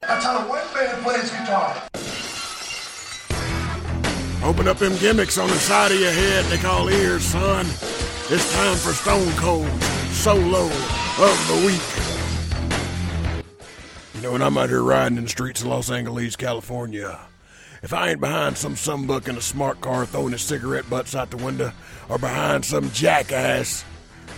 That's 0.02 0.26
how 0.26 0.46
a 0.46 0.50
white 0.50 0.74
man 0.76 1.04
plays 1.04 1.30
guitar. 1.30 1.84
Open 4.44 4.68
up 4.68 4.78
them 4.78 4.98
gimmicks 4.98 5.38
on 5.38 5.48
the 5.48 5.56
side 5.56 5.92
of 5.92 6.00
your 6.00 6.12
head 6.12 6.46
they 6.46 6.58
call 6.58 6.90
ears, 6.90 7.24
son. 7.24 7.66
It's 8.30 8.54
time 8.54 8.76
for 8.78 8.94
Stone 8.94 9.32
Cold 9.34 9.70
Solo 10.12 10.66
of 10.66 11.48
the 11.48 11.64
Week. 11.66 11.82
You 14.16 14.22
know, 14.22 14.32
when 14.34 14.42
I'm 14.42 14.58
out 14.58 14.70
here 14.70 14.84
riding 14.84 15.18
in 15.18 15.24
the 15.24 15.30
streets 15.30 15.62
of 15.62 15.68
Los 15.68 15.90
Angeles, 15.90 16.36
California, 16.36 17.20
if 17.82 17.94
I 17.94 18.12
ain't 18.12 18.22
behind 18.22 18.58
some 18.58 18.76
sumbuck 18.76 19.28
in 19.28 19.38
a 19.38 19.42
smart 19.42 19.82
car 19.82 20.06
throwing 20.06 20.32
his 20.32 20.42
cigarette 20.42 20.90
butts 20.90 21.16
out 21.16 21.30
the 21.30 21.38
window, 21.38 21.72
or 22.08 22.18
behind 22.18 22.64
some 22.64 22.90
jackass 22.92 23.84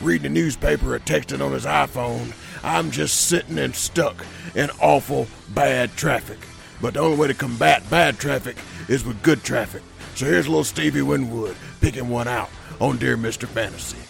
reading 0.01 0.27
a 0.27 0.29
newspaper 0.29 0.95
or 0.95 0.99
texting 0.99 1.45
on 1.45 1.51
his 1.51 1.65
iPhone, 1.65 2.33
I'm 2.63 2.91
just 2.91 3.27
sitting 3.27 3.57
and 3.57 3.75
stuck 3.75 4.25
in 4.55 4.69
awful 4.81 5.27
bad 5.53 5.95
traffic. 5.95 6.39
But 6.81 6.95
the 6.95 7.01
only 7.01 7.17
way 7.17 7.27
to 7.27 7.33
combat 7.33 7.89
bad 7.89 8.19
traffic 8.19 8.57
is 8.87 9.05
with 9.05 9.21
good 9.21 9.43
traffic. 9.43 9.81
So 10.15 10.25
here's 10.25 10.47
little 10.47 10.63
Stevie 10.63 11.01
Winwood 11.01 11.55
picking 11.81 12.09
one 12.09 12.27
out 12.27 12.49
on 12.79 12.97
Dear 12.97 13.17
Mr. 13.17 13.47
Fantasy. 13.47 14.04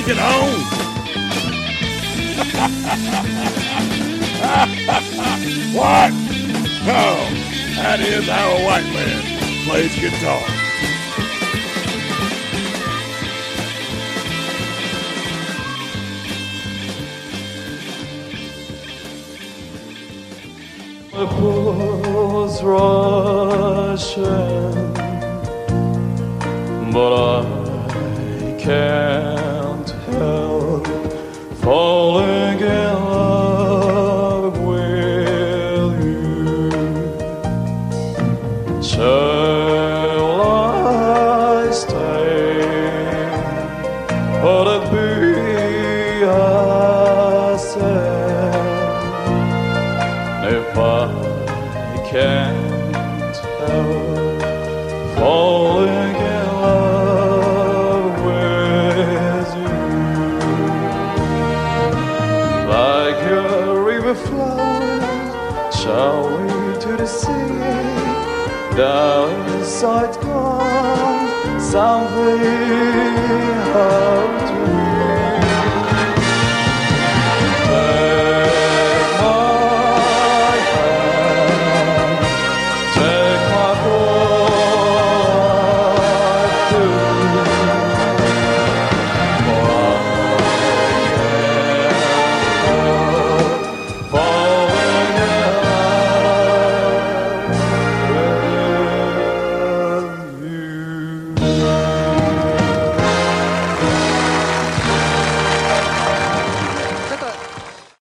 take 0.00 0.08
it 0.08 0.18
home. 0.18 0.60
what? 5.74 6.12
Oh, 6.88 7.24
that 7.76 8.00
is 8.00 8.28
how 8.28 8.50
a 8.50 8.64
white 8.66 8.84
man 8.92 9.22
plays 9.64 9.94
guitar. 9.98 10.42
The 21.12 21.26
pools 21.26 22.62
but 26.92 27.12
I 27.14 28.56
can't. 28.60 29.45